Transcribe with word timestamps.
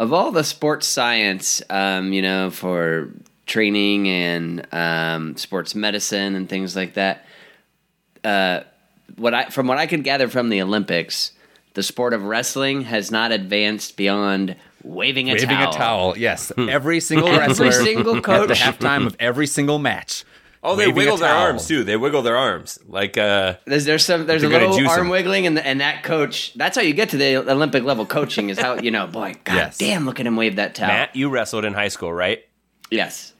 of 0.00 0.12
all 0.12 0.32
the 0.32 0.42
sports 0.42 0.86
science, 0.88 1.62
um, 1.70 2.12
you 2.12 2.22
know, 2.22 2.50
for 2.50 3.10
training 3.46 4.08
and 4.08 4.66
um, 4.72 5.36
sports 5.36 5.74
medicine 5.74 6.34
and 6.34 6.48
things 6.48 6.74
like 6.74 6.94
that, 6.94 7.26
uh, 8.24 8.62
what 9.16 9.34
I 9.34 9.44
from 9.50 9.66
what 9.66 9.76
I 9.78 9.86
could 9.86 10.02
gather 10.02 10.26
from 10.28 10.48
the 10.48 10.62
Olympics, 10.62 11.32
the 11.74 11.82
sport 11.82 12.14
of 12.14 12.24
wrestling 12.24 12.82
has 12.82 13.10
not 13.10 13.30
advanced 13.30 13.96
beyond 13.96 14.56
waving 14.82 15.28
a 15.28 15.34
Waving 15.34 15.48
towel. 15.48 15.70
a 15.70 15.76
towel, 15.76 16.18
yes. 16.18 16.50
Every 16.56 17.00
single 17.00 17.28
wrestler 17.28 17.66
Every 17.66 17.84
single 17.84 18.16
at 18.16 18.22
coach. 18.22 18.48
the 18.48 18.54
halftime 18.54 19.06
of 19.06 19.14
every 19.20 19.46
single 19.46 19.78
match. 19.78 20.24
Oh, 20.62 20.76
they 20.76 20.88
wiggle 20.92 21.16
their 21.16 21.34
arms 21.34 21.66
too. 21.66 21.84
They 21.84 21.96
wiggle 21.96 22.20
their 22.22 22.36
arms 22.36 22.78
like 22.86 23.16
uh 23.16 23.54
There's 23.64 23.86
there's 23.86 24.04
some 24.04 24.26
there's 24.26 24.42
a 24.42 24.48
little 24.48 24.74
arm 24.74 24.86
arm 24.88 25.00
'em. 25.00 25.08
wiggling 25.08 25.46
and 25.46 25.56
the, 25.56 25.66
and 25.66 25.80
that 25.80 26.02
coach. 26.02 26.52
That's 26.54 26.76
how 26.76 26.82
you 26.82 26.92
get 26.92 27.08
to 27.10 27.16
the 27.16 27.36
Olympic 27.50 27.82
level 27.82 28.04
coaching. 28.04 28.50
Is 28.50 28.58
how 28.58 28.74
you 28.74 28.90
know, 28.90 29.06
boy, 29.06 29.34
god 29.44 29.54
Yes. 29.54 29.78
damn, 29.78 30.04
look 30.04 30.20
at 30.20 30.26
him 30.26 30.36
wave 30.36 30.56
that 30.56 30.74
towel. 30.74 30.88
Matt. 30.88 31.16
You 31.16 31.30
wrestled 31.30 31.64
in 31.64 31.72
high 31.72 31.88
school, 31.88 32.12
right? 32.12 32.44
Yes, 32.90 33.32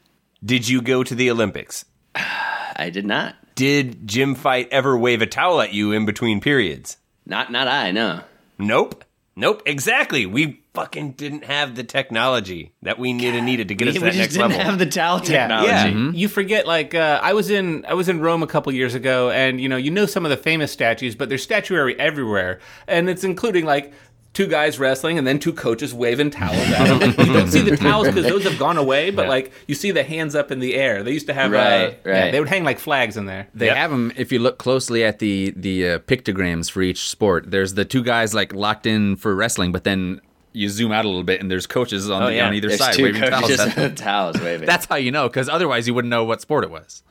Did 0.43 0.67
you 0.67 0.81
go 0.81 1.03
to 1.03 1.13
the 1.13 1.29
Olympics? 1.29 1.85
I 2.15 2.89
did 2.91 3.05
not. 3.05 3.35
Did 3.53 4.07
Jim 4.07 4.33
Fight 4.33 4.69
ever 4.71 4.97
wave 4.97 5.21
a 5.21 5.27
towel 5.27 5.61
at 5.61 5.73
you 5.73 5.91
in 5.91 6.05
between 6.05 6.41
periods? 6.41 6.97
Not 7.25 7.51
not 7.51 7.67
I. 7.67 7.91
No. 7.91 8.21
Nope. 8.57 9.03
Nope. 9.35 9.61
Exactly. 9.65 10.25
We 10.25 10.60
fucking 10.73 11.11
didn't 11.13 11.43
have 11.45 11.75
the 11.75 11.83
technology 11.83 12.71
that 12.81 12.97
we 12.97 13.11
needed 13.13 13.43
needed 13.43 13.67
to 13.67 13.75
get 13.75 13.89
us 13.89 13.93
we 13.95 13.99
to 13.99 14.05
that 14.05 14.11
just 14.13 14.19
next 14.19 14.33
didn't 14.35 14.49
level. 14.51 14.65
have 14.65 14.79
the 14.79 14.85
towel 14.85 15.19
technology. 15.19 15.69
Yeah. 15.71 16.11
You 16.13 16.27
forget, 16.27 16.65
like 16.67 16.95
uh, 16.95 17.19
I 17.21 17.33
was 17.33 17.49
in 17.49 17.85
I 17.85 17.93
was 17.93 18.07
in 18.09 18.19
Rome 18.21 18.41
a 18.43 18.47
couple 18.47 18.71
years 18.71 18.95
ago, 18.95 19.29
and 19.31 19.59
you 19.59 19.67
know 19.69 19.77
you 19.77 19.91
know 19.91 20.05
some 20.05 20.25
of 20.25 20.29
the 20.31 20.37
famous 20.37 20.71
statues, 20.71 21.15
but 21.15 21.29
there's 21.29 21.43
statuary 21.43 21.99
everywhere, 21.99 22.59
and 22.87 23.09
it's 23.09 23.23
including 23.23 23.65
like 23.65 23.93
two 24.33 24.47
guys 24.47 24.79
wrestling 24.79 25.17
and 25.17 25.27
then 25.27 25.37
two 25.37 25.51
coaches 25.51 25.93
waving 25.93 26.29
towels 26.31 26.55
at 26.57 26.99
them. 26.99 27.09
you 27.27 27.33
don't 27.33 27.49
see 27.49 27.59
the 27.59 27.75
towels 27.75 28.07
because 28.07 28.23
those 28.23 28.45
have 28.45 28.57
gone 28.57 28.77
away, 28.77 29.11
but 29.11 29.27
like 29.27 29.51
you 29.67 29.75
see 29.75 29.91
the 29.91 30.03
hands 30.03 30.35
up 30.35 30.51
in 30.51 30.59
the 30.59 30.73
air. 30.75 31.03
They 31.03 31.11
used 31.11 31.27
to 31.27 31.33
have 31.33 31.51
uh, 31.51 31.57
Right, 31.57 31.99
yeah, 32.05 32.31
they 32.31 32.39
would 32.39 32.47
hang 32.47 32.63
like 32.63 32.79
flags 32.79 33.17
in 33.17 33.25
there. 33.25 33.49
They 33.53 33.65
Yep. 33.65 33.75
have 33.75 33.91
them. 33.91 34.13
If 34.15 34.31
you 34.31 34.39
look 34.39 34.57
closely 34.57 35.03
at 35.03 35.19
the 35.19 35.53
the 35.57 35.89
uh, 35.89 35.99
pictograms 35.99 36.71
for 36.71 36.81
each 36.81 37.09
sport, 37.09 37.51
there's 37.51 37.73
the 37.73 37.83
two 37.83 38.03
guys 38.03 38.33
like 38.33 38.53
locked 38.53 38.85
in 38.85 39.17
for 39.17 39.35
wrestling, 39.35 39.73
but 39.73 39.83
then 39.83 40.21
you 40.53 40.69
zoom 40.69 40.91
out 40.91 41.05
a 41.05 41.07
little 41.07 41.23
bit 41.23 41.39
and 41.41 41.49
there's 41.49 41.67
coaches 41.67 42.09
on, 42.09 42.23
oh, 42.23 42.25
the, 42.27 42.35
yeah. 42.35 42.47
on 42.47 42.53
either 42.53 42.67
There's 42.67 42.79
side 42.79 42.93
two 42.93 43.03
waving 43.03 43.21
towels. 43.21 43.57
That's, 43.57 44.01
towels 44.01 44.39
waving. 44.41 44.65
that's 44.65 44.85
how 44.85 44.95
you 44.95 45.11
know, 45.11 45.27
because 45.27 45.49
otherwise 45.49 45.87
you 45.87 45.93
wouldn't 45.93 46.09
know 46.09 46.23
what 46.23 46.41
sport 46.41 46.63
it 46.63 46.71
was. 46.71 47.03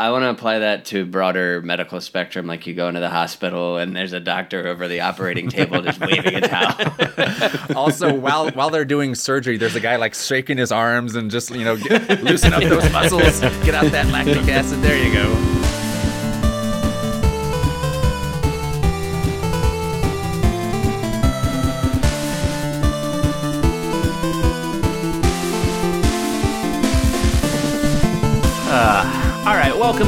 I 0.00 0.10
want 0.12 0.22
to 0.22 0.30
apply 0.30 0.60
that 0.60 0.86
to 0.86 1.04
broader 1.04 1.60
medical 1.60 2.00
spectrum. 2.00 2.46
Like 2.46 2.66
you 2.66 2.72
go 2.72 2.88
into 2.88 3.00
the 3.00 3.10
hospital 3.10 3.76
and 3.76 3.94
there's 3.94 4.14
a 4.14 4.20
doctor 4.20 4.66
over 4.66 4.88
the 4.88 5.02
operating 5.02 5.50
table 5.50 5.82
just 5.82 6.00
waving 6.00 6.36
a 6.36 6.40
towel. 6.40 7.76
Also, 7.76 8.12
while 8.14 8.50
while 8.52 8.70
they're 8.70 8.84
doing 8.84 9.14
surgery, 9.14 9.56
there's 9.58 9.76
a 9.76 9.80
guy 9.80 9.96
like 9.96 10.14
shaking 10.14 10.56
his 10.56 10.72
arms 10.72 11.14
and 11.14 11.30
just 11.30 11.50
you 11.50 11.64
know 11.64 11.76
get, 11.76 12.22
loosen 12.22 12.52
up 12.54 12.62
those 12.62 12.90
muscles, 12.92 13.40
get 13.40 13.74
out 13.74 13.90
that 13.92 14.06
lactic 14.06 14.48
acid. 14.48 14.80
There 14.80 14.96
you 14.96 15.12
go. 15.12 15.59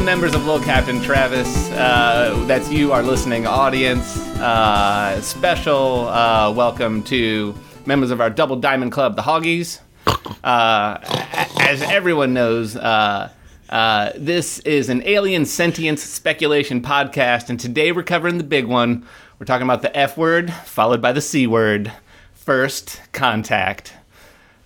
All 0.03 0.08
right, 0.08 0.14
welcome 0.17 0.20
members 0.20 0.34
of 0.34 0.45
Little 0.45 0.64
Captain 0.64 1.00
Travis. 1.00 1.70
Uh, 1.70 2.45
that's 2.48 2.69
you, 2.69 2.91
our 2.91 3.05
listening 3.05 3.47
audience. 3.47 4.19
Uh, 4.36 5.20
special 5.20 6.09
uh, 6.09 6.53
welcome 6.53 7.05
to 7.05 7.55
members 7.86 8.11
of 8.11 8.20
our 8.20 8.28
Double 8.28 8.56
Diamond 8.56 8.91
Club, 8.91 9.14
the 9.14 9.22
Hoggies. 9.22 9.78
Uh, 10.42 10.98
as 11.61 11.83
everyone 11.83 12.34
knows, 12.34 12.75
uh, 12.75 13.31
uh, 13.70 14.11
this 14.17 14.59
is 14.61 14.89
an 14.89 15.05
alien 15.06 15.44
sentience 15.44 16.03
speculation 16.03 16.82
podcast, 16.82 17.49
and 17.49 17.60
today 17.60 17.93
we're 17.93 18.03
covering 18.03 18.38
the 18.38 18.44
big 18.44 18.66
one. 18.66 19.06
We're 19.38 19.47
talking 19.47 19.69
about 19.69 19.82
the 19.82 19.97
F 19.97 20.19
word 20.19 20.53
followed 20.53 21.00
by 21.00 21.12
the 21.12 21.21
C 21.21 21.47
word. 21.47 21.93
First 22.34 23.00
contact. 23.12 23.93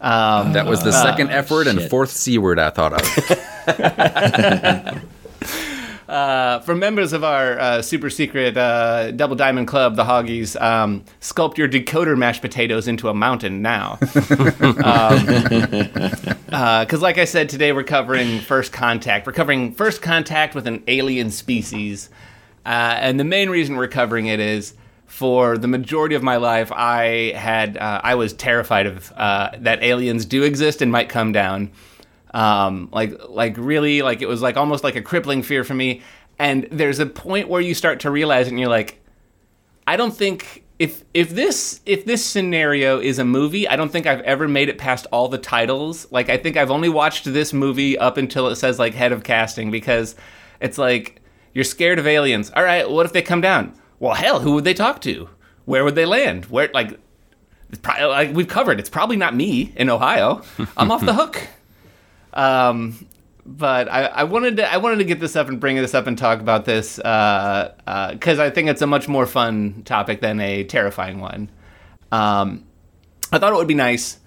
Um, 0.00 0.54
That 0.54 0.64
was 0.64 0.82
the 0.82 0.92
second 0.92 1.28
F 1.30 1.50
word 1.50 1.66
and 1.66 1.78
shit. 1.78 1.90
fourth 1.90 2.10
C 2.10 2.38
word 2.38 2.58
I 2.58 2.70
thought 2.70 2.94
of. 2.94 5.02
for 6.06 6.74
members 6.74 7.12
of 7.12 7.24
our 7.24 7.58
uh, 7.58 7.82
super 7.82 8.10
secret 8.10 8.56
uh, 8.56 9.10
Double 9.12 9.36
Diamond 9.36 9.66
Club, 9.66 9.96
the 9.96 10.04
Hoggies, 10.04 10.60
um, 10.60 11.04
sculpt 11.20 11.58
your 11.58 11.68
decoder 11.68 12.16
mashed 12.16 12.42
potatoes 12.42 12.88
into 12.88 13.08
a 13.08 13.14
mountain 13.14 13.62
now. 13.62 13.98
Because, 16.46 17.02
like 17.02 17.18
I 17.18 17.26
said, 17.26 17.50
today 17.50 17.72
we're 17.72 17.82
covering 17.82 18.38
First 18.38 18.72
Contact. 18.72 19.26
We're 19.26 19.34
covering 19.34 19.74
First 19.74 20.00
Contact 20.00 20.54
with 20.54 20.66
an 20.66 20.82
alien 20.86 21.30
species. 21.30 22.08
Uh, 22.64 22.96
and 22.98 23.20
the 23.20 23.24
main 23.24 23.50
reason 23.50 23.76
we're 23.76 23.88
covering 23.88 24.26
it 24.26 24.40
is 24.40 24.72
for 25.06 25.58
the 25.58 25.68
majority 25.68 26.14
of 26.14 26.22
my 26.22 26.36
life, 26.36 26.72
I 26.72 27.32
had 27.36 27.76
uh, 27.76 28.00
I 28.02 28.14
was 28.14 28.32
terrified 28.32 28.86
of 28.86 29.12
uh, 29.16 29.50
that 29.58 29.82
aliens 29.82 30.24
do 30.24 30.42
exist 30.42 30.82
and 30.82 30.90
might 30.90 31.08
come 31.08 31.32
down 31.32 31.70
um, 32.36 32.90
like 32.92 33.14
like 33.30 33.56
really 33.56 34.02
like 34.02 34.20
it 34.20 34.28
was 34.28 34.42
like 34.42 34.58
almost 34.58 34.84
like 34.84 34.94
a 34.94 35.02
crippling 35.02 35.42
fear 35.42 35.64
for 35.64 35.74
me. 35.74 36.02
And 36.38 36.68
there's 36.70 36.98
a 36.98 37.06
point 37.06 37.48
where 37.48 37.62
you 37.62 37.74
start 37.74 38.00
to 38.00 38.10
realize 38.10 38.46
it 38.46 38.50
and 38.50 38.60
you're 38.60 38.68
like 38.68 39.02
i 39.86 39.96
don't 39.96 40.14
think 40.14 40.64
if 40.78 41.02
if 41.14 41.30
this 41.30 41.80
if 41.86 42.04
this 42.04 42.22
scenario 42.22 43.00
is 43.00 43.18
a 43.18 43.24
movie 43.24 43.66
i 43.66 43.76
don't 43.76 43.90
think 43.90 44.06
i've 44.06 44.20
ever 44.20 44.46
made 44.46 44.68
it 44.68 44.76
past 44.76 45.06
all 45.10 45.28
the 45.28 45.38
titles. 45.38 46.06
Like 46.12 46.28
i 46.28 46.36
think 46.36 46.58
i've 46.58 46.70
only 46.70 46.90
watched 46.90 47.24
this 47.24 47.54
movie 47.54 47.96
up 47.96 48.18
until 48.18 48.48
it 48.48 48.56
says 48.56 48.78
like 48.78 48.92
head 48.92 49.12
of 49.12 49.24
casting 49.24 49.70
because 49.70 50.14
it's 50.60 50.76
like 50.76 51.22
you're 51.54 51.64
scared 51.64 51.98
of 51.98 52.06
aliens. 52.06 52.52
All 52.54 52.62
right 52.62 52.90
what 52.90 53.06
if 53.06 53.14
they 53.14 53.22
come 53.22 53.40
down? 53.40 53.72
Well 53.98 54.14
hell 54.14 54.40
who 54.40 54.52
would 54.52 54.64
they 54.64 54.74
talk 54.74 55.00
to? 55.02 55.30
Where 55.64 55.84
would 55.84 55.94
they 55.94 56.04
land? 56.04 56.46
Where 56.46 56.68
like 56.74 57.00
it's 57.70 57.80
probably, 57.80 58.04
like 58.04 58.34
we've 58.34 58.46
covered. 58.46 58.78
It's 58.78 58.90
probably 58.90 59.16
not 59.16 59.34
me 59.34 59.72
in 59.74 59.88
ohio. 59.88 60.42
I'm 60.76 60.90
off 60.90 61.04
the 61.04 61.14
hook 61.14 61.40
um, 62.36 63.06
but 63.44 63.90
I, 63.90 64.04
I 64.06 64.24
wanted 64.24 64.58
to 64.58 64.72
I 64.72 64.76
wanted 64.76 64.98
to 64.98 65.04
get 65.04 65.18
this 65.20 65.34
up 65.34 65.48
and 65.48 65.58
bring 65.58 65.76
this 65.76 65.94
up 65.94 66.06
and 66.06 66.16
talk 66.16 66.40
about 66.40 66.64
this 66.64 66.96
because 66.96 67.04
uh, 67.06 67.74
uh 67.86 68.44
I 68.44 68.50
think 68.50 68.68
it's 68.68 68.82
a 68.82 68.86
much 68.86 69.08
more 69.08 69.26
fun 69.26 69.82
topic 69.84 70.20
than 70.20 70.40
a 70.40 70.64
terrifying 70.64 71.20
one. 71.20 71.50
Um, 72.12 72.64
I 73.32 73.38
thought 73.38 73.52
it 73.52 73.56
would 73.56 73.66
be 73.66 73.74
nice 73.74 74.18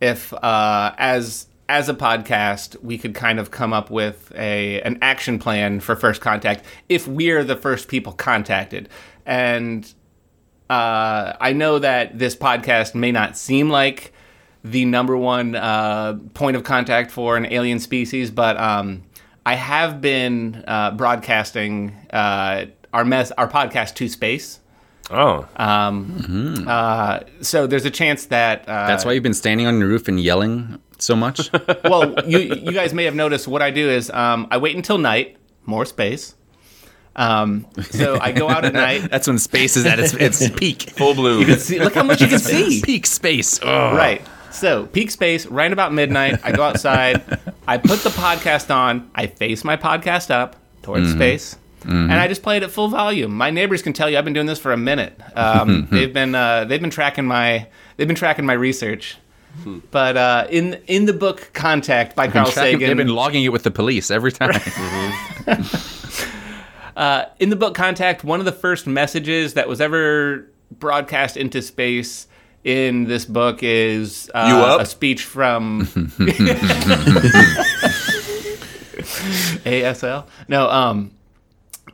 if, 0.00 0.32
uh, 0.32 0.94
as 0.98 1.46
as 1.68 1.88
a 1.88 1.94
podcast, 1.94 2.82
we 2.82 2.96
could 2.96 3.14
kind 3.14 3.38
of 3.38 3.50
come 3.50 3.72
up 3.72 3.90
with 3.90 4.32
a 4.34 4.80
an 4.82 4.98
action 5.02 5.38
plan 5.38 5.80
for 5.80 5.94
first 5.94 6.20
contact 6.20 6.64
if 6.88 7.06
we're 7.06 7.44
the 7.44 7.56
first 7.56 7.88
people 7.88 8.12
contacted. 8.12 8.88
And 9.26 9.92
uh, 10.70 11.34
I 11.40 11.52
know 11.52 11.78
that 11.78 12.18
this 12.18 12.34
podcast 12.34 12.94
may 12.94 13.12
not 13.12 13.36
seem 13.36 13.68
like 13.68 14.12
the 14.64 14.84
number 14.84 15.16
one 15.16 15.54
uh, 15.54 16.18
point 16.34 16.56
of 16.56 16.64
contact 16.64 17.10
for 17.10 17.36
an 17.36 17.46
alien 17.52 17.78
species, 17.78 18.30
but 18.30 18.56
um, 18.56 19.02
I 19.46 19.54
have 19.54 20.00
been 20.00 20.64
uh, 20.66 20.90
broadcasting 20.92 21.94
uh, 22.12 22.66
our 22.92 23.04
mess 23.04 23.30
our 23.32 23.48
podcast 23.48 23.94
to 23.96 24.08
space. 24.08 24.60
Oh, 25.10 25.48
Um, 25.56 26.64
uh, 26.68 27.20
so 27.40 27.66
there's 27.66 27.86
a 27.86 27.90
chance 27.90 28.26
that 28.26 28.68
uh, 28.68 28.86
That's 28.86 29.06
why 29.06 29.12
you've 29.12 29.22
been 29.22 29.32
standing 29.32 29.66
on 29.66 29.78
your 29.78 29.88
roof 29.88 30.06
and 30.06 30.20
yelling 30.20 30.78
so 30.98 31.16
much. 31.16 31.50
well, 31.84 32.14
you 32.26 32.38
you 32.40 32.72
guys 32.72 32.92
may 32.92 33.04
have 33.04 33.14
noticed 33.14 33.48
what 33.48 33.62
I 33.62 33.70
do 33.70 33.88
is 33.88 34.10
um, 34.10 34.48
I 34.50 34.58
wait 34.58 34.76
until 34.76 34.98
night, 34.98 35.36
more 35.64 35.86
space. 35.86 36.34
Um, 37.16 37.66
so 37.90 38.18
I 38.20 38.32
go 38.32 38.48
out 38.50 38.64
at 38.66 38.74
night. 38.88 39.10
That's 39.10 39.26
when 39.26 39.38
space 39.38 39.76
is 39.78 39.86
at 39.86 39.98
its, 39.98 40.12
its 40.14 40.50
peak. 40.50 40.90
full 40.90 41.14
bloom. 41.14 41.52
See, 41.56 41.80
look 41.80 41.94
how 41.94 42.02
much 42.04 42.20
you 42.20 42.28
can 42.28 42.38
see. 42.38 42.82
Peak 42.84 43.06
space. 43.06 43.58
Oh. 43.62 43.96
Right. 43.96 44.20
So 44.58 44.86
peak 44.86 45.10
space, 45.10 45.46
right 45.46 45.72
about 45.72 45.92
midnight. 45.92 46.40
I 46.42 46.52
go 46.52 46.62
outside. 46.62 47.22
I 47.66 47.78
put 47.78 48.00
the 48.00 48.10
podcast 48.10 48.74
on. 48.74 49.10
I 49.14 49.26
face 49.28 49.64
my 49.64 49.76
podcast 49.76 50.30
up 50.30 50.56
towards 50.82 51.12
space, 51.12 51.56
and 51.84 52.12
I 52.12 52.26
just 52.28 52.42
play 52.42 52.56
it 52.56 52.62
at 52.62 52.70
full 52.70 52.88
volume. 52.88 53.32
My 53.32 53.50
neighbors 53.50 53.82
can 53.82 53.92
tell 53.92 54.10
you 54.10 54.18
I've 54.18 54.24
been 54.24 54.32
doing 54.34 54.46
this 54.46 54.58
for 54.58 54.72
a 54.72 54.76
minute. 54.76 55.18
Um, 55.36 55.86
they've 55.92 56.12
been 56.12 56.34
uh, 56.34 56.64
they've 56.64 56.80
been 56.80 56.90
tracking 56.90 57.24
my 57.24 57.66
they've 57.96 58.08
been 58.08 58.16
tracking 58.16 58.46
my 58.46 58.54
research. 58.54 59.16
But 59.90 60.16
uh, 60.16 60.46
in 60.50 60.74
in 60.86 61.06
the 61.06 61.12
book 61.12 61.50
Contact 61.52 62.14
by 62.14 62.28
Carl 62.28 62.50
Tracking- 62.50 62.74
Sagan, 62.74 62.88
They've 62.88 62.96
been 62.96 63.14
logging 63.14 63.44
it 63.44 63.48
with 63.48 63.64
the 63.64 63.70
police 63.70 64.10
every 64.10 64.30
time. 64.32 64.50
in 67.40 67.50
the 67.50 67.56
book 67.56 67.74
Contact, 67.74 68.24
one 68.24 68.40
of 68.40 68.46
the 68.46 68.52
first 68.52 68.86
messages 68.86 69.54
that 69.54 69.68
was 69.68 69.80
ever 69.80 70.48
broadcast 70.78 71.36
into 71.36 71.62
space 71.62 72.26
in 72.64 73.04
this 73.04 73.24
book 73.24 73.62
is 73.62 74.30
uh, 74.34 74.78
a 74.80 74.86
speech 74.86 75.24
from 75.24 75.86
ASL. 79.64 80.26
No, 80.48 80.68
um, 80.68 81.10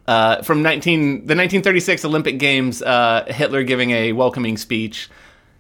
uh, 0.07 0.43
from 0.43 0.63
19 0.63 1.27
the 1.27 1.35
1936 1.35 2.05
Olympic 2.05 2.39
Games, 2.39 2.83
uh, 2.83 3.25
Hitler 3.29 3.63
giving 3.63 3.91
a 3.91 4.13
welcoming 4.13 4.57
speech. 4.57 5.11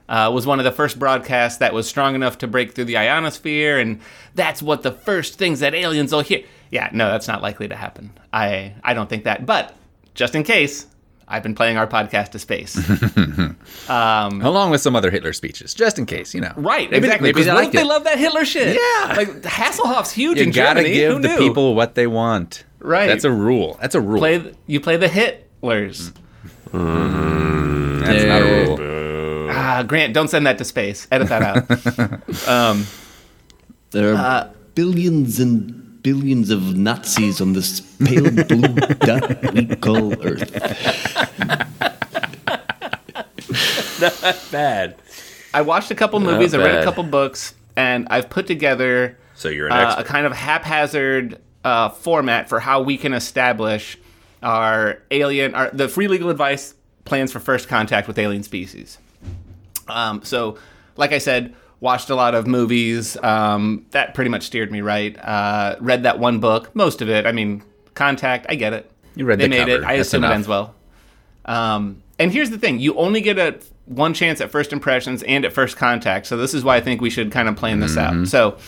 Uh, 0.06 0.30
was 0.34 0.46
one 0.46 0.58
of 0.58 0.64
the 0.66 0.72
first 0.72 0.98
broadcasts 0.98 1.60
that 1.60 1.72
was 1.72 1.88
strong 1.88 2.14
enough 2.14 2.36
to 2.36 2.46
break 2.46 2.74
through 2.74 2.84
the 2.84 2.98
ionosphere, 2.98 3.78
and 3.78 4.00
that's 4.34 4.60
what 4.60 4.82
the 4.82 4.92
first 4.92 5.38
things 5.38 5.60
that 5.60 5.74
aliens 5.74 6.12
will 6.12 6.20
hear. 6.20 6.44
Yeah, 6.70 6.90
no, 6.92 7.10
that's 7.10 7.26
not 7.26 7.40
likely 7.40 7.68
to 7.68 7.74
happen. 7.76 8.12
I 8.30 8.74
I 8.84 8.92
don't 8.92 9.08
think 9.08 9.24
that. 9.24 9.46
But 9.46 9.74
just 10.12 10.34
in 10.34 10.42
case, 10.42 10.86
I've 11.26 11.42
been 11.42 11.54
playing 11.54 11.76
our 11.78 11.86
podcast 11.86 12.30
to 12.30 12.38
space. 12.38 12.76
Um, 13.88 14.40
Along 14.40 14.70
with 14.70 14.80
some 14.80 14.96
other 14.96 15.10
Hitler 15.10 15.32
speeches, 15.34 15.74
just 15.74 15.98
in 15.98 16.06
case, 16.06 16.32
you 16.34 16.40
know. 16.40 16.52
right, 16.56 16.90
Maybe- 16.90 17.04
exactly. 17.06 17.28
maybe 17.28 17.32
Because 17.42 17.46
they 17.46 17.52
what 17.64 17.72
they 17.72 17.84
love 17.84 18.04
that 18.04 18.18
Hitler 18.18 18.44
shit? 18.46 18.74
Yeah. 18.80 19.14
like 19.16 19.42
Hasselhoff's 19.42 20.10
huge 20.12 20.38
in 20.38 20.44
computing. 20.46 20.46
You 20.46 20.48
in 20.48 20.52
gotta 20.52 20.80
Germany. 20.80 20.94
give 20.94 21.12
Who 21.12 21.20
the 21.20 21.28
knew? 21.28 21.38
people 21.38 21.74
what 21.74 21.94
they 21.94 22.06
want. 22.06 22.64
Right. 22.78 23.06
That's 23.08 23.24
a 23.24 23.30
rule. 23.30 23.76
That's 23.82 23.94
a 23.94 24.00
rule. 24.00 24.18
play. 24.18 24.38
th- 24.40 24.54
You 24.66 24.80
play 24.80 24.96
the 24.96 25.06
Hitlers. 25.08 26.12
Mm. 26.70 28.00
Mm. 28.00 28.06
That's 28.06 28.24
not 28.24 28.42
a 28.42 28.64
rule. 28.66 29.50
Ah, 29.50 29.82
Grant, 29.86 30.14
don't 30.14 30.28
send 30.28 30.46
that 30.46 30.56
to 30.58 30.64
space. 30.64 31.06
Edit 31.12 31.28
that 31.28 31.42
out. 31.42 32.48
Um, 32.48 32.86
there 33.90 34.14
are 34.14 34.16
uh, 34.16 34.50
billions 34.74 35.40
and 35.40 35.83
billions 36.04 36.50
of 36.50 36.76
Nazis 36.76 37.40
on 37.40 37.54
this 37.54 37.80
pale 37.80 38.30
blue 38.30 38.74
dot 39.00 39.52
we 39.54 39.66
call 39.74 40.12
Earth. 40.24 40.52
Not 44.00 44.46
bad. 44.52 44.96
I 45.52 45.62
watched 45.62 45.90
a 45.90 45.94
couple 45.96 46.20
movies. 46.20 46.54
I 46.54 46.58
read 46.58 46.78
a 46.78 46.84
couple 46.84 47.02
books, 47.02 47.54
and 47.74 48.06
I've 48.10 48.30
put 48.30 48.46
together 48.46 49.16
So 49.34 49.48
you're 49.48 49.66
an 49.66 49.72
uh, 49.72 49.96
a 49.98 50.04
kind 50.04 50.26
of 50.26 50.32
haphazard 50.32 51.40
uh, 51.64 51.88
format 51.88 52.48
for 52.48 52.60
how 52.60 52.82
we 52.82 52.96
can 52.96 53.12
establish 53.14 53.98
our 54.42 55.00
alien, 55.10 55.54
our, 55.54 55.70
the 55.70 55.88
free 55.88 56.06
legal 56.06 56.28
advice 56.28 56.74
plans 57.04 57.32
for 57.32 57.40
first 57.40 57.66
contact 57.66 58.06
with 58.06 58.18
alien 58.18 58.42
species. 58.42 58.98
Um, 59.88 60.22
so, 60.22 60.58
like 60.96 61.12
I 61.12 61.18
said, 61.18 61.54
watched 61.84 62.08
a 62.10 62.14
lot 62.16 62.34
of 62.34 62.46
movies. 62.46 63.16
Um, 63.22 63.84
that 63.90 64.14
pretty 64.14 64.30
much 64.30 64.42
steered 64.44 64.72
me 64.72 64.80
right. 64.80 65.16
Uh, 65.22 65.76
read 65.80 66.02
that 66.04 66.18
one 66.18 66.40
book, 66.40 66.74
most 66.74 67.02
of 67.02 67.08
it. 67.10 67.26
I 67.26 67.32
mean, 67.32 67.62
Contact. 67.94 68.46
I 68.48 68.56
get 68.56 68.72
it. 68.72 68.90
You 69.14 69.24
read 69.26 69.38
they 69.38 69.44
the 69.44 69.50
made 69.50 69.68
it. 69.68 69.84
I 69.84 69.96
That's 69.98 70.08
assume 70.08 70.24
it 70.24 70.30
ends 70.32 70.48
well. 70.48 70.74
Um, 71.44 72.02
and 72.18 72.32
here's 72.32 72.50
the 72.50 72.58
thing: 72.58 72.80
you 72.80 72.94
only 72.96 73.20
get 73.20 73.38
a 73.38 73.60
one 73.84 74.14
chance 74.14 74.40
at 74.40 74.50
first 74.50 74.72
impressions 74.72 75.22
and 75.22 75.44
at 75.44 75.52
first 75.52 75.76
contact. 75.76 76.26
So 76.26 76.36
this 76.36 76.54
is 76.54 76.64
why 76.64 76.76
I 76.76 76.80
think 76.80 77.00
we 77.00 77.10
should 77.10 77.30
kind 77.30 77.48
of 77.48 77.54
plan 77.54 77.78
this 77.78 77.94
Mm-hmm. 77.94 78.22
out. 78.22 78.26
So, 78.28 78.58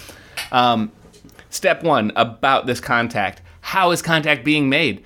um, 0.53 0.93
step 1.51 1.83
one 1.83 2.13
about 2.15 2.67
this 2.67 2.79
contact: 2.79 3.43
how 3.63 3.91
is 3.91 4.01
contact 4.03 4.45
being 4.45 4.69
made? 4.69 5.03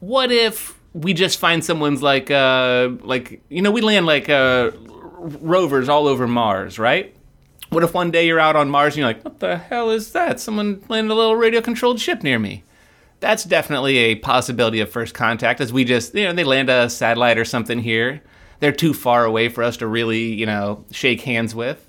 What 0.00 0.30
if 0.30 0.78
we 0.92 1.14
just 1.14 1.38
find 1.38 1.64
someone's 1.64 2.02
like, 2.02 2.30
uh, 2.30 2.90
like 3.00 3.40
you 3.48 3.62
know, 3.62 3.70
we 3.70 3.80
land 3.80 4.04
like 4.04 4.28
uh, 4.28 4.72
rovers 5.40 5.88
all 5.88 6.06
over 6.08 6.26
Mars, 6.28 6.78
right? 6.78 7.15
What 7.70 7.82
if 7.82 7.94
one 7.94 8.10
day 8.10 8.26
you're 8.26 8.40
out 8.40 8.56
on 8.56 8.70
Mars 8.70 8.94
and 8.94 8.98
you're 8.98 9.08
like, 9.08 9.24
what 9.24 9.40
the 9.40 9.56
hell 9.56 9.90
is 9.90 10.12
that? 10.12 10.40
Someone 10.40 10.82
landed 10.88 11.12
a 11.12 11.16
little 11.16 11.36
radio 11.36 11.60
controlled 11.60 12.00
ship 12.00 12.22
near 12.22 12.38
me. 12.38 12.64
That's 13.20 13.44
definitely 13.44 13.98
a 13.98 14.14
possibility 14.16 14.80
of 14.80 14.90
first 14.90 15.14
contact 15.14 15.60
as 15.60 15.72
we 15.72 15.84
just 15.84 16.14
you 16.14 16.24
know 16.24 16.32
they 16.32 16.44
land 16.44 16.68
a 16.68 16.88
satellite 16.90 17.38
or 17.38 17.44
something 17.44 17.80
here. 17.80 18.22
They're 18.60 18.72
too 18.72 18.94
far 18.94 19.24
away 19.24 19.48
for 19.48 19.62
us 19.62 19.78
to 19.78 19.86
really 19.86 20.34
you 20.34 20.46
know 20.46 20.84
shake 20.90 21.22
hands 21.22 21.54
with. 21.54 21.82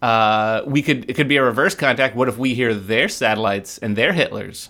Uh, 0.00 0.62
we 0.66 0.80
could 0.80 1.10
it 1.10 1.14
could 1.14 1.28
be 1.28 1.36
a 1.36 1.42
reverse 1.42 1.74
contact. 1.74 2.16
What 2.16 2.28
if 2.28 2.38
we 2.38 2.54
hear 2.54 2.72
their 2.72 3.08
satellites 3.08 3.78
and 3.78 3.96
their 3.96 4.12
hitlers? 4.12 4.68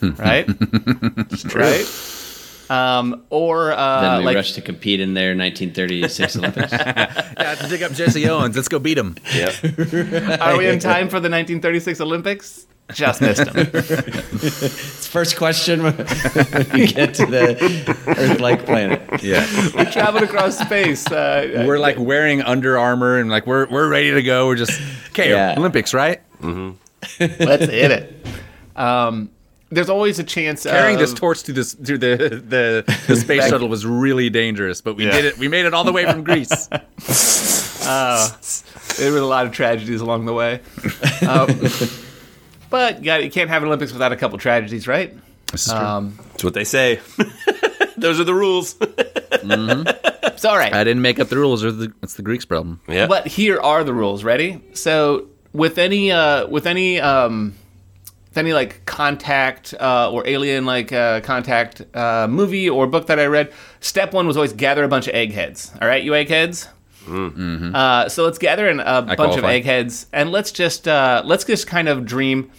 Right? 0.00 0.48
Right 1.54 2.23
um, 2.70 3.24
or 3.30 3.72
uh, 3.72 4.00
Then 4.00 4.18
we 4.18 4.24
like 4.24 4.36
rush 4.36 4.52
to 4.52 4.60
compete 4.60 5.00
in 5.00 5.14
their 5.14 5.36
1936 5.36 6.36
Olympics. 6.38 6.72
Yeah, 6.72 7.54
to 7.54 7.68
dig 7.68 7.82
up 7.82 7.92
Jesse 7.92 8.28
Owens. 8.28 8.56
Let's 8.56 8.68
go 8.68 8.78
beat 8.78 8.98
him. 8.98 9.16
Yep. 9.34 9.54
are 10.40 10.56
we 10.56 10.66
in 10.68 10.78
time 10.78 11.08
for 11.08 11.20
the 11.20 11.30
1936 11.30 12.00
olympics 12.00 12.66
just 12.92 13.20
missed 13.22 13.44
them 13.50 13.66
First 15.14 15.36
question 15.36 15.82
when 15.82 15.96
we 16.74 16.86
get 16.86 17.14
to 17.14 17.24
the 17.26 17.56
Earth-like 18.18 18.66
planet. 18.66 19.22
Yeah. 19.22 19.46
we 19.76 19.84
traveled 19.86 20.24
across 20.24 20.58
space 20.58 21.06
uh, 21.10 21.64
we're 21.66 21.78
like 21.78 21.98
wearing 21.98 22.42
Under 22.42 22.76
Armour 22.76 23.18
and 23.18 23.30
like 23.30 23.46
we're 23.46 23.66
we're 23.70 23.88
ready 23.88 24.10
to 24.10 24.22
go. 24.22 24.48
We're 24.48 24.56
just 24.56 24.80
okay. 25.10 25.30
Yeah. 25.30 25.54
Olympics, 25.56 25.94
right? 25.94 26.20
let's 27.20 27.66
hit 27.66 27.90
it 27.90 28.26
um, 28.76 29.30
there's 29.70 29.88
always 29.88 30.18
a 30.18 30.24
chance 30.24 30.62
Carrying 30.64 30.94
of, 30.96 31.00
this 31.00 31.14
torch 31.14 31.42
to 31.44 31.52
this 31.52 31.74
to 31.74 31.98
the 31.98 32.16
the, 32.16 32.96
the 33.08 33.16
space 33.16 33.48
shuttle 33.48 33.68
was 33.68 33.84
really 33.86 34.30
dangerous, 34.30 34.80
but 34.80 34.96
we 34.96 35.04
Yeah. 35.06 35.12
did 35.12 35.24
it. 35.24 35.38
We 35.38 35.48
made 35.48 35.66
it 35.66 35.74
all 35.74 35.84
the 35.84 35.92
way 35.92 36.04
from 36.04 36.22
Greece. 36.30 36.68
There 38.96 39.12
were 39.12 39.18
a 39.18 39.26
lot 39.26 39.46
of 39.46 39.52
tragedies 39.52 40.00
along 40.00 40.26
the 40.26 40.32
way. 40.34 40.60
Um, 41.26 41.48
but 42.68 42.98
you, 42.98 43.04
got, 43.04 43.24
you 43.24 43.30
can't 43.30 43.48
have 43.48 43.62
an 43.62 43.68
Olympics 43.68 43.92
without 43.92 44.12
a 44.12 44.16
couple 44.16 44.36
tragedies, 44.36 44.86
right? 44.86 45.14
This 45.50 45.66
is 45.66 45.72
true. 45.72 45.80
Um, 45.80 46.18
That's 46.32 46.44
what 46.44 46.52
they 46.54 46.64
say. 46.64 47.00
Those 47.96 48.20
are 48.20 48.24
the 48.24 48.34
rules. 48.34 48.76
it's 48.80 50.44
all 50.44 50.56
right. 50.58 50.74
I 50.74 50.84
didn't 50.84 51.00
make 51.02 51.18
up 51.18 51.28
the 51.28 51.36
rules. 51.38 51.64
Or 51.64 51.72
the, 51.72 51.92
it's 52.02 52.14
the 52.14 52.22
Greeks' 52.22 52.44
problem. 52.44 52.80
yeah. 52.88 53.06
But 53.06 53.26
here 53.26 53.58
are 53.60 53.84
the 53.84 53.94
rules. 53.94 54.22
Ready? 54.24 54.60
So 54.74 55.28
with 55.54 55.78
any 55.78 56.10
uh, 56.12 56.46
with 56.48 56.66
any 56.66 57.00
um, 57.00 57.54
with 57.54 57.63
any 58.38 58.52
like 58.52 58.84
contact 58.86 59.74
uh, 59.80 60.10
or 60.10 60.26
alien 60.26 60.64
like 60.66 60.92
uh, 60.92 61.20
contact 61.20 61.82
uh, 61.94 62.26
movie 62.28 62.68
or 62.68 62.86
book 62.86 63.06
that 63.06 63.18
I 63.18 63.26
read, 63.26 63.52
step 63.80 64.12
one 64.12 64.26
was 64.26 64.36
always 64.36 64.52
gather 64.52 64.84
a 64.84 64.88
bunch 64.88 65.08
of 65.08 65.14
eggheads. 65.14 65.72
All 65.80 65.88
right, 65.88 66.02
you 66.02 66.14
eggheads. 66.14 66.68
Uh, 67.74 68.08
so 68.08 68.24
let's 68.24 68.38
gather 68.38 68.68
in 68.68 68.80
a 68.80 69.02
bunch 69.02 69.36
of 69.36 69.44
eggheads 69.44 70.06
and 70.12 70.32
let's 70.32 70.50
just 70.52 70.88
uh, 70.88 71.22
let's 71.24 71.44
just 71.44 71.66
kind 71.66 71.88
of 71.88 72.04
dream. 72.04 72.50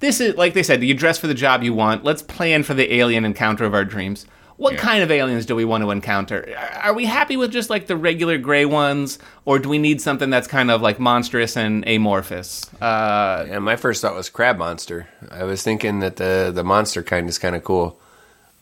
This 0.00 0.20
is 0.20 0.36
like 0.36 0.54
they 0.54 0.62
said, 0.62 0.82
you 0.82 0.94
dress 0.94 1.18
for 1.18 1.26
the 1.26 1.34
job 1.34 1.62
you 1.62 1.74
want. 1.74 2.02
Let's 2.04 2.22
plan 2.22 2.62
for 2.62 2.74
the 2.74 2.94
alien 2.94 3.24
encounter 3.24 3.64
of 3.64 3.74
our 3.74 3.84
dreams. 3.84 4.26
What 4.56 4.76
kind 4.76 5.02
of 5.02 5.10
aliens 5.10 5.46
do 5.46 5.56
we 5.56 5.64
want 5.64 5.82
to 5.82 5.90
encounter? 5.90 6.54
Are- 6.82 6.94
we 6.94 7.06
happy 7.06 7.36
with 7.36 7.50
just 7.50 7.70
like 7.70 7.86
the 7.88 7.96
regular 7.96 8.38
gray 8.38 8.64
ones, 8.64 9.18
or 9.44 9.58
do 9.58 9.68
we 9.68 9.78
need 9.78 10.00
something 10.00 10.30
that's 10.30 10.46
kind 10.46 10.70
of 10.70 10.80
like 10.80 11.00
monstrous 11.00 11.56
and 11.56 11.86
amorphous? 11.88 12.72
Uh, 12.80 13.46
And 13.50 13.64
my 13.64 13.76
first 13.76 14.00
thought 14.02 14.14
was 14.14 14.28
crab 14.30 14.56
monster. 14.58 15.08
I 15.30 15.44
was 15.44 15.62
thinking 15.62 16.00
that 16.00 16.16
the 16.16 16.52
the 16.54 16.62
monster 16.64 17.02
kind 17.02 17.28
is 17.28 17.38
kind 17.38 17.56
of 17.56 17.64
cool. 17.64 17.98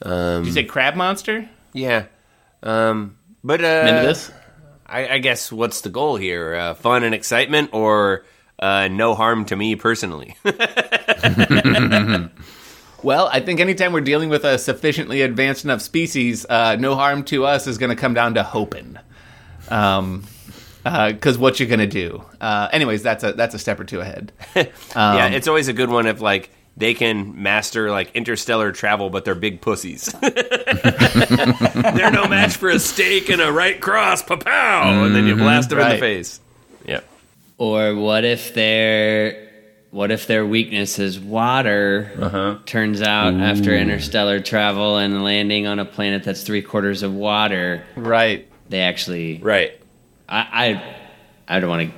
did 0.03 0.47
you 0.47 0.53
say 0.53 0.65
crab 0.65 0.95
monster? 0.97 1.49
Yeah. 1.75 2.07
Um, 2.63 3.17
but 3.45 3.61
uh, 3.63 3.87
into 3.89 4.03
this? 4.09 4.31
I, 4.87 5.09
I 5.15 5.19
guess 5.19 5.51
what's 5.53 5.81
the 5.83 5.91
goal 5.91 6.17
here? 6.17 6.55
Uh, 6.55 6.75
fun 6.75 7.03
and 7.05 7.15
excitement, 7.15 7.71
or 7.73 8.25
uh, 8.59 8.89
no 8.89 9.15
harm 9.15 9.45
to 9.47 9.57
me 9.57 9.75
personally? 9.77 10.37
Well, 13.03 13.29
I 13.33 13.41
think 13.41 13.61
anytime 13.61 13.93
we're 13.93 14.01
dealing 14.01 14.29
with 14.29 14.45
a 14.45 14.59
sufficiently 14.59 15.23
advanced 15.23 15.65
enough 15.65 15.83
species, 15.83 16.47
uh, 16.49 16.77
no 16.77 16.95
harm 16.95 17.25
to 17.25 17.45
us 17.45 17.67
is 17.67 17.79
going 17.79 17.91
to 17.91 17.97
come 17.97 18.15
down 18.15 18.35
to 18.35 18.43
hoping. 18.43 18.99
Um, 19.69 20.25
because 20.85 21.39
what 21.39 21.61
you're 21.61 21.69
going 21.69 21.81
to 21.81 21.87
do. 21.87 22.25
Uh, 22.41 22.69
anyways, 22.73 23.03
that's 23.03 23.23
a 23.25 23.33
that's 23.33 23.55
a 23.55 23.59
step 23.59 23.79
or 23.79 23.85
two 23.85 24.01
ahead. 24.01 24.33
yeah, 24.57 25.29
it's 25.29 25.47
always 25.47 25.69
a 25.69 25.73
good 25.73 25.91
one 25.91 26.07
if 26.07 26.21
like 26.21 26.51
they 26.77 26.95
can 26.95 27.41
master 27.43 27.91
like 27.91 28.15
interstellar 28.15 28.73
travel, 28.73 29.11
but 29.11 29.25
they're 29.25 29.35
big 29.35 29.61
pussies. 29.61 30.07
they're 30.21 32.11
no 32.11 32.27
match 32.27 32.57
for 32.57 32.71
a 32.71 32.79
steak 32.79 33.29
and 33.31 33.41
a 33.41 33.53
right 33.53 33.81
cross, 33.81 34.23
pow 34.23 34.37
pow, 34.37 35.05
and 35.05 35.15
then 35.15 35.27
you 35.27 35.37
blast 35.37 35.71
them 35.71 35.79
in 35.79 35.89
the 35.91 35.99
face. 35.99 36.41
Yeah. 36.85 37.01
Or 37.59 37.95
what 37.95 38.25
if 38.25 38.55
their 38.55 39.52
what 39.93 40.11
if 40.11 40.27
their 40.27 40.45
weakness 40.45 40.99
is 40.99 41.21
water? 41.21 42.11
Uh-huh. 42.19 42.59
Turns 42.67 43.01
out 43.03 43.35
after 43.35 43.77
interstellar 43.77 44.41
travel 44.41 44.97
and 44.97 45.23
landing 45.23 45.67
on 45.69 45.79
a 45.79 45.85
planet 45.85 46.25
that's 46.25 46.43
three 46.43 46.63
quarters 46.63 47.03
of 47.05 47.15
water, 47.15 47.85
Right. 47.95 48.49
they 48.69 48.81
actually. 48.81 49.39
Right. 49.39 49.79
I 50.29 50.81
I, 51.49 51.57
I 51.57 51.61
don't 51.61 51.71
want 51.71 51.91
to 51.91 51.95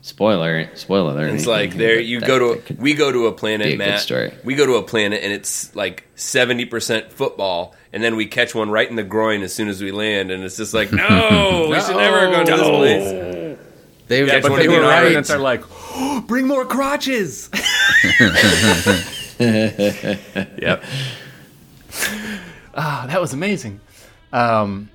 spoiler 0.00 0.70
spoiler 0.76 1.26
it. 1.26 1.34
It's 1.34 1.46
anything, 1.46 1.52
like 1.52 1.74
there 1.76 2.00
you 2.00 2.20
that- 2.20 2.26
go 2.26 2.54
to 2.56 2.74
we 2.74 2.94
go 2.94 3.12
to 3.12 3.26
a 3.26 3.32
planet, 3.32 3.66
a 3.66 3.76
Matt. 3.76 4.10
We 4.44 4.54
go 4.54 4.64
to 4.64 4.74
a 4.76 4.82
planet 4.82 5.22
and 5.22 5.32
it's 5.32 5.74
like 5.76 6.04
seventy 6.14 6.64
percent 6.64 7.12
football, 7.12 7.74
and 7.92 8.02
then 8.02 8.16
we 8.16 8.24
catch 8.26 8.54
one 8.54 8.70
right 8.70 8.88
in 8.88 8.96
the 8.96 9.02
groin 9.04 9.42
as 9.42 9.52
soon 9.52 9.68
as 9.68 9.82
we 9.82 9.90
land, 9.92 10.30
and 10.30 10.42
it's 10.42 10.56
just 10.56 10.72
like, 10.72 10.90
no, 10.92 11.68
we 11.70 11.78
should 11.80 11.96
never 11.96 12.30
go 12.30 12.44
to 12.44 12.50
this 12.56 12.68
place. 12.68 13.45
They, 14.08 14.24
Yeah, 14.24 14.40
but 14.40 14.50
but 14.50 14.56
they 14.56 14.62
they 14.62 14.68
were 14.68 14.80
were 14.80 14.88
right. 14.88 15.02
Residents 15.02 15.30
are 15.30 15.38
like, 15.38 15.62
"Oh, 15.94 16.24
bring 16.26 16.46
more 16.46 16.64
crotches. 16.64 17.50
Yep. 19.38 20.82
Ah, 22.74 23.04
that 23.08 23.20
was 23.20 23.32
amazing. 23.34 23.80
Um, 24.32 24.88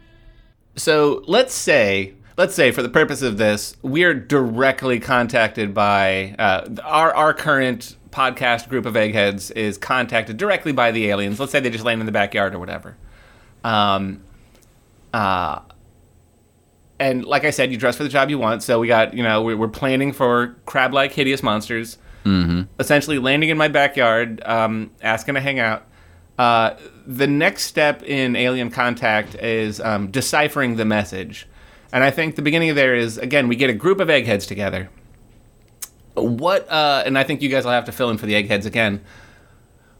so 0.76 1.24
let's 1.28 1.54
say, 1.54 2.14
let's 2.38 2.56
say, 2.56 2.72
for 2.72 2.82
the 2.82 2.90
purpose 2.90 3.22
of 3.22 3.38
this, 3.38 3.76
we're 3.84 4.14
directly 4.14 5.00
contacted 5.00 5.74
by 5.74 6.36
uh, 6.40 6.68
our 6.84 7.14
our 7.14 7.34
current 7.34 7.96
podcast 8.12 8.68
group 8.68 8.86
of 8.86 8.96
eggheads 8.96 9.52
is 9.52 9.78
contacted 9.78 10.38
directly 10.38 10.72
by 10.72 10.92
the 10.92 11.08
aliens. 11.10 11.40
Let's 11.40 11.52
say 11.52 11.60
they 11.60 11.70
just 11.70 11.86
land 11.86 12.00
in 12.02 12.06
the 12.06 12.12
backyard 12.12 12.54
or 12.54 12.60
whatever. 12.60 12.98
Um, 13.64 14.22
uh, 15.14 15.60
and 17.02 17.26
like 17.26 17.46
I 17.46 17.50
said, 17.50 17.72
you 17.72 17.78
dress 17.78 17.98
for 17.98 18.04
the 18.04 18.10
job 18.10 18.30
you 18.30 18.38
want. 18.38 18.62
So 18.62 18.80
we 18.80 18.88
got, 18.88 19.16
you 19.16 19.24
know, 19.24 19.42
we- 19.42 19.56
we're 19.56 19.68
planning 19.68 20.14
for 20.14 20.56
crab-like 20.68 21.12
hideous 21.12 21.42
monsters, 21.42 21.98
mm-hmm. 22.24 22.62
essentially 22.80 23.18
landing 23.18 23.50
in 23.50 23.58
my 23.58 23.68
backyard, 23.68 24.40
um, 24.46 24.92
asking 25.02 25.34
to 25.34 25.42
hang 25.42 25.60
out. 25.60 25.88
Uh, 26.38 26.76
the 27.08 27.26
next 27.26 27.64
step 27.64 28.04
in 28.04 28.36
Alien 28.36 28.70
Contact 28.70 29.34
is 29.36 29.82
um, 29.82 30.12
deciphering 30.12 30.76
the 30.76 30.86
message, 30.86 31.48
and 31.92 32.04
I 32.04 32.12
think 32.12 32.36
the 32.36 32.42
beginning 32.44 32.70
of 32.70 32.76
there 32.76 32.96
is 32.96 33.18
again 33.18 33.48
we 33.48 33.56
get 33.56 33.70
a 33.70 33.74
group 33.74 34.00
of 34.00 34.10
eggheads 34.10 34.46
together. 34.46 34.90
What, 36.14 36.70
uh, 36.70 37.04
and 37.06 37.18
I 37.18 37.24
think 37.24 37.42
you 37.42 37.50
guys 37.50 37.66
will 37.66 37.72
have 37.72 37.86
to 37.86 37.92
fill 37.92 38.10
in 38.10 38.18
for 38.18 38.28
the 38.28 38.36
eggheads 38.36 38.66
again 38.66 39.02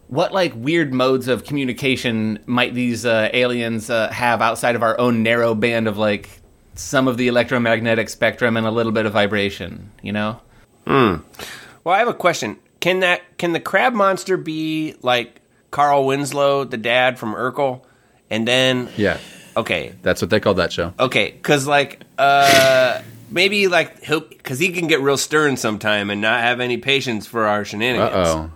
what 0.08 0.34
like 0.34 0.52
weird 0.58 0.94
modes 0.94 1.30
of 1.30 1.46
communication 1.46 2.38
might 2.46 2.74
these 2.74 3.06
uh, 3.06 3.30
aliens 3.32 3.90
uh, 3.90 4.12
have 4.12 4.42
outside 4.42 4.76
of 4.76 4.84
our 4.84 5.00
own 5.00 5.24
narrow 5.24 5.56
band 5.56 5.88
of 5.88 5.98
like 5.98 6.41
some 6.76 7.08
of 7.08 7.18
the 7.18 7.28
electromagnetic 7.28 8.10
spectrum 8.10 8.56
and 8.58 8.66
a 8.66 8.72
little 8.72 8.92
bit 8.92 9.06
of 9.06 9.14
vibration 9.14 9.92
you 10.02 10.12
know 10.12 10.40
Well, 10.88 11.96
I 11.96 12.00
have 12.00 12.08
a 12.08 12.14
question. 12.14 12.58
Can 12.80 13.00
that 13.02 13.22
can 13.38 13.54
the 13.54 13.60
crab 13.60 13.94
monster 13.94 14.38
be 14.38 14.96
like 15.02 15.42
Carl 15.72 16.06
Winslow, 16.06 16.64
the 16.66 16.78
dad 16.78 17.18
from 17.18 17.34
Urkel, 17.34 17.82
and 18.30 18.48
then 18.48 18.90
Yeah, 18.98 19.18
okay, 19.56 19.94
that's 20.02 20.22
what 20.22 20.30
they 20.30 20.40
called 20.40 20.58
that 20.58 20.72
show. 20.74 20.94
okay, 21.00 21.32
because 21.32 21.66
like 21.68 22.02
uh 22.18 23.02
maybe 23.30 23.68
like 23.68 24.04
he'll 24.04 24.20
because 24.22 24.60
he 24.60 24.70
can 24.74 24.88
get 24.88 25.00
real 25.02 25.18
stern 25.18 25.56
sometime 25.58 26.10
and 26.10 26.20
not 26.22 26.42
have 26.42 26.60
any 26.60 26.78
patience 26.78 27.26
for 27.28 27.46
our 27.48 27.64
shenanigans. 27.66 28.28
oh. 28.28 28.52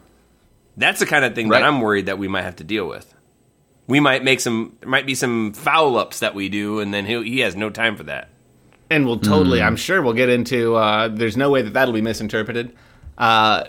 That's 0.77 0.99
the 0.99 1.05
kind 1.05 1.23
of 1.23 1.33
thing 1.35 1.47
Right. 1.47 1.59
that 1.61 1.65
I'm 1.67 1.79
worried 1.79 2.07
that 2.07 2.17
we 2.17 2.27
might 2.27 2.41
have 2.43 2.57
to 2.57 2.63
deal 2.65 2.85
with. 2.87 3.13
We 3.87 3.99
might 3.99 4.23
make 4.23 4.39
some 4.39 4.75
there 4.79 4.89
might 4.89 5.05
be 5.05 5.15
some 5.15 5.53
foul 5.53 5.97
ups 5.97 6.19
that 6.19 6.33
we 6.33 6.49
do, 6.49 6.79
and 6.79 6.93
then 6.93 7.05
he 7.05 7.21
he 7.23 7.39
has 7.41 7.55
no 7.55 7.69
time 7.69 7.95
for 7.95 8.03
that. 8.03 8.29
and 8.89 9.05
we'll 9.05 9.19
totally 9.19 9.61
i'm 9.63 9.75
sure 9.75 9.99
we'll 10.01 10.13
get 10.13 10.29
into 10.29 10.75
uh, 10.75 11.07
there's 11.07 11.35
no 11.37 11.49
way 11.49 11.61
that 11.63 11.73
that'll 11.73 11.93
be 11.93 12.01
misinterpreted 12.01 12.71
uh, 13.17 13.63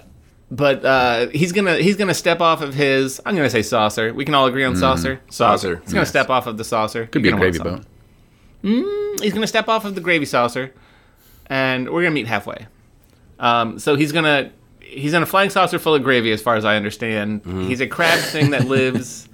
but 0.50 0.84
uh, 0.84 1.28
he's 1.28 1.52
gonna 1.52 1.76
he's 1.78 1.96
gonna 1.96 2.12
step 2.14 2.40
off 2.42 2.60
of 2.62 2.74
his 2.74 3.18
i'm 3.24 3.34
gonna 3.34 3.48
say 3.50 3.62
saucer 3.62 4.12
we 4.12 4.24
can 4.26 4.34
all 4.34 4.46
agree 4.46 4.62
on 4.64 4.76
saucer 4.76 5.20
Saucer, 5.30 5.76
he's 5.84 5.92
gonna 5.92 6.02
yes. 6.02 6.08
step 6.10 6.28
off 6.30 6.46
of 6.46 6.56
the 6.58 6.64
saucer 6.64 7.06
Could 7.06 7.24
You're 7.24 7.32
be 7.32 7.36
a 7.36 7.40
gravy 7.40 7.58
something. 7.58 7.84
boat. 8.62 9.22
he's 9.22 9.32
gonna 9.32 9.46
step 9.46 9.68
off 9.68 9.84
of 9.84 9.94
the 9.94 10.00
gravy 10.00 10.26
saucer, 10.26 10.72
and 11.46 11.88
we're 11.90 12.02
gonna 12.02 12.14
meet 12.14 12.26
halfway. 12.26 12.66
Um, 13.38 13.78
so 13.78 13.96
he's 13.96 14.12
gonna 14.12 14.50
he's 14.80 15.14
in 15.14 15.22
a 15.22 15.26
flying 15.26 15.50
saucer 15.50 15.78
full 15.78 15.94
of 15.94 16.02
gravy, 16.02 16.32
as 16.32 16.42
far 16.42 16.56
as 16.56 16.64
I 16.64 16.76
understand. 16.76 17.42
Mm-hmm. 17.42 17.68
He's 17.68 17.80
a 17.80 17.86
crab 17.86 18.18
thing 18.18 18.50
that 18.50 18.66
lives 18.76 19.28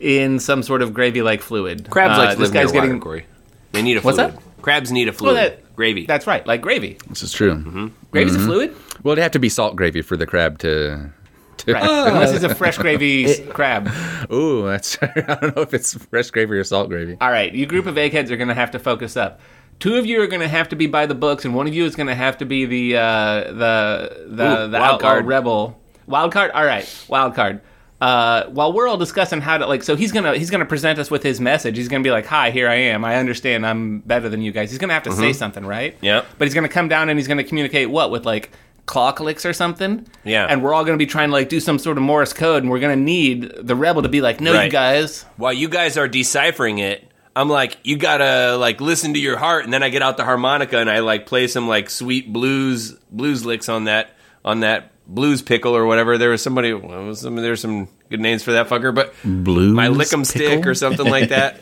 in 0.00 0.38
some 0.38 0.62
sort 0.62 0.82
of 0.82 0.92
gravy-like 0.94 1.42
fluid. 1.42 1.88
Crabs 1.90 2.18
Uh, 2.18 2.22
like 2.22 2.30
to 2.30 2.36
this 2.36 2.48
live 2.48 2.54
near 2.54 2.62
guy's 2.64 2.72
water, 2.74 2.86
getting. 2.86 3.00
Corey. 3.00 3.26
They 3.72 3.82
need 3.82 3.96
a 3.96 4.00
What's 4.00 4.16
fluid. 4.18 4.34
that? 4.34 4.42
Crabs 4.62 4.90
need 4.92 5.08
a 5.08 5.10
Well, 5.12 5.18
fluid. 5.18 5.36
that 5.36 5.76
Gravy. 5.76 6.06
That's 6.06 6.26
right, 6.26 6.44
like 6.46 6.60
gravy. 6.60 6.98
This 7.08 7.22
is 7.22 7.32
true. 7.32 7.54
Mm-hmm. 7.54 7.86
Gravy's 8.10 8.34
a 8.34 8.40
fluid, 8.40 8.74
Well, 9.04 9.12
it'd 9.12 9.22
have 9.22 9.30
to 9.32 9.38
be 9.38 9.48
salt 9.48 9.76
gravy 9.76 10.02
for 10.02 10.16
the 10.16 10.26
crab 10.26 10.58
to. 10.58 11.10
to 11.58 11.72
right? 11.72 11.82
Unless 12.08 12.32
it's 12.32 12.42
a 12.44 12.52
fresh 12.52 12.76
gravy 12.78 13.24
s- 13.26 13.40
crab. 13.50 13.88
Ooh, 14.32 14.66
that's. 14.66 14.98
I 15.02 15.06
don't 15.40 15.54
know 15.54 15.62
if 15.62 15.72
it's 15.74 15.94
fresh 16.06 16.30
gravy 16.32 16.56
or 16.56 16.64
salt 16.64 16.88
gravy. 16.88 17.16
All 17.20 17.30
right, 17.30 17.54
you 17.54 17.64
group 17.64 17.86
of 17.86 17.96
eggheads 17.96 18.32
are 18.32 18.36
going 18.36 18.48
to 18.48 18.54
have 18.54 18.72
to 18.72 18.80
focus 18.80 19.16
up. 19.16 19.40
Two 19.78 19.94
of 19.94 20.04
you 20.06 20.20
are 20.20 20.26
going 20.26 20.40
to 20.40 20.48
have 20.48 20.68
to 20.70 20.76
be 20.76 20.88
by 20.88 21.06
the 21.06 21.14
books, 21.14 21.44
and 21.44 21.54
one 21.54 21.68
of 21.68 21.74
you 21.74 21.84
is 21.84 21.94
going 21.94 22.08
to 22.08 22.14
have 22.16 22.38
to 22.38 22.44
be 22.44 22.64
the 22.66 22.96
uh, 22.96 23.44
the 23.52 24.26
the, 24.26 24.64
Ooh, 24.64 24.66
the 24.68 24.78
wild 24.80 24.94
outlaw 24.94 24.98
card. 24.98 25.26
rebel 25.26 25.78
wild 26.08 26.32
card. 26.32 26.50
All 26.50 26.64
right, 26.64 26.88
wild 27.08 27.36
card. 27.36 27.60
Uh, 28.00 28.44
while 28.50 28.72
we're 28.72 28.86
all 28.86 28.96
discussing 28.96 29.40
how 29.40 29.58
to 29.58 29.66
like, 29.66 29.82
so 29.82 29.96
he's 29.96 30.12
gonna 30.12 30.36
he's 30.36 30.50
gonna 30.50 30.64
present 30.64 31.00
us 31.00 31.10
with 31.10 31.22
his 31.22 31.40
message. 31.40 31.76
He's 31.76 31.88
gonna 31.88 32.04
be 32.04 32.12
like, 32.12 32.26
"Hi, 32.26 32.50
here 32.50 32.68
I 32.68 32.74
am. 32.76 33.04
I 33.04 33.16
understand. 33.16 33.66
I'm 33.66 33.98
better 34.00 34.28
than 34.28 34.40
you 34.40 34.52
guys." 34.52 34.70
He's 34.70 34.78
gonna 34.78 34.92
have 34.92 35.02
to 35.04 35.12
say 35.12 35.32
something, 35.32 35.66
right? 35.66 35.96
Yep. 36.00 36.26
But 36.38 36.46
he's 36.46 36.54
gonna 36.54 36.68
come 36.68 36.86
down 36.88 37.08
and 37.08 37.18
he's 37.18 37.26
gonna 37.26 37.42
communicate 37.42 37.90
what 37.90 38.12
with 38.12 38.24
like 38.24 38.52
claw 38.86 39.10
clicks 39.10 39.44
or 39.44 39.52
something. 39.52 40.06
Yeah. 40.24 40.46
And 40.48 40.62
we're 40.62 40.74
all 40.74 40.84
gonna 40.84 40.96
be 40.96 41.06
trying 41.06 41.28
to 41.30 41.32
like 41.32 41.48
do 41.48 41.58
some 41.58 41.78
sort 41.80 41.96
of 41.96 42.04
Morse 42.04 42.32
code, 42.32 42.62
and 42.62 42.70
we're 42.70 42.78
gonna 42.78 42.94
need 42.94 43.52
the 43.60 43.74
rebel 43.74 44.02
to 44.02 44.08
be 44.08 44.20
like, 44.20 44.40
"No, 44.40 44.62
you 44.62 44.70
guys." 44.70 45.24
While 45.36 45.52
you 45.54 45.68
guys 45.68 45.96
are 45.96 46.06
deciphering 46.06 46.78
it, 46.78 47.04
I'm 47.34 47.48
like, 47.48 47.78
you 47.82 47.96
gotta 47.96 48.56
like 48.56 48.80
listen 48.80 49.14
to 49.14 49.20
your 49.20 49.38
heart, 49.38 49.64
and 49.64 49.72
then 49.72 49.82
I 49.82 49.88
get 49.88 50.02
out 50.02 50.16
the 50.16 50.24
harmonica 50.24 50.78
and 50.78 50.88
I 50.88 51.00
like 51.00 51.26
play 51.26 51.48
some 51.48 51.66
like 51.66 51.90
sweet 51.90 52.32
blues 52.32 52.92
blues 53.10 53.44
licks 53.44 53.68
on 53.68 53.84
that 53.84 54.10
on 54.44 54.60
that 54.60 54.92
blues 55.08 55.42
pickle 55.42 55.74
or 55.74 55.86
whatever. 55.86 56.18
There 56.18 56.30
was 56.30 56.42
somebody, 56.42 56.72
what 56.74 56.90
was 57.02 57.20
some 57.20 57.36
there's 57.36 57.60
some 57.60 57.88
good 58.10 58.20
names 58.20 58.42
for 58.42 58.52
that 58.52 58.68
fucker, 58.68 58.94
but 58.94 59.14
Blues 59.24 59.72
my 59.74 59.88
lick'em 59.88 60.24
stick 60.26 60.66
or 60.66 60.74
something 60.74 61.06
like 61.08 61.30
that. 61.30 61.58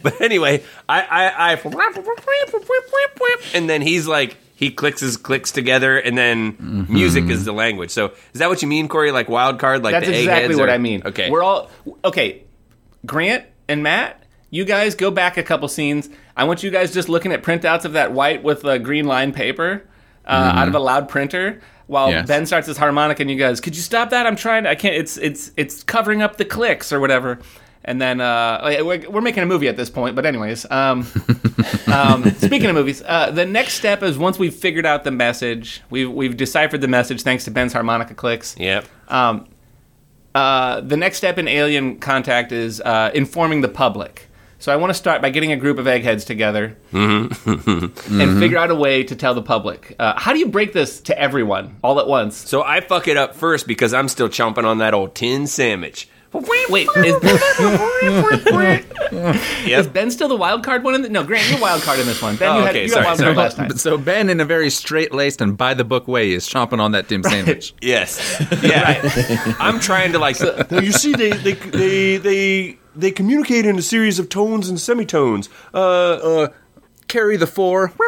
but 0.02 0.20
anyway, 0.20 0.62
I 0.88 1.02
I, 1.02 1.52
I 1.52 1.56
and 3.54 3.68
then 3.68 3.82
he's 3.82 4.06
like. 4.06 4.36
He 4.54 4.70
clicks 4.70 5.00
his 5.00 5.16
clicks 5.16 5.52
together, 5.52 5.96
and 5.98 6.18
then 6.18 6.52
Mm-hmm. 6.52 6.92
music 6.92 7.24
is 7.30 7.46
the 7.46 7.52
language. 7.52 7.88
So, 7.90 8.12
is 8.34 8.40
that 8.40 8.50
what 8.50 8.60
you 8.60 8.68
mean, 8.68 8.88
Corey? 8.88 9.10
Like 9.10 9.26
wild 9.26 9.58
card, 9.58 9.82
like 9.82 9.92
That's 9.92 10.06
the 10.06 10.18
exactly 10.18 10.44
eggheads 10.44 10.60
what 10.60 10.68
are- 10.68 10.72
I 10.72 10.76
mean. 10.76 11.00
Okay, 11.06 11.30
We're 11.30 11.42
all 11.42 11.70
okay. 12.04 12.42
Grant 13.06 13.46
and 13.68 13.82
Matt, 13.82 14.22
you 14.50 14.66
guys 14.66 14.94
go 14.94 15.10
back 15.10 15.38
a 15.38 15.42
couple 15.42 15.66
scenes. 15.68 16.10
I 16.36 16.44
want 16.44 16.62
you 16.62 16.70
guys 16.70 16.92
just 16.92 17.08
looking 17.08 17.32
at 17.32 17.42
printouts 17.42 17.86
of 17.86 17.94
that 17.94 18.12
white 18.12 18.42
with 18.42 18.64
a 18.66 18.78
green 18.78 19.06
line 19.06 19.32
paper 19.32 19.88
uh, 20.26 20.52
out 20.56 20.68
of 20.68 20.74
a 20.74 20.78
loud 20.80 21.08
printer. 21.08 21.60
While 21.86 22.10
Yes. 22.10 22.28
Ben 22.28 22.46
starts 22.46 22.68
his 22.68 22.76
harmonica, 22.76 23.22
and 23.22 23.30
you 23.30 23.36
guys, 23.36 23.60
could 23.60 23.74
you 23.74 23.82
stop 23.82 24.10
that? 24.10 24.24
I'm 24.24 24.36
trying. 24.36 24.62
To, 24.62 24.70
I 24.70 24.76
can't. 24.76 24.94
It's 24.94 25.16
it's 25.16 25.50
it's 25.56 25.82
covering 25.82 26.22
up 26.22 26.36
the 26.36 26.44
clicks 26.44 26.92
or 26.92 27.00
whatever. 27.00 27.40
And 27.82 28.00
then 28.00 28.20
uh, 28.20 28.60
we're, 28.84 29.08
we're 29.10 29.20
making 29.22 29.42
a 29.42 29.46
movie 29.46 29.66
at 29.66 29.76
this 29.76 29.88
point. 29.88 30.14
But 30.14 30.26
anyways, 30.26 30.70
um, 30.70 31.06
um, 31.92 32.30
speaking 32.34 32.66
of 32.66 32.74
movies, 32.74 33.02
uh, 33.06 33.30
the 33.30 33.46
next 33.46 33.74
step 33.74 34.02
is 34.02 34.18
once 34.18 34.38
we've 34.38 34.54
figured 34.54 34.84
out 34.84 35.02
the 35.02 35.10
message, 35.10 35.82
we've 35.90 36.10
we've 36.10 36.36
deciphered 36.36 36.82
the 36.82 36.88
message 36.88 37.22
thanks 37.22 37.44
to 37.46 37.50
Ben's 37.50 37.72
harmonica 37.72 38.14
clicks. 38.14 38.54
Yep. 38.58 38.86
Um, 39.08 39.48
uh, 40.34 40.82
the 40.82 40.96
next 40.96 41.16
step 41.16 41.38
in 41.38 41.48
alien 41.48 41.98
contact 41.98 42.52
is 42.52 42.80
uh, 42.82 43.10
informing 43.14 43.62
the 43.62 43.68
public. 43.68 44.28
So 44.60 44.70
I 44.70 44.76
want 44.76 44.90
to 44.90 44.94
start 44.94 45.22
by 45.22 45.30
getting 45.30 45.52
a 45.52 45.56
group 45.56 45.78
of 45.78 45.86
eggheads 45.86 46.26
together 46.26 46.76
and 46.92 47.34
figure 47.34 48.58
out 48.58 48.70
a 48.70 48.74
way 48.74 49.02
to 49.04 49.16
tell 49.16 49.32
the 49.34 49.40
public. 49.42 49.96
Uh, 49.98 50.12
how 50.20 50.34
do 50.34 50.38
you 50.38 50.48
break 50.48 50.74
this 50.74 51.00
to 51.02 51.18
everyone 51.18 51.76
all 51.82 51.98
at 51.98 52.06
once? 52.06 52.36
So 52.36 52.62
I 52.62 52.80
fuck 52.82 53.08
it 53.08 53.16
up 53.16 53.34
first 53.34 53.66
because 53.66 53.94
I'm 53.94 54.08
still 54.08 54.28
chomping 54.28 54.64
on 54.64 54.76
that 54.78 54.92
old 54.92 55.14
tin 55.14 55.46
sandwich. 55.46 56.08
Wait, 56.32 56.86
is, 56.96 57.16
is 57.24 57.40
Yep. 59.66 59.92
Ben 59.92 60.10
still 60.12 60.28
the 60.28 60.36
wild 60.36 60.62
card 60.62 60.84
one? 60.84 60.94
In 60.94 61.02
the, 61.02 61.08
no, 61.08 61.24
Grant, 61.24 61.50
you're 61.50 61.60
wild 61.60 61.82
card 61.82 61.98
in 61.98 62.06
this 62.06 62.22
one. 62.22 62.36
Ben, 62.36 62.50
Oh, 62.50 62.58
you 62.58 62.62
had, 62.64 62.70
okay, 62.70 62.82
you 62.84 62.88
sorry, 62.88 63.02
had 63.04 63.08
wild 63.08 63.18
sorry. 63.18 63.34
card 63.34 63.44
last 63.44 63.56
time. 63.56 63.70
So 63.78 63.98
Ben, 63.98 64.30
in 64.30 64.38
a 64.40 64.44
very 64.44 64.70
straight 64.70 65.12
laced 65.12 65.40
and 65.40 65.56
by 65.56 65.74
the 65.74 65.82
book 65.84 66.06
way, 66.06 66.30
is 66.30 66.48
chomping 66.48 66.78
on 66.80 66.92
that 66.92 67.08
dim 67.08 67.24
sandwich. 67.24 67.74
Yes. 67.80 68.36
Yeah. 68.62 69.54
I'm 69.58 69.80
trying 69.80 70.12
to 70.12 70.18
like. 70.20 70.36
Now 70.70 70.78
you 70.80 70.92
see, 70.92 71.14
they 71.14 71.30
they 71.30 71.54
they 71.54 72.16
they 72.18 72.78
they 72.96 73.10
communicate 73.10 73.66
in 73.66 73.78
a 73.78 73.82
series 73.82 74.18
of 74.18 74.28
tones 74.28 74.68
and 74.68 74.78
semitones. 74.80 75.48
Uh, 75.74 75.78
Uh, 75.80 76.48
carry 77.08 77.36
the 77.36 77.46
four. 77.46 77.92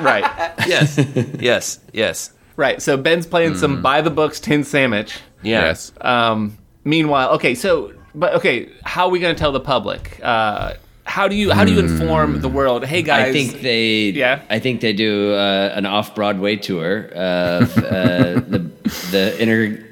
Right, 0.00 0.24
yes, 0.66 0.98
yes, 1.40 1.80
yes. 1.92 2.32
right. 2.56 2.80
So 2.82 2.96
Ben's 2.96 3.26
playing 3.26 3.52
Hmm. 3.54 3.58
some 3.58 3.82
by 3.82 4.00
the 4.00 4.10
books 4.10 4.38
tin 4.40 4.62
sandwich. 4.64 5.18
Yeah. 5.42 5.66
Yes. 5.66 5.92
Um, 6.00 6.56
meanwhile, 6.84 7.30
okay, 7.36 7.54
so 7.54 7.92
but 8.14 8.34
okay, 8.34 8.68
how 8.84 9.06
are 9.06 9.10
we 9.10 9.18
going 9.18 9.34
to 9.34 9.38
tell 9.38 9.52
the 9.52 9.60
public? 9.60 10.20
Uh, 10.22 10.74
how 11.04 11.26
do 11.28 11.34
you 11.34 11.50
how 11.50 11.64
do 11.64 11.72
you 11.72 11.78
inform 11.80 12.40
the 12.40 12.48
world? 12.48 12.84
Hey 12.84 13.02
guys, 13.02 13.28
I 13.28 13.32
think 13.32 13.60
they. 13.62 14.10
Yeah? 14.10 14.42
I 14.50 14.58
think 14.60 14.80
they 14.82 14.92
do 14.92 15.32
uh, 15.34 15.72
an 15.74 15.86
off 15.86 16.14
Broadway 16.14 16.56
tour 16.56 17.06
of 17.14 17.76
uh, 17.78 17.82
the 18.52 18.70
the 19.10 19.42
inter 19.42 19.84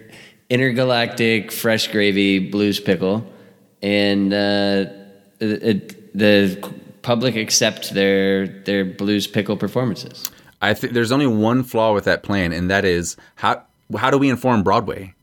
intergalactic 0.51 1.51
fresh 1.53 1.89
gravy 1.89 2.39
blues 2.39 2.79
pickle, 2.81 3.27
and 3.83 4.33
uh, 4.33 4.87
it, 5.41 6.15
the 6.17 6.73
public 7.03 7.37
accept 7.37 7.95
their 7.95 8.47
their 8.47 8.85
blues 8.85 9.27
pickle 9.27 9.57
performances. 9.57 10.31
I 10.61 10.75
think 10.75 10.93
there's 10.93 11.13
only 11.13 11.27
one 11.27 11.63
flaw 11.63 11.95
with 11.95 12.05
that 12.05 12.23
plan, 12.23 12.53
and 12.53 12.71
that 12.71 12.85
is 12.85 13.17
how 13.37 13.63
how 13.97 14.11
do 14.11 14.19
we 14.19 14.29
inform 14.29 14.63
Broadway? 14.63 15.15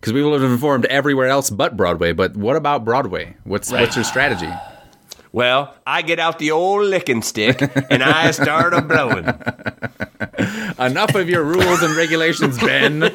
Because 0.00 0.12
we 0.12 0.22
will 0.22 0.32
have 0.32 0.42
informed 0.42 0.84
everywhere 0.86 1.28
else 1.28 1.50
but 1.50 1.76
Broadway. 1.76 2.12
But 2.12 2.36
what 2.36 2.56
about 2.56 2.84
Broadway? 2.84 3.36
What's 3.44 3.70
what's 3.70 3.96
your 3.96 4.04
strategy? 4.04 4.50
Well, 5.32 5.74
I 5.86 6.02
get 6.02 6.18
out 6.18 6.38
the 6.38 6.50
old 6.50 6.86
licking 6.86 7.22
stick 7.22 7.60
and 7.90 8.02
I 8.02 8.30
start 8.32 8.74
a 8.74 8.82
blowing. 8.82 9.26
Enough 10.78 11.14
of 11.14 11.28
your 11.28 11.44
rules 11.44 11.82
and 11.82 11.94
regulations, 11.96 12.58
Ben. 12.58 13.00
this 13.00 13.14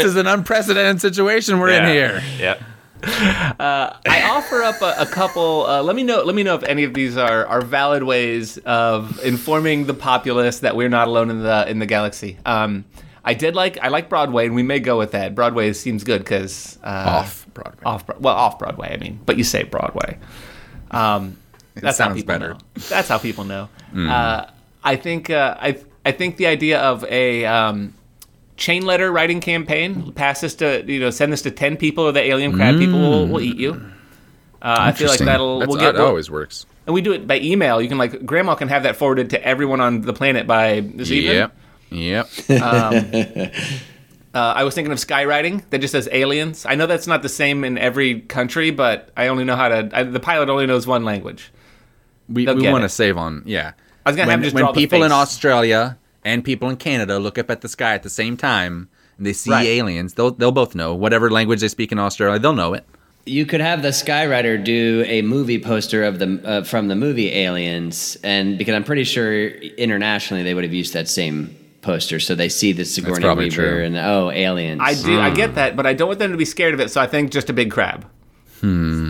is 0.00 0.16
an 0.16 0.26
unprecedented 0.26 1.00
situation 1.00 1.60
we're 1.60 1.70
in 1.70 1.86
here. 1.86 2.22
Yeah. 2.38 2.60
I 3.06 4.22
offer 4.30 4.62
up 4.62 4.80
a, 4.80 5.02
a 5.02 5.06
couple. 5.06 5.66
Uh, 5.66 5.82
let 5.82 5.94
me 5.94 6.02
know. 6.02 6.22
Let 6.22 6.34
me 6.34 6.42
know 6.42 6.54
if 6.54 6.62
any 6.64 6.84
of 6.84 6.94
these 6.94 7.16
are, 7.16 7.46
are 7.46 7.60
valid 7.60 8.02
ways 8.02 8.58
of 8.58 9.22
informing 9.22 9.86
the 9.86 9.94
populace 9.94 10.60
that 10.60 10.74
we're 10.74 10.88
not 10.88 11.08
alone 11.08 11.30
in 11.30 11.42
the 11.42 11.68
in 11.68 11.78
the 11.78 11.86
galaxy. 11.86 12.38
Um, 12.46 12.86
I 13.24 13.34
did 13.34 13.54
like 13.54 13.78
I 13.82 13.88
like 13.88 14.08
Broadway, 14.08 14.46
and 14.46 14.54
we 14.54 14.62
may 14.62 14.80
go 14.80 14.98
with 14.98 15.12
that. 15.12 15.34
Broadway 15.34 15.72
seems 15.74 16.02
good 16.02 16.20
because 16.20 16.78
uh, 16.82 17.20
Off 17.20 17.43
Broadway. 17.54 17.82
off 17.84 18.04
well 18.18 18.34
off 18.34 18.58
Broadway. 18.58 18.92
I 18.92 18.96
mean, 18.98 19.20
but 19.24 19.38
you 19.38 19.44
say 19.44 19.62
Broadway. 19.62 20.18
Um, 20.90 21.38
That's 21.74 21.98
how 21.98 22.06
sounds 22.06 22.16
people 22.16 22.34
better. 22.34 22.48
know. 22.54 22.58
That's 22.88 23.08
how 23.08 23.18
people 23.18 23.44
know. 23.44 23.68
Uh, 23.96 24.46
I 24.82 24.96
think 24.96 25.30
uh, 25.30 25.56
I 25.60 25.78
I 26.04 26.12
think 26.12 26.36
the 26.36 26.46
idea 26.46 26.80
of 26.80 27.04
a 27.04 27.44
um, 27.46 27.94
chain 28.56 28.84
letter 28.84 29.10
writing 29.10 29.40
campaign, 29.40 30.12
pass 30.12 30.40
this 30.40 30.54
to 30.56 30.84
you 30.86 31.00
know 31.00 31.10
send 31.10 31.32
this 31.32 31.42
to 31.42 31.50
ten 31.50 31.76
people, 31.76 32.04
or 32.04 32.12
the 32.12 32.20
alien 32.22 32.52
crab 32.52 32.78
people 32.78 32.98
will, 32.98 33.26
will 33.26 33.40
eat 33.40 33.56
you. 33.56 33.72
Uh, 34.60 34.76
I 34.78 34.92
feel 34.92 35.08
like 35.08 35.18
that'll 35.20 35.58
That's, 35.60 35.68
we'll 35.68 35.80
get 35.80 35.94
that 35.94 36.00
always 36.04 36.30
works. 36.30 36.64
and 36.86 36.94
we 36.94 37.02
do 37.02 37.12
it 37.12 37.26
by 37.26 37.38
email. 37.40 37.82
You 37.82 37.88
can 37.88 37.98
like 37.98 38.24
grandma 38.24 38.54
can 38.54 38.68
have 38.68 38.82
that 38.84 38.96
forwarded 38.96 39.30
to 39.30 39.44
everyone 39.44 39.80
on 39.80 40.00
the 40.02 40.12
planet 40.12 40.46
by 40.46 40.80
this 40.80 41.10
evening. 41.10 41.50
Yep. 41.90 42.28
Yep. 42.48 43.52
Uh, 44.34 44.52
I 44.56 44.64
was 44.64 44.74
thinking 44.74 44.90
of 44.90 44.98
skywriting 44.98 45.62
that 45.70 45.80
just 45.80 45.92
says 45.92 46.08
aliens. 46.10 46.66
I 46.66 46.74
know 46.74 46.86
that's 46.86 47.06
not 47.06 47.22
the 47.22 47.28
same 47.28 47.62
in 47.62 47.78
every 47.78 48.20
country, 48.20 48.72
but 48.72 49.10
I 49.16 49.28
only 49.28 49.44
know 49.44 49.54
how 49.54 49.68
to. 49.68 49.88
I, 49.92 50.02
the 50.02 50.18
pilot 50.20 50.48
only 50.48 50.66
knows 50.66 50.86
one 50.86 51.04
language. 51.04 51.52
We, 52.28 52.44
They'll 52.44 52.56
we 52.56 52.68
want 52.70 52.82
to 52.82 52.88
save 52.88 53.16
on 53.16 53.42
yeah. 53.46 53.72
I 54.04 54.10
was 54.10 54.16
gonna 54.16 54.28
when, 54.28 54.38
have 54.38 54.44
just 54.44 54.54
when 54.54 54.64
draw 54.64 54.72
the 54.72 54.80
people 54.80 55.02
in. 55.02 55.12
Australia 55.12 55.98
and 56.24 56.42
people 56.44 56.68
in 56.70 56.76
Canada 56.76 57.18
look 57.18 57.38
up 57.38 57.50
at 57.50 57.60
the 57.60 57.68
sky 57.68 57.94
at 57.94 58.02
the 58.02 58.10
same 58.10 58.36
time 58.36 58.88
and 59.18 59.26
they 59.26 59.32
see 59.34 59.50
Right. 59.50 59.66
aliens, 59.66 60.14
they'll 60.14 60.30
they'll 60.32 60.50
both 60.50 60.74
know 60.74 60.94
whatever 60.94 61.30
language 61.30 61.60
they 61.60 61.68
speak 61.68 61.92
in 61.92 61.98
Australia, 61.98 62.38
they'll 62.40 62.54
know 62.54 62.74
it. 62.74 62.84
You 63.26 63.46
could 63.46 63.60
have 63.60 63.82
the 63.82 63.88
Skywriter 63.88 64.62
do 64.62 65.02
a 65.06 65.22
movie 65.22 65.58
poster 65.58 66.02
of 66.04 66.18
the 66.18 66.40
uh, 66.44 66.64
from 66.64 66.88
the 66.88 66.96
movie 66.96 67.30
Aliens, 67.32 68.18
and 68.22 68.58
because 68.58 68.74
I'm 68.74 68.84
pretty 68.84 69.04
sure 69.04 69.48
internationally 69.48 70.42
they 70.42 70.52
would 70.54 70.64
have 70.64 70.74
used 70.74 70.92
that 70.94 71.08
same 71.08 71.56
poster, 71.84 72.18
so 72.18 72.34
they 72.34 72.48
see 72.48 72.72
the 72.72 72.84
Sigourney 72.84 73.28
Weaver 73.28 73.50
true. 73.50 73.84
and 73.84 73.96
oh, 73.96 74.30
aliens. 74.30 74.80
I 74.82 74.94
do. 74.94 75.20
I 75.20 75.30
get 75.30 75.54
that, 75.54 75.76
but 75.76 75.86
I 75.86 75.92
don't 75.92 76.08
want 76.08 76.18
them 76.18 76.32
to 76.32 76.36
be 76.36 76.44
scared 76.44 76.74
of 76.74 76.80
it. 76.80 76.90
So 76.90 77.00
I 77.00 77.06
think 77.06 77.30
just 77.30 77.48
a 77.50 77.52
big 77.52 77.70
crab. 77.70 78.06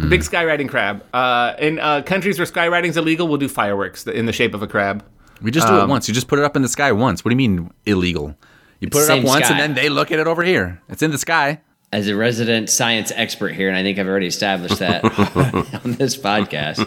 A 0.05 0.07
big 0.09 0.23
skywriting 0.23 0.69
crab. 0.69 1.05
Uh, 1.15 1.55
in 1.61 1.79
uh, 1.79 2.03
countries 2.03 2.39
where 2.39 2.47
skywriting's 2.47 2.97
illegal, 2.97 3.29
we'll 3.29 3.39
do 3.39 3.49
fireworks 3.49 4.05
in 4.07 4.27
the 4.27 4.33
shape 4.33 4.53
of 4.53 4.63
a 4.63 4.67
crab. 4.67 5.05
We 5.41 5.51
just 5.51 5.69
do 5.69 5.79
it 5.79 5.89
once. 5.89 6.09
You 6.09 6.15
just 6.15 6.27
put 6.27 6.39
it 6.39 6.45
up 6.45 6.57
in 6.57 6.63
the 6.63 6.69
sky 6.69 6.91
once. 6.93 7.25
What 7.25 7.29
do 7.31 7.35
you 7.35 7.49
mean 7.49 7.71
illegal? 7.87 8.35
You 8.81 8.91
put 8.91 9.05
it 9.05 9.11
up 9.11 9.25
once 9.25 9.47
sky. 9.47 9.55
and 9.55 9.61
then 9.61 9.75
they 9.75 9.89
look 9.89 10.11
at 10.11 10.19
it 10.19 10.27
over 10.27 10.43
here. 10.43 10.83
It's 10.89 11.03
in 11.03 11.11
the 11.11 11.19
sky. 11.19 11.61
As 11.93 12.09
a 12.09 12.17
resident 12.17 12.71
science 12.71 13.13
expert 13.15 13.51
here, 13.51 13.69
and 13.69 13.77
I 13.77 13.83
think 13.85 13.99
I've 14.01 14.09
already 14.09 14.27
established 14.27 14.81
that 14.81 15.05
on 15.85 15.93
this 15.93 16.17
podcast, 16.17 16.81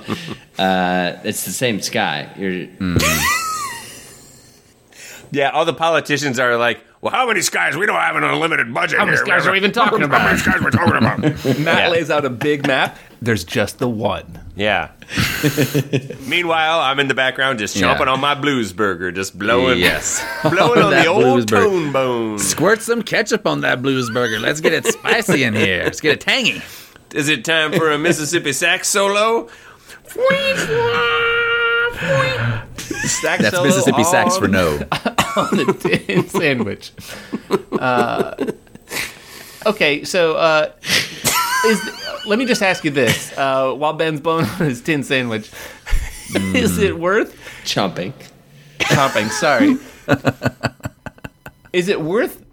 uh, 0.60 1.20
it's 1.24 1.46
the 1.46 1.51
same 1.51 1.79
sky. 1.82 2.29
You're, 5.31 5.43
Yeah, 5.43 5.50
all 5.51 5.65
the 5.65 5.74
politicians 5.74 6.39
are 6.39 6.57
like, 6.57 6.84
well, 7.01 7.12
how 7.13 7.27
many 7.27 7.41
skies? 7.41 7.77
We 7.77 7.86
don't 7.86 8.00
have 8.00 8.15
an 8.15 8.24
unlimited 8.24 8.74
budget 8.74 8.98
How 9.00 9.05
many 9.05 9.17
here. 9.17 9.25
skies 9.25 9.46
are 9.46 9.51
we 9.51 9.57
even 9.57 9.72
talking 9.72 10.01
about? 10.03 10.19
How 10.22 10.27
many 10.29 10.41
about? 10.41 10.51
skies 10.53 10.63
we're 10.63 10.72
talking 10.72 10.96
about? 10.98 11.19
Matt 11.60 11.84
Yeah. 11.84 11.89
lays 11.89 12.10
out 12.10 12.25
a 12.25 12.29
big 12.29 12.65
map. 12.65 12.98
There's 13.22 13.43
just 13.43 13.79
the 13.79 13.88
one. 13.89 14.39
yeah. 14.55 14.89
Meanwhile, 16.27 16.79
I'm 16.79 17.00
in 17.00 17.07
the 17.07 17.13
background 17.13 17.60
just 17.60 17.75
Yeah. 17.75 17.96
chomping 17.96 18.07
on 18.07 18.19
my 18.19 18.34
blues 18.36 18.74
burger, 18.74 19.12
just 19.12 19.38
blowing, 19.38 19.79
Yes. 19.79 20.24
blowing 20.43 20.81
on 20.81 20.91
That 20.91 21.03
the 21.03 21.10
old 21.10 21.48
burger. 21.50 21.63
tone 21.65 21.91
bone. 21.91 22.39
Squirt 22.39 22.81
some 22.81 23.01
ketchup 23.03 23.46
on 23.48 23.62
that 23.62 23.81
blues 23.81 24.10
burger. 24.10 24.39
Let's 24.39 24.60
get 24.62 24.74
it 24.74 24.86
spicy 24.88 25.43
in 25.43 25.53
here. 25.55 25.84
Let's 25.84 26.01
get 26.01 26.13
it 26.13 26.22
tangy. 26.22 26.62
Is 27.13 27.29
it 27.29 27.46
time 27.46 27.72
for 27.74 27.91
a 27.91 27.98
Mississippi 27.98 28.53
sax 28.53 28.88
solo? 28.88 29.48
Sax 33.07 33.41
That's 33.43 33.50
solo 33.55 33.65
Mississippi 33.65 33.98
all 34.00 34.03
sax 34.12 34.38
for 34.38 34.48
no. 34.48 34.79
On 35.38 35.56
the 35.56 35.74
tin 36.08 36.27
sandwich. 36.27 36.91
Uh, 37.72 38.36
okay, 39.65 40.03
so 40.03 40.36
uh, 40.36 40.72
is 41.65 41.82
let 42.25 42.39
me 42.39 42.46
just 42.46 42.62
ask 42.62 42.84
you 42.84 42.91
this: 42.91 43.36
uh, 43.38 43.74
while 43.74 43.94
Ben's 43.94 44.20
blowing 44.20 44.46
on 44.46 44.58
his 44.58 44.82
tin 44.82 45.03
sandwich, 45.03 45.50
is 46.36 46.77
it 46.79 46.98
worth 47.00 47.36
chomping. 47.63 48.13
chomping? 48.79 49.29
Sorry, 49.29 49.77
is 51.74 51.88
it 51.88 52.01
worth 52.01 52.44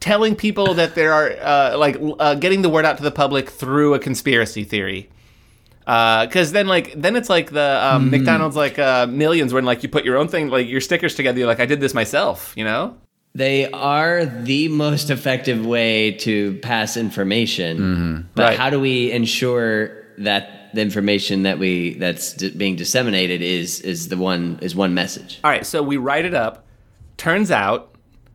telling 0.00 0.36
people 0.36 0.74
that 0.74 0.94
there 0.94 1.12
are 1.12 1.30
uh, 1.40 1.76
like 1.78 1.96
uh, 2.18 2.34
getting 2.34 2.62
the 2.62 2.68
word 2.68 2.84
out 2.84 2.96
to 2.96 3.02
the 3.02 3.10
public 3.10 3.50
through 3.50 3.94
a 3.94 3.98
conspiracy 3.98 4.64
theory? 4.64 5.10
Because 5.86 6.50
then, 6.52 6.66
like, 6.66 6.92
then 7.00 7.14
it's 7.16 7.30
like 7.30 7.52
the 7.52 7.80
um, 7.86 8.10
McDonald's 8.10 8.56
like 8.56 8.76
uh, 8.78 9.06
millions 9.06 9.54
when 9.54 9.64
like 9.64 9.82
you 9.84 9.88
put 9.88 10.04
your 10.04 10.16
own 10.18 10.26
thing, 10.28 10.48
like 10.50 10.66
your 10.68 10.80
stickers 10.80 11.14
together. 11.14 11.38
You're 11.38 11.46
like, 11.46 11.60
I 11.60 11.66
did 11.66 11.80
this 11.80 11.94
myself, 11.94 12.52
you 12.56 12.64
know. 12.64 12.96
They 13.36 13.70
are 13.70 14.24
the 14.24 14.66
most 14.68 15.10
effective 15.10 15.64
way 15.64 16.12
to 16.12 16.54
pass 16.62 16.96
information. 16.96 18.28
But 18.34 18.42
Right. 18.42 18.58
how 18.58 18.70
do 18.70 18.80
we 18.80 19.12
ensure 19.12 19.90
that 20.18 20.70
the 20.74 20.80
information 20.80 21.42
that 21.44 21.58
we 21.58 21.94
that's 21.94 22.32
d- 22.32 22.50
being 22.50 22.76
disseminated 22.76 23.40
is 23.42 23.80
is 23.80 24.08
the 24.08 24.16
one 24.16 24.58
is 24.62 24.74
one 24.74 24.92
message? 24.94 25.38
All 25.44 25.50
right, 25.50 25.64
so 25.64 25.82
we 25.82 25.98
write 25.98 26.24
it 26.24 26.34
up. 26.34 26.66
Turns 27.16 27.50
out 27.50 27.94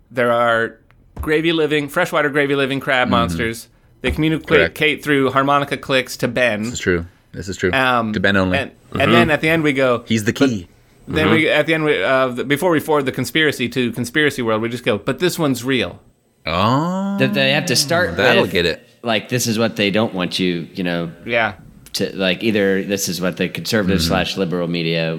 there 0.10 0.32
are 0.32 0.78
gravy 1.20 1.52
living, 1.52 1.90
freshwater 1.90 2.30
gravy 2.30 2.56
living 2.56 2.80
crab 2.80 3.10
monsters. 3.10 3.68
They 4.02 4.12
communicate 4.12 4.74
Correct. 4.76 5.04
through 5.04 5.32
harmonica 5.32 5.78
clicks 5.78 6.16
to 6.18 6.28
Ben. 6.28 6.64
This 6.64 6.74
is 6.74 6.80
true. 6.80 7.06
This 7.32 7.48
is 7.50 7.58
true. 7.58 7.72
Um, 7.72 8.14
to 8.14 8.20
Ben 8.20 8.36
only. 8.38 8.58
And, 8.58 8.72
and 9.00 9.14
then 9.14 9.30
at 9.30 9.42
the 9.42 9.50
end 9.50 9.64
we 9.64 9.74
go. 9.74 10.04
He's 10.08 10.24
the 10.26 10.34
key. 10.34 10.68
Then 11.08 11.32
we 11.32 11.50
at 11.50 11.66
the 11.66 11.74
end 11.74 11.84
we, 11.84 12.02
uh, 12.04 12.30
before 12.44 12.72
we 12.72 12.80
forward 12.80 13.06
the 13.06 13.12
conspiracy 13.12 13.68
to 13.70 13.92
conspiracy 13.92 14.42
world, 14.42 14.62
we 14.62 14.70
just 14.70 14.84
go. 14.86 14.98
But 14.98 15.20
this 15.20 15.38
one's 15.40 15.64
real. 15.64 16.00
Oh, 16.46 17.18
That 17.20 17.34
they 17.34 17.52
have 17.52 17.68
to 17.68 17.76
start. 17.76 18.18
that'll 18.18 18.44
with, 18.44 18.52
get 18.52 18.66
it. 18.66 18.88
Like 19.04 19.30
this 19.30 19.48
is 19.48 19.58
what 19.60 19.76
they 19.76 19.92
don't 19.92 20.14
want 20.14 20.40
you. 20.40 20.68
You 20.74 20.84
know, 20.84 21.12
Yeah. 21.26 21.56
to 21.94 22.16
like 22.16 22.44
either 22.44 22.84
this 22.84 23.10
is 23.10 23.20
what 23.22 23.38
the 23.38 23.48
conservative 23.50 24.02
slash 24.02 24.38
liberal 24.38 24.68
media 24.68 25.18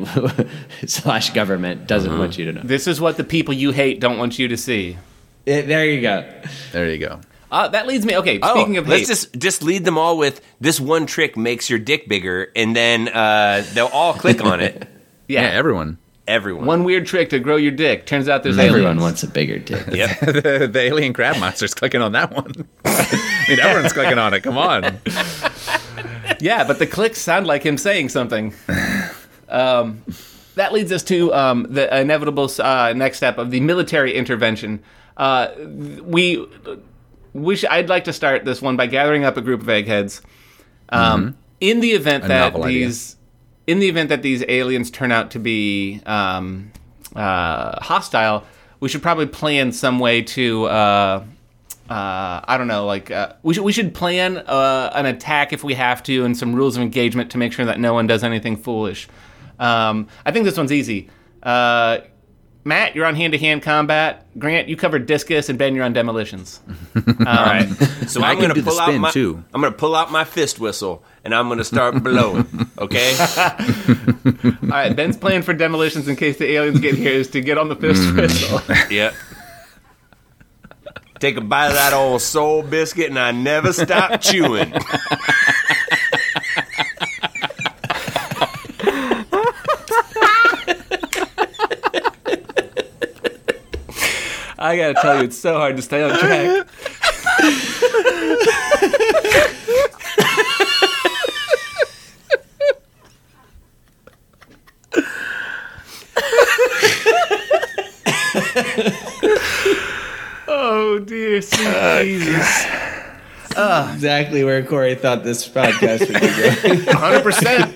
slash 0.86 1.30
government 1.30 1.86
doesn't 1.86 2.16
want 2.18 2.38
you 2.38 2.46
to 2.46 2.52
know. 2.52 2.62
This 2.64 2.86
is 2.86 3.00
what 3.00 3.16
the 3.16 3.24
people 3.24 3.54
you 3.54 3.70
hate 3.72 4.00
don't 4.00 4.18
want 4.18 4.38
you 4.38 4.48
to 4.48 4.56
see. 4.56 4.96
Eh, 5.46 5.62
there 5.62 5.84
you 5.86 6.00
go. 6.00 6.24
There 6.72 6.88
you 6.90 6.98
go. 6.98 7.20
Uh, 7.52 7.68
that 7.68 7.86
leads 7.86 8.06
me. 8.06 8.16
Okay, 8.16 8.40
Oh, 8.42 8.54
speaking 8.54 8.78
of 8.78 8.88
let's 8.88 9.02
hate, 9.02 9.06
just 9.08 9.38
just 9.38 9.62
lead 9.62 9.84
them 9.84 9.98
all 9.98 10.16
with 10.16 10.40
this 10.58 10.80
one 10.80 11.04
trick 11.04 11.36
makes 11.36 11.68
your 11.68 11.78
dick 11.78 12.08
bigger, 12.08 12.50
and 12.56 12.74
then 12.74 13.08
uh, 13.08 13.62
they'll 13.74 13.88
all 13.88 14.14
click 14.14 14.42
on 14.42 14.60
it. 14.60 14.88
Yeah, 15.28 15.42
yeah, 15.42 15.48
everyone. 15.50 15.98
Everyone. 16.28 16.66
one 16.66 16.84
weird 16.84 17.06
trick 17.06 17.30
to 17.30 17.38
grow 17.38 17.56
your 17.56 17.70
dick. 17.70 18.04
Turns 18.06 18.28
out 18.28 18.42
there's 18.42 18.58
Everyone 18.58 18.82
aliens. 18.98 19.02
wants 19.02 19.22
a 19.22 19.28
bigger 19.28 19.58
dick. 19.58 19.86
Yep. 19.86 20.20
the, 20.20 20.68
the 20.70 20.80
alien 20.80 21.12
crab 21.14 21.38
monster's 21.38 21.72
clicking 21.74 22.02
on 22.02 22.12
that 22.12 22.32
one. 22.32 22.52
I 22.84 23.44
mean, 23.48 23.60
everyone's 23.60 23.92
clicking 23.94 24.18
on 24.18 24.34
it. 24.34 24.42
Come 24.42 24.58
on. 24.58 24.98
Yeah, 26.40 26.64
but 26.64 26.78
the 26.80 26.86
clicks 26.86 27.18
sound 27.18 27.46
like 27.46 27.62
him 27.62 27.78
saying 27.78 28.10
something. 28.10 28.52
Um, 29.48 30.02
that 30.56 30.72
leads 30.74 30.92
us 30.92 31.02
to 31.04 31.32
um, 31.32 31.66
the 31.70 31.98
inevitable 31.98 32.50
uh, 32.58 32.92
next 32.94 33.16
step 33.18 33.38
of 33.38 33.50
the 33.50 33.60
military 33.60 34.12
intervention. 34.14 34.82
Uh, 35.16 35.48
we, 36.02 36.46
we 37.34 37.56
sh- 37.56 37.64
I'd 37.70 37.88
like 37.88 38.04
to 38.04 38.12
start 38.12 38.44
this 38.44 38.60
one 38.62 38.76
by 38.76 38.86
gathering 38.86 39.24
up 39.24 39.36
a 39.36 39.40
group 39.40 39.60
of 39.60 39.68
eggheads. 39.68 40.22
Um, 40.88 41.36
In 41.60 41.80
the 41.80 41.90
event 41.92 42.24
that 42.24 42.52
novel 42.52 42.64
idea. 42.64 42.86
these, 42.86 43.16
in 43.66 43.78
the 43.78 43.88
event 43.88 44.08
that 44.10 44.22
these 44.22 44.44
aliens 44.48 44.90
turn 44.90 45.12
out 45.12 45.30
to 45.32 45.38
be 45.38 46.00
um, 46.06 46.72
uh, 47.14 47.80
hostile, 47.82 48.44
we 48.80 48.88
should 48.88 49.02
probably 49.02 49.26
plan 49.26 49.72
some 49.72 49.98
way 49.98 50.22
to. 50.22 50.64
Uh, 50.66 51.24
uh, 51.88 52.40
I 52.44 52.56
don't 52.58 52.68
know, 52.68 52.86
like 52.86 53.10
uh, 53.10 53.34
we 53.42 53.54
should 53.54 53.64
we 53.64 53.72
should 53.72 53.94
plan 53.94 54.38
uh, 54.38 54.90
an 54.94 55.06
attack 55.06 55.52
if 55.52 55.62
we 55.62 55.74
have 55.74 56.02
to, 56.04 56.24
and 56.24 56.36
some 56.36 56.54
rules 56.54 56.76
of 56.76 56.82
engagement 56.82 57.30
to 57.32 57.38
make 57.38 57.52
sure 57.52 57.64
that 57.66 57.78
no 57.78 57.92
one 57.92 58.06
does 58.06 58.24
anything 58.24 58.56
foolish. 58.56 59.08
Um, 59.58 60.08
I 60.24 60.30
think 60.32 60.44
this 60.44 60.56
one's 60.56 60.72
easy. 60.72 61.10
Matt, 62.64 62.94
you're 62.94 63.06
on 63.06 63.16
hand-to-hand 63.16 63.62
combat. 63.62 64.24
Grant, 64.38 64.68
you 64.68 64.76
covered 64.76 65.06
discus, 65.06 65.48
and 65.48 65.58
Ben, 65.58 65.74
you're 65.74 65.84
on 65.84 65.92
demolitions. 65.92 66.60
All 66.96 67.02
right. 67.24 67.68
So 68.06 68.22
I 68.22 68.32
I'm 68.32 68.40
gonna 68.40 68.54
pull 68.54 68.78
out 68.78 68.94
my 68.94 69.10
too. 69.10 69.42
I'm 69.52 69.60
gonna 69.60 69.74
pull 69.74 69.96
out 69.96 70.12
my 70.12 70.24
fist 70.24 70.60
whistle 70.60 71.02
and 71.24 71.34
I'm 71.34 71.48
gonna 71.48 71.64
start 71.64 72.02
blowing. 72.02 72.46
Okay. 72.78 73.14
All 73.16 74.68
right, 74.68 74.96
Ben's 74.96 75.16
plan 75.16 75.42
for 75.42 75.52
demolitions 75.52 76.08
in 76.08 76.16
case 76.16 76.36
the 76.36 76.50
aliens 76.50 76.80
get 76.80 76.96
here 76.96 77.12
is 77.12 77.28
to 77.28 77.40
get 77.40 77.56
on 77.56 77.68
the 77.68 77.76
fist 77.76 78.02
mm. 78.02 78.16
whistle. 78.16 78.60
yep. 78.90 79.14
Take 81.20 81.36
a 81.36 81.40
bite 81.40 81.68
of 81.68 81.74
that 81.74 81.92
old 81.92 82.22
soul 82.22 82.64
biscuit 82.64 83.10
and 83.10 83.18
I 83.20 83.30
never 83.30 83.72
stop 83.72 84.20
chewing. 84.20 84.72
I 94.62 94.76
gotta 94.76 94.94
tell 94.94 95.18
you, 95.18 95.24
it's 95.24 95.36
so 95.36 95.54
hard 95.54 95.76
to 95.76 95.82
stay 95.82 96.04
on 96.04 96.16
track. 96.16 96.68
oh 110.46 111.00
dear, 111.00 111.42
sweet 111.42 111.66
oh, 111.66 112.04
Jesus! 112.04 112.66
exactly 113.94 114.44
where 114.44 114.64
Corey 114.64 114.94
thought 114.94 115.24
this 115.24 115.48
podcast 115.48 116.06
would 116.06 116.20
be 116.20 116.28
going. 116.68 116.86
Hundred 116.96 117.24
percent. 117.24 117.74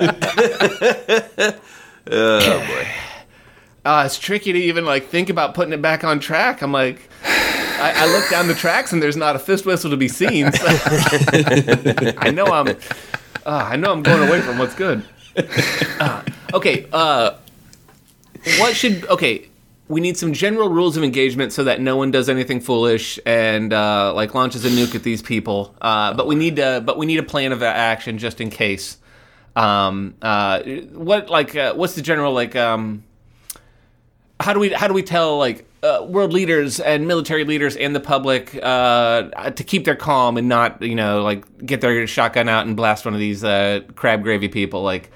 Oh 2.09 2.61
boy. 2.61 2.87
Uh, 3.87 4.03
it's 4.05 4.19
tricky 4.19 4.53
to 4.53 4.59
even 4.59 4.85
like 4.85 5.07
think 5.07 5.31
about 5.31 5.55
putting 5.55 5.73
it 5.73 5.81
back 5.81 6.03
on 6.03 6.19
track. 6.19 6.61
I'm 6.61 6.73
like, 6.73 7.09
I, 7.23 7.93
I 7.95 8.07
look 8.13 8.29
down 8.29 8.49
the 8.49 8.55
tracks 8.55 8.93
and 8.93 9.01
there's 9.01 9.17
not 9.17 9.37
a 9.37 9.39
fist 9.39 9.65
whistle 9.65 9.91
to 9.91 9.97
be 9.97 10.09
seen. 10.09 10.51
So 10.51 10.67
I 12.19 12.33
know 12.35 12.47
I'm, 12.47 12.69
uh, 12.69 12.75
I 13.45 13.77
know 13.77 13.93
I'm 13.93 14.03
going 14.03 14.29
away 14.29 14.41
from 14.41 14.59
what's 14.59 14.75
good. 14.75 15.05
Uh, 16.01 16.23
okay, 16.53 16.89
uh, 16.93 17.37
what 18.59 18.75
should 18.75 19.05
okay? 19.07 19.49
We 19.87 20.01
need 20.01 20.17
some 20.17 20.33
general 20.33 20.69
rules 20.69 20.97
of 20.97 21.05
engagement 21.05 21.53
so 21.53 21.63
that 21.63 21.81
no 21.81 21.97
one 21.97 22.11
does 22.11 22.29
anything 22.29 22.61
foolish 22.61 23.21
and 23.25 23.73
uh, 23.73 24.13
like 24.15 24.35
launches 24.35 24.65
a 24.65 24.69
nuke 24.69 24.97
at 24.97 25.05
these 25.05 25.23
people. 25.23 25.77
Uh, 25.81 26.13
but 26.13 26.27
we 26.27 26.35
need 26.35 26.57
to, 26.57 26.83
but 26.85 26.99
we 26.99 27.07
need 27.07 27.19
a 27.19 27.23
plan 27.23 27.53
of 27.53 27.63
action 27.63 28.19
just 28.19 28.41
in 28.41 28.51
case. 28.51 28.99
Um, 29.55 30.17
uh, 30.23 30.63
what 30.93 31.31
like 31.31 31.55
what's 31.77 31.95
the 31.95 32.03
general 32.03 32.33
like? 32.33 32.57
Um, 32.57 33.05
how 34.41 34.53
do 34.53 34.61
we 34.61 34.71
how 34.71 34.87
do 34.89 34.95
we 34.95 35.03
tell 35.03 35.39
like 35.39 35.67
uh, 35.83 36.05
world 36.09 36.33
leaders 36.33 36.81
and 36.81 37.07
military 37.07 37.45
leaders 37.45 37.77
and 37.77 37.95
the 37.95 38.01
public 38.01 38.59
uh, 38.63 39.51
to 39.51 39.63
keep 39.65 39.85
their 39.85 39.95
calm 39.97 40.37
and 40.37 40.49
not 40.49 40.83
you 40.83 40.95
know 40.95 41.23
like 41.23 41.45
get 41.65 41.81
their 41.81 42.07
shotgun 42.07 42.49
out 42.49 42.67
and 42.67 42.77
blast 42.77 43.05
one 43.05 43.15
of 43.15 43.21
these 43.21 43.45
uh, 43.45 43.81
crab 43.95 44.23
gravy 44.23 44.49
people 44.49 44.83
like 44.83 45.11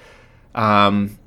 um 0.55 1.17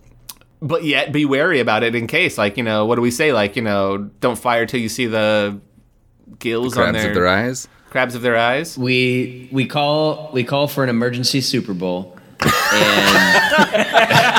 but 0.61 0.83
yet 0.85 1.13
be 1.13 1.25
wary 1.27 1.61
about 1.61 1.83
it 1.83 1.95
in 1.95 2.07
case 2.07 2.39
like 2.39 2.57
you 2.57 2.63
know 2.63 2.87
what 2.87 2.95
do 2.97 3.03
we 3.03 3.11
say? 3.11 3.33
Like 3.35 3.55
you 3.55 3.63
know 3.63 3.99
don't 4.21 4.39
fire 4.39 4.65
till 4.65 4.81
you 4.81 4.89
see 4.89 5.07
the 5.07 5.61
gills 6.39 6.77
on 6.77 6.85
Crabs 6.85 6.99
their, 6.99 7.09
of 7.11 7.15
their 7.15 7.29
eyes. 7.29 7.69
crabs 7.91 8.15
of 8.15 8.23
their 8.23 8.37
eyes? 8.39 8.79
We 8.79 9.49
we 9.53 9.67
call 9.67 10.31
we 10.33 10.43
call 10.43 10.67
for 10.67 10.83
an 10.83 10.89
emergency 10.89 11.43
Super 11.43 11.75
Bowl, 11.75 12.17
and 12.41 12.51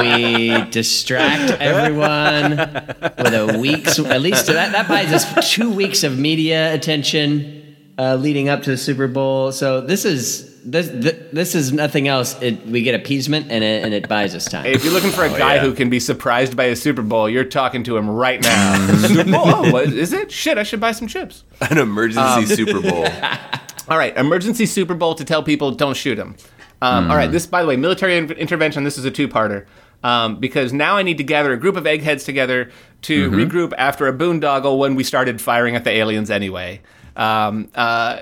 we 0.00 0.70
distract 0.70 1.52
everyone 1.60 2.56
with 2.56 3.34
a 3.34 3.58
week's 3.60 3.98
at 3.98 4.20
least 4.20 4.46
that 4.46 4.72
that 4.72 4.88
buys 4.88 5.12
us 5.12 5.52
two 5.52 5.70
weeks 5.70 6.02
of 6.04 6.18
media 6.18 6.74
attention 6.74 7.60
uh, 8.00 8.16
leading 8.16 8.48
up 8.48 8.62
to 8.62 8.70
the 8.70 8.76
Super 8.76 9.08
Bowl. 9.08 9.52
So 9.52 9.80
this 9.82 10.04
is 10.04 10.50
this 10.64 10.88
this, 10.88 11.16
this 11.32 11.54
is 11.54 11.72
nothing 11.72 12.08
else. 12.08 12.40
It, 12.40 12.66
we 12.66 12.82
get 12.82 12.94
appeasement 12.94 13.50
and 13.50 13.62
it 13.62 13.84
and 13.84 13.92
it 13.92 14.08
buys 14.08 14.34
us 14.34 14.46
time. 14.46 14.66
if 14.66 14.84
you're 14.84 14.92
looking 14.92 15.10
for 15.10 15.24
a 15.24 15.28
guy 15.28 15.56
yeah. 15.56 15.60
who 15.60 15.74
can 15.74 15.90
be 15.90 16.00
surprised 16.00 16.56
by 16.56 16.64
a 16.64 16.76
Super 16.76 17.02
Bowl, 17.02 17.28
you're 17.28 17.44
talking 17.44 17.82
to 17.84 17.96
him 17.96 18.08
right 18.08 18.42
now. 18.42 18.96
Super 18.96 19.30
Bowl? 19.30 19.42
Oh, 19.44 19.70
what, 19.70 19.86
is 19.88 20.12
it? 20.12 20.32
Shit, 20.32 20.58
I 20.58 20.62
should 20.62 20.80
buy 20.80 20.92
some 20.92 21.08
chips. 21.08 21.44
An 21.60 21.78
emergency 21.78 22.46
Super 22.46 22.80
Bowl. 22.80 23.06
All 23.88 23.98
right, 23.98 24.16
emergency 24.16 24.66
Super 24.66 24.94
Bowl 24.94 25.14
to 25.16 25.24
tell 25.24 25.42
people 25.42 25.72
don't 25.72 25.96
shoot 25.96 26.18
him. 26.18 26.36
Um, 26.82 27.10
All 27.10 27.16
right, 27.16 27.30
this, 27.30 27.46
by 27.46 27.60
the 27.60 27.68
way, 27.68 27.76
military 27.76 28.16
in- 28.16 28.30
intervention. 28.32 28.84
This 28.84 28.96
is 28.96 29.04
a 29.04 29.10
two-parter 29.10 29.66
um, 30.02 30.40
because 30.40 30.72
now 30.72 30.96
I 30.96 31.02
need 31.02 31.18
to 31.18 31.24
gather 31.24 31.52
a 31.52 31.56
group 31.56 31.76
of 31.76 31.86
eggheads 31.86 32.24
together 32.24 32.70
to 33.02 33.30
regroup 33.30 33.72
after 33.78 34.06
a 34.06 34.12
boondoggle 34.12 34.78
when 34.78 34.94
we 34.94 35.04
started 35.04 35.40
firing 35.40 35.76
at 35.76 35.84
the 35.84 35.90
aliens 35.90 36.30
anyway. 36.30 36.80
Um, 37.16 37.68
uh, 37.74 38.20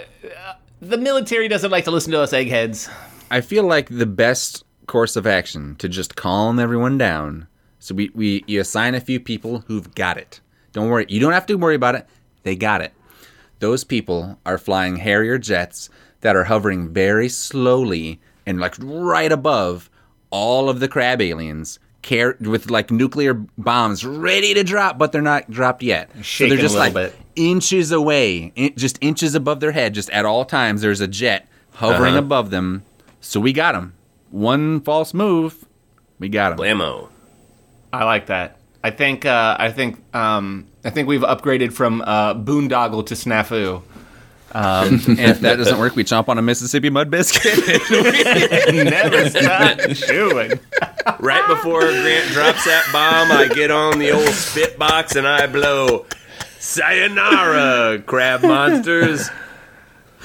the 0.80 0.98
military 0.98 1.48
doesn't 1.48 1.70
like 1.70 1.84
to 1.84 1.90
listen 1.90 2.12
to 2.12 2.20
us 2.20 2.32
eggheads. 2.32 2.88
I 3.30 3.40
feel 3.40 3.64
like 3.64 3.88
the 3.88 4.06
best 4.06 4.64
course 4.86 5.16
of 5.16 5.26
action 5.26 5.76
to 5.76 5.88
just 5.88 6.16
calm 6.16 6.58
everyone 6.58 6.98
down. 6.98 7.46
So 7.78 7.94
we, 7.94 8.10
we 8.14 8.44
you 8.46 8.60
assign 8.60 8.94
a 8.94 9.00
few 9.00 9.20
people 9.20 9.64
who've 9.66 9.94
got 9.94 10.16
it. 10.16 10.40
Don't 10.72 10.88
worry. 10.88 11.06
You 11.08 11.20
don't 11.20 11.32
have 11.32 11.46
to 11.46 11.54
worry 11.54 11.74
about 11.74 11.94
it. 11.94 12.06
They 12.42 12.56
got 12.56 12.80
it. 12.80 12.92
Those 13.60 13.84
people 13.84 14.38
are 14.46 14.58
flying 14.58 14.96
Harrier 14.96 15.38
jets 15.38 15.90
that 16.20 16.36
are 16.36 16.44
hovering 16.44 16.92
very 16.92 17.28
slowly 17.28 18.20
and 18.46 18.60
like 18.60 18.74
right 18.78 19.30
above 19.30 19.90
all 20.30 20.68
of 20.68 20.80
the 20.80 20.88
crab 20.88 21.20
aliens 21.22 21.78
care 22.02 22.36
with 22.40 22.70
like 22.70 22.90
nuclear 22.90 23.34
bombs 23.34 24.04
ready 24.04 24.54
to 24.54 24.62
drop, 24.62 24.98
but 24.98 25.10
they're 25.12 25.20
not 25.22 25.50
dropped 25.50 25.82
yet. 25.82 26.10
so 26.24 26.46
they're 26.46 26.56
a 26.56 26.60
just 26.60 26.74
little 26.74 26.92
like 26.92 26.94
bit. 26.94 27.14
inches 27.36 27.90
away, 27.92 28.52
in- 28.56 28.74
just 28.76 28.98
inches 29.00 29.34
above 29.34 29.60
their 29.60 29.72
head, 29.72 29.94
just 29.94 30.08
at 30.10 30.24
all 30.24 30.44
times. 30.44 30.80
There's 30.82 31.00
a 31.00 31.08
jet 31.08 31.48
hovering 31.72 32.12
Uh-huh. 32.14 32.18
above 32.18 32.50
them. 32.50 32.82
So 33.20 33.40
we 33.40 33.52
got 33.52 33.72
them. 33.72 33.94
One 34.30 34.80
false 34.80 35.12
move, 35.12 35.64
we 36.18 36.28
got 36.28 36.50
them. 36.56 36.58
Blammo. 36.64 37.08
I 37.92 38.04
like 38.04 38.26
that. 38.26 38.58
I 38.84 38.90
think 38.90 39.24
uh, 39.26 39.56
I 39.58 39.72
think 39.72 39.96
um, 40.14 40.66
I 40.84 40.90
think 40.90 41.08
we've 41.08 41.22
upgraded 41.22 41.72
from 41.72 42.00
uh, 42.02 42.34
boondoggle 42.34 43.04
to 43.06 43.14
snafu. 43.14 43.82
Um, 44.52 44.94
and 45.08 45.18
if 45.18 45.40
that 45.40 45.56
doesn't 45.56 45.78
work, 45.78 45.94
we 45.96 46.04
chomp 46.04 46.28
on 46.28 46.38
a 46.38 46.42
Mississippi 46.42 46.90
mud 46.90 47.10
biscuit. 47.10 47.58
Never 48.72 49.28
stop 49.28 49.78
chewing. 49.94 50.58
Right 51.20 51.46
before 51.48 51.80
Grant 51.80 52.32
drops 52.32 52.64
that 52.64 52.88
bomb, 52.92 53.32
I 53.32 53.48
get 53.48 53.70
on 53.70 53.98
the 53.98 54.12
old 54.12 54.28
spit 54.28 54.78
box 54.78 55.16
and 55.16 55.26
I 55.26 55.46
blow. 55.46 56.06
Sayonara, 56.60 58.02
crab 58.04 58.42
monsters. 58.42 59.30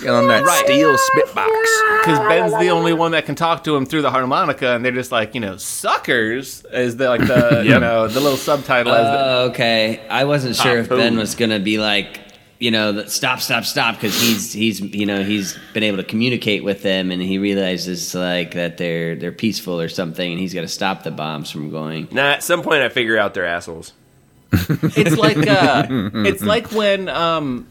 Get 0.01 0.09
on 0.09 0.27
that 0.27 0.43
right. 0.43 0.65
steel 0.65 0.97
spit 0.97 1.35
box. 1.35 1.51
Because 1.99 2.19
Ben's 2.27 2.57
the 2.59 2.69
only 2.69 2.93
one 2.93 3.11
that 3.11 3.25
can 3.25 3.35
talk 3.35 3.63
to 3.65 3.75
him 3.75 3.85
through 3.85 4.01
the 4.01 4.09
harmonica, 4.09 4.75
and 4.75 4.83
they're 4.83 4.91
just 4.91 5.11
like, 5.11 5.35
you 5.35 5.39
know, 5.39 5.57
suckers 5.57 6.65
is 6.71 6.97
the 6.97 7.07
like 7.07 7.21
the 7.21 7.63
you 7.65 7.79
know 7.79 8.07
the 8.07 8.19
little 8.19 8.37
subtitle 8.37 8.91
as 8.91 9.05
the, 9.05 9.25
Oh, 9.25 9.49
okay. 9.51 10.01
I 10.09 10.25
wasn't 10.25 10.55
sure 10.55 10.79
if 10.79 10.89
Ben 10.89 11.17
was 11.17 11.35
gonna 11.35 11.59
be 11.59 11.77
like, 11.77 12.22
you 12.63 12.71
know, 12.71 12.93
the, 12.93 13.09
stop, 13.09 13.41
stop, 13.41 13.65
stop, 13.65 13.95
because 13.95 14.17
he's 14.21 14.53
he's 14.53 14.79
you 14.79 15.05
know 15.05 15.21
he's 15.21 15.59
been 15.73 15.83
able 15.83 15.97
to 15.97 16.03
communicate 16.05 16.63
with 16.63 16.81
them, 16.81 17.11
and 17.11 17.21
he 17.21 17.37
realizes 17.37 18.15
like 18.15 18.53
that 18.53 18.77
they're 18.77 19.17
they're 19.17 19.33
peaceful 19.33 19.81
or 19.81 19.89
something, 19.89 20.31
and 20.31 20.39
he's 20.39 20.53
got 20.53 20.61
to 20.61 20.69
stop 20.69 21.03
the 21.03 21.11
bombs 21.11 21.51
from 21.51 21.71
going. 21.71 22.07
Nah, 22.09 22.31
at 22.31 22.41
some 22.41 22.61
point 22.61 22.81
I 22.81 22.87
figure 22.87 23.17
out 23.17 23.33
they're 23.33 23.45
assholes. 23.45 23.91
it's 24.53 25.17
like 25.17 25.45
uh, 25.45 25.87
it's 26.25 26.41
like 26.41 26.71
when 26.71 27.09
um, 27.09 27.67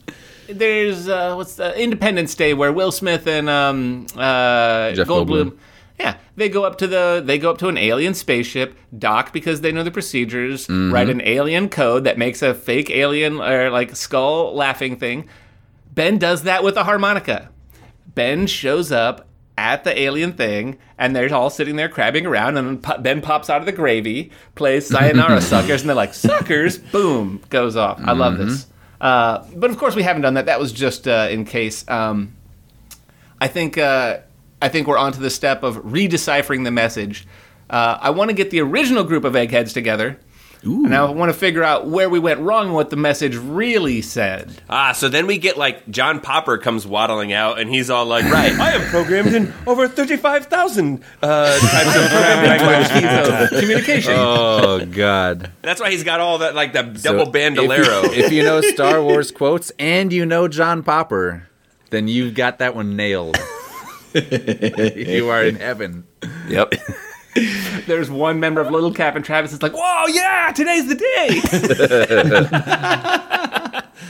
there's 0.46 1.08
uh, 1.08 1.36
what's 1.36 1.54
the 1.54 1.74
Independence 1.80 2.34
Day 2.34 2.52
where 2.52 2.70
Will 2.70 2.92
Smith 2.92 3.26
and 3.26 3.48
um, 3.48 4.06
uh, 4.14 4.92
Jeff 4.92 5.08
Goldblum. 5.08 5.26
Goldblum. 5.26 5.58
Yeah, 6.02 6.16
they 6.36 6.48
go 6.48 6.64
up 6.64 6.78
to 6.78 6.86
the 6.88 7.22
they 7.24 7.38
go 7.38 7.50
up 7.50 7.58
to 7.58 7.68
an 7.68 7.78
alien 7.78 8.14
spaceship, 8.14 8.76
dock 8.98 9.32
because 9.32 9.60
they 9.60 9.70
know 9.72 9.84
the 9.84 9.90
procedures, 9.90 10.66
Mm-hmm. 10.66 10.92
write 10.92 11.08
an 11.08 11.20
alien 11.24 11.68
code 11.68 12.04
that 12.04 12.18
makes 12.18 12.42
a 12.42 12.54
fake 12.54 12.90
alien 12.90 13.40
or 13.40 13.70
like 13.70 13.94
skull 13.94 14.54
laughing 14.54 14.96
thing. 14.96 15.28
Ben 15.94 16.18
does 16.18 16.42
that 16.42 16.64
with 16.64 16.76
a 16.76 16.84
harmonica. 16.84 17.50
Ben 18.14 18.46
shows 18.46 18.90
up 18.90 19.28
at 19.56 19.84
the 19.84 19.96
alien 20.00 20.32
thing, 20.32 20.78
and 20.98 21.14
they're 21.14 21.32
all 21.32 21.50
sitting 21.50 21.76
there 21.76 21.88
crabbing 21.88 22.26
around, 22.26 22.56
and 22.56 22.82
Ben 23.00 23.20
pops 23.20 23.48
out 23.50 23.60
of 23.60 23.66
the 23.66 23.72
gravy, 23.72 24.32
plays 24.54 24.86
Sayonara 24.88 25.40
Suckers, 25.52 25.82
and 25.82 25.88
they're 25.90 25.94
like, 25.94 26.14
Suckers! 26.14 26.78
Boom! 26.78 27.40
Goes 27.50 27.76
off. 27.76 28.00
I 28.02 28.12
love 28.12 28.38
this. 28.38 28.66
Uh, 29.00 29.44
but 29.54 29.70
of 29.70 29.76
course, 29.78 29.94
we 29.94 30.02
haven't 30.02 30.22
done 30.22 30.34
that. 30.34 30.46
That 30.46 30.58
was 30.58 30.72
just 30.72 31.06
uh, 31.06 31.28
in 31.30 31.44
case. 31.44 31.84
Um, 31.88 32.34
I 33.40 33.48
think 33.48 33.76
uh, 33.76 34.18
I 34.62 34.68
think 34.68 34.86
we're 34.86 34.96
onto 34.98 35.20
the 35.20 35.30
step 35.30 35.62
of 35.62 35.76
redeciphering 35.78 36.64
the 36.64 36.70
message. 36.70 37.26
Uh, 37.68 37.98
I 38.00 38.10
want 38.10 38.30
to 38.30 38.34
get 38.34 38.50
the 38.50 38.60
original 38.60 39.04
group 39.04 39.24
of 39.24 39.34
eggheads 39.36 39.72
together. 39.72 40.18
And 40.64 40.94
I 40.94 41.10
want 41.10 41.32
to 41.32 41.36
figure 41.36 41.64
out 41.64 41.88
where 41.88 42.08
we 42.08 42.20
went 42.20 42.38
wrong 42.38 42.66
and 42.66 42.74
what 42.74 42.88
the 42.90 42.96
message 42.96 43.34
really 43.34 44.00
said. 44.00 44.62
Ah, 44.70 44.92
so 44.92 45.08
then 45.08 45.26
we 45.26 45.38
get 45.38 45.56
like 45.56 45.88
John 45.90 46.20
Popper 46.20 46.56
comes 46.56 46.86
waddling 46.86 47.32
out 47.32 47.58
and 47.58 47.68
he's 47.68 47.90
all 47.90 48.06
like, 48.06 48.24
right, 48.26 48.52
I 48.52 48.70
am 48.74 48.88
programmed 48.88 49.34
in 49.34 49.52
over 49.66 49.88
35,000 49.88 51.02
uh, 51.20 51.58
types 51.58 51.96
of 51.96 52.10
programming 52.10 52.60
languages. 52.68 53.50
So, 53.50 53.60
communication. 53.60 54.12
Oh 54.16 54.86
God! 54.86 55.50
That's 55.62 55.80
why 55.80 55.90
he's 55.90 56.04
got 56.04 56.20
all 56.20 56.38
that, 56.38 56.54
like 56.54 56.72
the 56.72 56.84
double 56.84 57.28
bandolero. 57.32 58.04
If 58.04 58.16
you, 58.16 58.24
if 58.24 58.32
you 58.32 58.42
know 58.44 58.60
Star 58.60 59.02
Wars 59.02 59.32
quotes 59.32 59.72
and 59.80 60.12
you 60.12 60.24
know 60.24 60.46
John 60.46 60.84
Popper, 60.84 61.48
then 61.90 62.06
you've 62.06 62.34
got 62.34 62.60
that 62.60 62.76
one 62.76 62.94
nailed. 62.94 63.36
You 64.14 65.28
are 65.28 65.44
in 65.44 65.56
heaven. 65.56 66.06
yep. 66.48 66.72
There's 67.86 68.10
one 68.10 68.40
member 68.40 68.60
of 68.60 68.70
Little 68.70 68.92
Cap 68.92 69.16
and 69.16 69.24
Travis 69.24 69.52
is 69.52 69.62
like, 69.62 69.72
"Whoa, 69.72 70.06
yeah, 70.08 70.52
today's 70.54 70.86
the 70.86 70.94
day." 70.96 71.28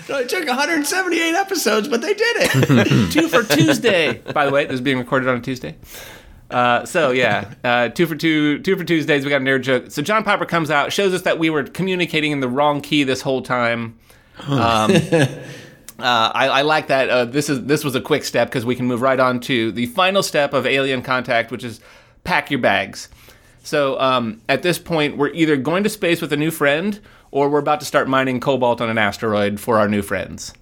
it 0.23 0.29
took 0.29 0.47
178 0.47 1.35
episodes, 1.35 1.87
but 1.87 2.01
they 2.01 2.15
did 2.15 2.37
it. 2.37 3.13
two 3.13 3.29
for 3.29 3.45
Tuesday. 3.45 4.15
By 4.15 4.45
the 4.45 4.51
way, 4.51 4.65
this 4.65 4.75
is 4.75 4.81
being 4.81 4.99
recorded 4.99 5.29
on 5.29 5.37
a 5.37 5.41
Tuesday. 5.41 5.77
Uh, 6.51 6.85
so 6.85 7.13
yeah, 7.13 7.55
uh, 7.65 7.89
two 7.89 8.07
for 8.07 8.17
two, 8.17 8.59
two 8.59 8.77
for 8.77 8.85
Tuesdays. 8.85 9.25
We 9.25 9.31
got 9.31 9.41
a 9.41 9.45
nerd 9.45 9.63
joke. 9.63 9.91
So 9.91 10.03
John 10.03 10.25
Popper 10.25 10.45
comes 10.45 10.71
out, 10.71 10.93
shows 10.93 11.15
us 11.15 11.23
that 11.23 11.39
we 11.39 11.49
were 11.49 11.65
communicating 11.65 12.33
in 12.33 12.41
the 12.41 12.49
wrong 12.49 12.81
key 12.81 13.05
this 13.05 13.23
whole 13.23 13.43
time. 13.43 13.99
Um, 14.49 14.93
uh, 16.03 16.33
I, 16.35 16.49
I 16.49 16.63
like 16.63 16.89
that. 16.89 17.09
Uh, 17.09 17.25
this 17.25 17.49
is 17.49 17.65
this 17.65 17.85
was 17.85 17.95
a 17.95 18.01
quick 18.01 18.25
step 18.25 18.49
because 18.49 18.65
we 18.67 18.75
can 18.75 18.87
move 18.87 19.01
right 19.01 19.21
on 19.21 19.41
to 19.41 19.73
the 19.73 19.87
final 19.87 20.23
step 20.23 20.53
of 20.53 20.67
alien 20.67 21.03
contact, 21.03 21.51
which 21.51 21.65
is 21.65 21.81
pack 22.25 22.51
your 22.51 22.61
bags. 22.61 23.09
So 23.63 23.99
um, 24.01 24.43
at 24.49 24.63
this 24.63 24.79
point, 24.79 25.17
we're 25.17 25.31
either 25.31 25.57
going 25.57 25.85
to 25.85 25.89
space 25.89 26.21
with 26.21 26.33
a 26.33 26.37
new 26.37 26.51
friend, 26.51 27.01
or 27.31 27.49
we're 27.49 27.61
about 27.61 27.81
to 27.81 27.87
start 27.87 28.09
mining 28.09 28.41
cobalt 28.41 28.81
on 28.81 28.91
an 28.91 28.99
asteroid 28.99 29.61
for 29.61 29.79
our 29.79 29.89
new 29.89 30.03
friends. 30.03 30.53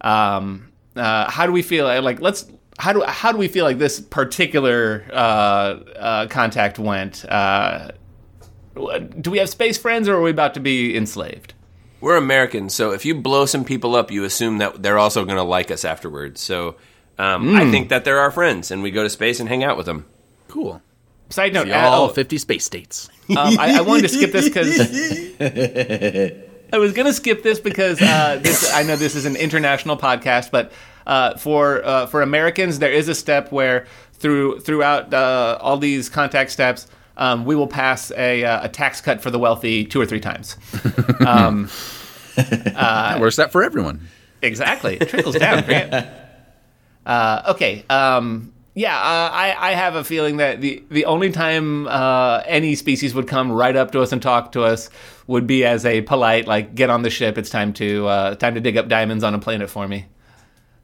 Um, 0.00 0.72
uh, 0.96 1.30
how 1.30 1.46
do 1.46 1.52
we 1.52 1.62
feel? 1.62 1.86
uh, 1.86 2.02
Like, 2.02 2.20
let's 2.20 2.46
how 2.78 2.92
do 2.92 3.02
how 3.02 3.32
do 3.32 3.38
we 3.38 3.48
feel 3.48 3.64
like 3.64 3.78
this 3.78 4.00
particular 4.00 5.04
uh, 5.12 5.14
uh, 5.16 6.26
contact 6.28 6.78
went? 6.78 7.24
Do 9.20 9.30
we 9.30 9.38
have 9.38 9.48
space 9.48 9.78
friends, 9.78 10.08
or 10.08 10.14
are 10.14 10.22
we 10.22 10.30
about 10.30 10.54
to 10.54 10.60
be 10.60 10.96
enslaved? 10.96 11.54
We're 12.00 12.16
Americans, 12.16 12.74
so 12.74 12.92
if 12.92 13.04
you 13.04 13.14
blow 13.14 13.46
some 13.46 13.64
people 13.64 13.96
up, 13.96 14.10
you 14.10 14.24
assume 14.24 14.58
that 14.58 14.82
they're 14.82 14.98
also 14.98 15.24
going 15.24 15.36
to 15.36 15.42
like 15.42 15.70
us 15.70 15.84
afterwards. 15.84 16.40
So 16.40 16.76
um, 17.18 17.56
I 17.56 17.70
think 17.70 17.88
that 17.88 18.04
they're 18.04 18.20
our 18.20 18.30
friends, 18.30 18.70
and 18.70 18.82
we 18.82 18.90
go 18.90 19.02
to 19.02 19.10
space 19.10 19.40
and 19.40 19.48
hang 19.48 19.64
out 19.64 19.76
with 19.76 19.86
them. 19.86 20.06
Cool. 20.46 20.80
Side 21.30 21.52
note: 21.52 21.70
All 21.70 22.08
50 22.08 22.38
space 22.38 22.64
states. 22.64 23.08
um, 23.30 23.58
I, 23.58 23.78
I 23.78 23.80
wanted 23.82 24.02
to 24.02 24.08
skip 24.08 24.32
this 24.32 24.48
because 24.48 24.78
I 26.72 26.78
was 26.78 26.92
gonna 26.92 27.12
skip 27.12 27.42
this 27.42 27.60
because 27.60 28.00
uh, 28.00 28.38
this 28.42 28.72
I 28.72 28.82
know 28.82 28.96
this 28.96 29.14
is 29.14 29.26
an 29.26 29.36
international 29.36 29.96
podcast, 29.96 30.50
but 30.50 30.72
uh, 31.06 31.36
for 31.36 31.84
uh, 31.84 32.06
for 32.06 32.22
Americans, 32.22 32.78
there 32.78 32.92
is 32.92 33.08
a 33.08 33.14
step 33.14 33.52
where 33.52 33.86
through 34.14 34.60
throughout 34.60 35.12
uh, 35.12 35.58
all 35.60 35.76
these 35.76 36.08
contact 36.08 36.50
steps, 36.50 36.86
um, 37.18 37.44
we 37.44 37.54
will 37.54 37.66
pass 37.66 38.10
a, 38.12 38.44
uh, 38.44 38.64
a 38.64 38.68
tax 38.68 39.00
cut 39.00 39.20
for 39.20 39.30
the 39.30 39.38
wealthy 39.38 39.84
two 39.84 40.00
or 40.00 40.06
three 40.06 40.20
times. 40.20 40.56
Um, 41.26 41.68
that 42.36 43.20
works 43.20 43.38
out 43.38 43.52
for 43.52 43.62
everyone. 43.62 44.08
Exactly. 44.40 44.96
It 44.96 45.08
trickles 45.08 45.36
down, 45.36 45.64
Grant. 45.64 46.06
Uh, 47.04 47.42
okay. 47.48 47.84
Um, 47.90 48.52
yeah, 48.74 48.96
uh, 48.96 49.30
I, 49.32 49.70
I 49.70 49.72
have 49.72 49.96
a 49.96 50.04
feeling 50.04 50.36
that 50.36 50.60
the, 50.60 50.84
the 50.88 51.06
only 51.06 51.32
time 51.32 51.88
uh, 51.88 52.42
any 52.46 52.76
species 52.76 53.14
would 53.14 53.26
come 53.26 53.50
right 53.50 53.74
up 53.74 53.90
to 53.92 54.00
us 54.00 54.12
and 54.12 54.22
talk 54.22 54.52
to 54.52 54.62
us 54.62 54.88
would 55.26 55.46
be 55.46 55.64
as 55.64 55.84
a 55.84 56.02
polite, 56.02 56.46
like, 56.46 56.76
get 56.76 56.88
on 56.88 57.02
the 57.02 57.10
ship. 57.10 57.36
It's 57.36 57.50
time 57.50 57.72
to 57.74 58.06
uh, 58.06 58.34
time 58.36 58.54
to 58.54 58.60
dig 58.60 58.76
up 58.76 58.86
diamonds 58.86 59.24
on 59.24 59.34
a 59.34 59.40
planet 59.40 59.68
for 59.68 59.88
me. 59.88 60.06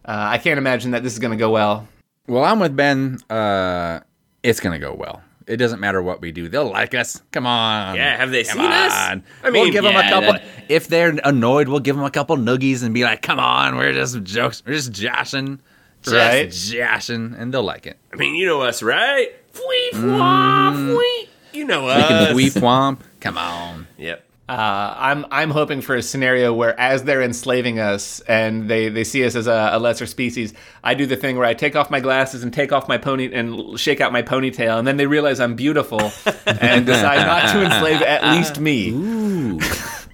Uh, 0.05 0.27
I 0.33 0.39
can't 0.39 0.59
imagine 0.59 0.91
that 0.91 1.05
this 1.05 1.13
is 1.13 1.21
going 1.21 1.31
to 1.31 1.37
go 1.37 1.51
well. 1.51 1.87
Well, 2.27 2.43
I'm 2.43 2.59
with 2.59 2.75
Ben. 2.75 3.19
Uh, 3.31 4.01
it's 4.43 4.59
going 4.59 4.79
to 4.79 4.85
go 4.85 4.93
well. 4.93 5.23
It 5.47 5.59
doesn't 5.59 5.79
matter 5.81 6.03
what 6.03 6.21
we 6.23 6.33
do. 6.33 6.49
They'll 6.49 6.71
like 6.71 6.95
us. 6.95 7.21
Come 7.31 7.47
on. 7.47 7.97
Yeah, 7.97 8.17
have 8.17 8.31
they 8.31 8.45
Come 8.45 8.59
seen 8.59 8.71
us? 8.73 8.93
on. 9.11 9.23
I 9.43 9.51
we'll 9.51 9.65
mean, 9.65 9.73
give 9.73 9.85
them 9.85 9.95
a 9.97 10.03
couple. 10.09 10.33
that- 10.33 10.43
If 10.71 10.89
they're 10.89 11.11
annoyed, 11.23 11.69
we'll 11.69 11.81
give 11.81 11.97
them 11.97 12.05
a 12.05 12.11
couple 12.11 12.37
noogies 12.39 12.83
and 12.83 12.95
be 12.95 13.05
like, 13.05 13.21
"Come 13.21 13.39
on, 13.39 13.77
we're 13.77 13.93
just 13.93 14.23
jokes. 14.23 14.63
We're 14.67 14.73
just 14.73 14.93
joshing, 14.93 15.61
just 16.03 16.17
Right. 16.17 16.51
joshing," 16.51 17.35
and 17.39 17.53
they'll 17.53 17.63
like 17.63 17.87
it. 17.87 17.99
I 18.13 18.17
mean, 18.17 18.35
you 18.35 18.47
know 18.47 18.63
us, 18.63 18.83
right? 18.83 19.29
Fwee, 19.53 19.91
fwah, 19.93 20.73
mm. 20.75 20.95
fwee. 20.97 21.29
You 21.53 21.65
know 21.67 21.85
We 21.85 21.91
us. 21.91 22.09
can 22.09 22.35
weep 22.37 22.53
womp. 22.55 22.99
Come 23.21 23.37
on. 23.39 23.87
Yep. 23.99 24.24
Uh, 24.47 24.95
I'm 24.99 25.25
I'm 25.31 25.51
hoping 25.51 25.81
for 25.81 25.97
a 25.97 26.03
scenario 26.03 26.53
where 26.53 26.79
as 26.79 27.05
they're 27.05 27.23
enslaving 27.23 27.79
us 27.79 28.21
and 28.21 28.69
they, 28.69 28.91
they 28.91 29.03
see 29.03 29.25
us 29.25 29.35
as 29.37 29.47
a, 29.47 29.71
a 29.73 29.79
lesser 29.79 30.05
species, 30.05 30.53
I 30.83 30.93
do 30.93 31.07
the 31.07 31.17
thing 31.17 31.39
where 31.39 31.47
I 31.47 31.55
take 31.55 31.75
off 31.75 31.91
my 31.91 32.01
glasses 32.01 32.43
and 32.43 32.53
take 32.53 32.71
off 32.71 32.87
my 32.87 32.99
pony 32.99 33.33
and 33.33 33.81
shake 33.81 34.03
out 34.03 34.13
my 34.13 34.21
ponytail, 34.21 34.79
and 34.79 34.87
then 34.87 34.99
they 34.99 35.07
realize 35.07 35.41
I'm 35.41 35.55
beautiful 35.55 35.99
and 36.47 36.85
decide 36.85 37.27
not 37.27 37.53
to 37.53 37.65
enslave 37.65 38.03
at 38.03 38.23
least 38.37 38.61
me. 38.61 38.91
Ooh. 38.91 39.61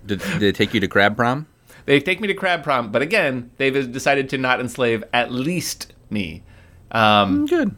did, 0.06 0.20
did 0.20 0.40
they 0.40 0.52
take 0.52 0.74
you 0.74 0.80
to 0.80 0.88
crab 0.88 1.16
prom? 1.16 1.48
They 1.86 1.98
take 1.98 2.20
me 2.20 2.28
to 2.28 2.34
crab 2.34 2.62
prom, 2.62 2.92
but 2.92 3.02
again, 3.02 3.50
they've 3.56 3.90
decided 3.90 4.28
to 4.28 4.38
not 4.38 4.60
enslave 4.60 5.02
at 5.12 5.32
least 5.32 5.92
me. 6.08 6.44
Um, 6.92 7.46
Good. 7.46 7.74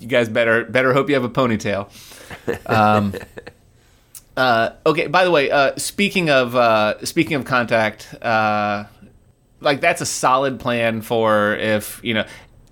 you 0.00 0.08
guys 0.08 0.28
better 0.28 0.64
better 0.64 0.94
hope 0.94 1.08
you 1.08 1.14
have 1.14 1.22
a 1.22 1.28
ponytail. 1.28 1.88
Um, 2.68 3.14
uh, 4.36 4.70
okay. 4.86 5.06
By 5.06 5.24
the 5.24 5.30
way, 5.30 5.50
uh, 5.50 5.76
speaking 5.76 6.30
of 6.30 6.56
uh, 6.56 7.04
speaking 7.04 7.34
of 7.34 7.44
contact, 7.44 8.14
uh, 8.22 8.84
like 9.60 9.80
that's 9.80 10.00
a 10.00 10.06
solid 10.06 10.60
plan 10.60 11.02
for 11.02 11.54
if 11.56 12.00
you 12.02 12.14
know. 12.14 12.24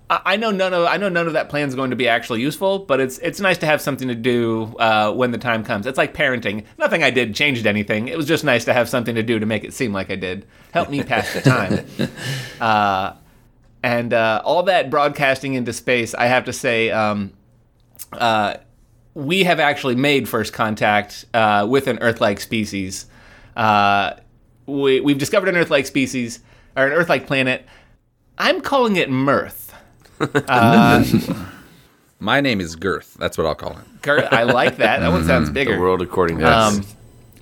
I 0.08 0.20
I 0.24 0.36
know 0.36 0.50
none 0.50 0.74
of 0.74 0.86
I 0.86 0.96
know 0.96 1.08
none 1.08 1.26
of 1.26 1.34
that 1.34 1.48
plan 1.48 1.68
is 1.68 1.74
going 1.74 1.90
to 1.90 1.96
be 1.96 2.08
actually 2.08 2.40
useful, 2.40 2.80
but 2.80 2.98
it's 2.98 3.18
it's 3.18 3.40
nice 3.40 3.58
to 3.58 3.66
have 3.66 3.80
something 3.80 4.08
to 4.08 4.14
do 4.14 4.74
uh, 4.78 5.12
when 5.12 5.30
the 5.30 5.38
time 5.38 5.62
comes. 5.62 5.86
It's 5.86 5.98
like 5.98 6.14
parenting. 6.14 6.64
Nothing 6.78 7.02
I 7.02 7.10
did 7.10 7.34
changed 7.34 7.66
anything. 7.66 8.08
It 8.08 8.16
was 8.16 8.26
just 8.26 8.42
nice 8.42 8.64
to 8.64 8.72
have 8.72 8.88
something 8.88 9.14
to 9.14 9.22
do 9.22 9.38
to 9.38 9.46
make 9.46 9.62
it 9.62 9.72
seem 9.72 9.92
like 9.92 10.10
I 10.10 10.16
did. 10.16 10.46
Help 10.72 10.90
me 10.90 11.02
pass 11.02 11.32
the 11.32 11.42
time. 11.42 12.10
uh, 12.60 13.14
and 13.82 14.12
uh, 14.12 14.42
all 14.44 14.64
that 14.64 14.90
broadcasting 14.90 15.54
into 15.54 15.72
space, 15.72 16.14
I 16.14 16.26
have 16.26 16.44
to 16.46 16.52
say, 16.52 16.90
um, 16.90 17.32
uh, 18.12 18.56
we 19.14 19.44
have 19.44 19.60
actually 19.60 19.96
made 19.96 20.28
first 20.28 20.52
contact 20.52 21.24
uh, 21.34 21.66
with 21.68 21.86
an 21.86 21.98
Earth-like 22.00 22.40
species. 22.40 23.06
Uh, 23.56 24.14
we, 24.66 25.00
we've 25.00 25.18
discovered 25.18 25.48
an 25.48 25.56
Earth-like 25.56 25.86
species 25.86 26.40
or 26.76 26.86
an 26.86 26.92
Earth-like 26.92 27.26
planet. 27.26 27.64
I'm 28.38 28.60
calling 28.60 28.96
it 28.96 29.10
Mirth. 29.10 29.74
My 32.20 32.40
name 32.40 32.60
is 32.60 32.76
Girth. 32.76 33.14
That's 33.14 33.38
what 33.38 33.46
I'll 33.46 33.54
call 33.54 33.78
it. 33.78 34.02
Gert, 34.02 34.32
I 34.32 34.42
like 34.42 34.76
that. 34.76 35.00
That 35.00 35.10
one 35.10 35.24
sounds 35.24 35.50
bigger. 35.50 35.74
The 35.74 35.80
world 35.80 36.02
according 36.02 36.38
to 36.38 36.46
us. 36.46 36.78
Um, 36.78 36.84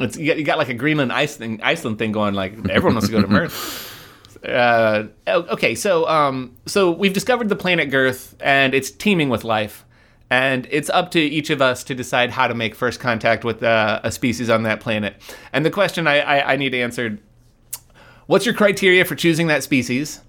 it's 0.00 0.16
you 0.16 0.28
got, 0.28 0.38
you 0.38 0.44
got 0.44 0.58
like 0.58 0.68
a 0.68 0.74
Greenland 0.74 1.12
ice 1.12 1.36
thing, 1.36 1.60
Iceland 1.62 1.98
thing 1.98 2.12
going. 2.12 2.34
Like 2.34 2.52
everyone 2.68 2.94
wants 2.94 3.08
to 3.08 3.12
go 3.12 3.20
to 3.20 3.28
Mirth. 3.28 3.84
Uh, 4.44 5.08
okay, 5.26 5.74
so 5.74 6.08
um, 6.08 6.56
so 6.66 6.92
we've 6.92 7.12
discovered 7.12 7.48
the 7.48 7.56
planet 7.56 7.90
Girth, 7.90 8.36
and 8.40 8.74
it's 8.74 8.90
teeming 8.90 9.28
with 9.28 9.42
life. 9.42 9.84
And 10.30 10.68
it's 10.70 10.90
up 10.90 11.10
to 11.12 11.20
each 11.20 11.48
of 11.50 11.62
us 11.62 11.82
to 11.84 11.94
decide 11.94 12.30
how 12.30 12.48
to 12.48 12.54
make 12.54 12.74
first 12.74 13.00
contact 13.00 13.44
with 13.44 13.62
uh, 13.62 14.00
a 14.02 14.12
species 14.12 14.50
on 14.50 14.62
that 14.64 14.80
planet. 14.80 15.16
And 15.52 15.64
the 15.64 15.70
question 15.70 16.06
I, 16.06 16.20
I, 16.20 16.52
I 16.52 16.56
need 16.56 16.74
answered: 16.74 17.20
What's 18.26 18.44
your 18.44 18.54
criteria 18.54 19.04
for 19.04 19.14
choosing 19.14 19.46
that 19.46 19.62
species? 19.62 20.20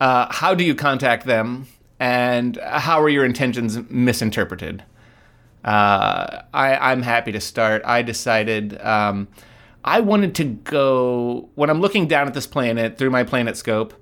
Uh, 0.00 0.26
how 0.30 0.54
do 0.54 0.64
you 0.64 0.74
contact 0.74 1.26
them? 1.26 1.66
And 2.00 2.56
how 2.56 3.00
are 3.02 3.10
your 3.10 3.26
intentions 3.26 3.78
misinterpreted? 3.90 4.82
Uh, 5.64 6.42
I, 6.54 6.76
I'm 6.76 7.02
happy 7.02 7.32
to 7.32 7.40
start. 7.40 7.82
I 7.84 8.00
decided 8.00 8.80
um, 8.80 9.28
I 9.84 10.00
wanted 10.00 10.34
to 10.36 10.44
go 10.44 11.50
when 11.54 11.70
I'm 11.70 11.80
looking 11.80 12.06
down 12.06 12.26
at 12.26 12.34
this 12.34 12.46
planet 12.46 12.98
through 12.98 13.10
my 13.10 13.24
planet 13.24 13.56
scope. 13.56 13.94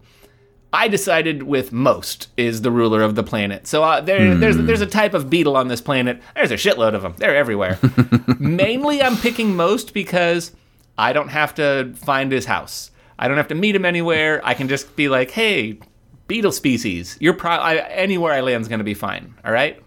I 0.72 0.88
decided 0.88 1.44
with 1.44 1.72
most 1.72 2.28
is 2.36 2.62
the 2.62 2.70
ruler 2.70 3.02
of 3.02 3.14
the 3.14 3.22
planet. 3.22 3.66
So 3.66 3.82
uh, 3.82 4.00
there, 4.00 4.34
there's 4.34 4.56
there's 4.56 4.80
a 4.82 4.86
type 4.86 5.14
of 5.14 5.30
beetle 5.30 5.56
on 5.56 5.68
this 5.68 5.80
planet. 5.80 6.20
There's 6.34 6.50
a 6.50 6.56
shitload 6.56 6.94
of 6.94 7.02
them. 7.02 7.14
They're 7.16 7.36
everywhere. 7.36 7.78
Mainly, 8.38 9.02
I'm 9.02 9.16
picking 9.16 9.56
most 9.56 9.94
because 9.94 10.52
I 10.98 11.12
don't 11.12 11.28
have 11.28 11.54
to 11.54 11.94
find 11.96 12.30
his 12.30 12.44
house. 12.44 12.90
I 13.18 13.28
don't 13.28 13.38
have 13.38 13.48
to 13.48 13.54
meet 13.54 13.74
him 13.74 13.84
anywhere. 13.84 14.40
I 14.44 14.54
can 14.54 14.68
just 14.68 14.94
be 14.94 15.08
like, 15.08 15.30
"Hey, 15.30 15.78
beetle 16.26 16.52
species, 16.52 17.16
you're 17.18 17.34
pro- 17.34 17.52
I, 17.52 17.76
anywhere 17.88 18.34
I 18.34 18.42
land 18.42 18.60
is 18.60 18.68
going 18.68 18.80
to 18.80 18.84
be 18.84 18.94
fine." 18.94 19.34
All 19.44 19.52
right 19.52 19.82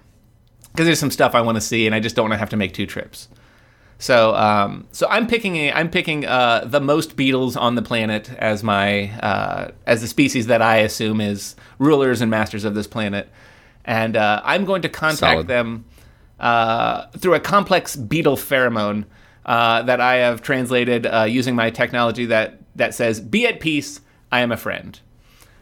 because 0.72 0.86
there's 0.86 1.00
some 1.00 1.12
stuff 1.12 1.36
I 1.36 1.42
want 1.42 1.56
to 1.58 1.62
see, 1.62 1.86
and 1.86 1.94
I 1.94 2.00
just 2.00 2.16
don't 2.16 2.24
want 2.24 2.34
to 2.34 2.38
have 2.38 2.50
to 2.52 2.58
make 2.58 2.74
two 2.74 2.86
trips. 2.86 3.28
So, 4.02 4.34
um, 4.36 4.88
so 4.92 5.06
I'm 5.12 5.28
picking 5.28 5.58
a, 5.58 5.72
I'm 5.74 5.88
picking 5.88 6.26
uh, 6.26 6.64
the 6.66 6.80
most 6.82 7.16
beetles 7.16 7.56
on 7.56 7.76
the 7.76 7.84
planet 7.84 8.32
as 8.40 8.64
my 8.64 9.12
uh, 9.20 9.72
as 9.86 10.02
the 10.02 10.08
species 10.08 10.48
that 10.48 10.60
I 10.60 10.78
assume 10.78 11.22
is 11.22 11.56
rulers 11.78 12.20
and 12.20 12.32
masters 12.32 12.66
of 12.66 12.74
this 12.74 12.88
planet, 12.88 13.30
and 13.86 14.18
uh, 14.18 14.42
I'm 14.44 14.66
going 14.66 14.82
to 14.82 14.90
contact 14.90 15.20
Solid. 15.20 15.48
them 15.48 15.86
uh, 16.40 17.10
through 17.12 17.36
a 17.36 17.40
complex 17.40 17.96
beetle 17.96 18.38
pheromone 18.38 19.06
uh, 19.46 19.84
that 19.84 20.02
I 20.02 20.16
have 20.16 20.42
translated 20.42 21.06
uh, 21.06 21.26
using 21.30 21.56
my 21.56 21.70
technology 21.70 22.26
that 22.26 22.58
that 22.76 22.96
says 22.96 23.20
"Be 23.20 23.46
at 23.46 23.60
peace, 23.60 24.02
I 24.32 24.40
am 24.40 24.52
a 24.52 24.58
friend." 24.58 25.00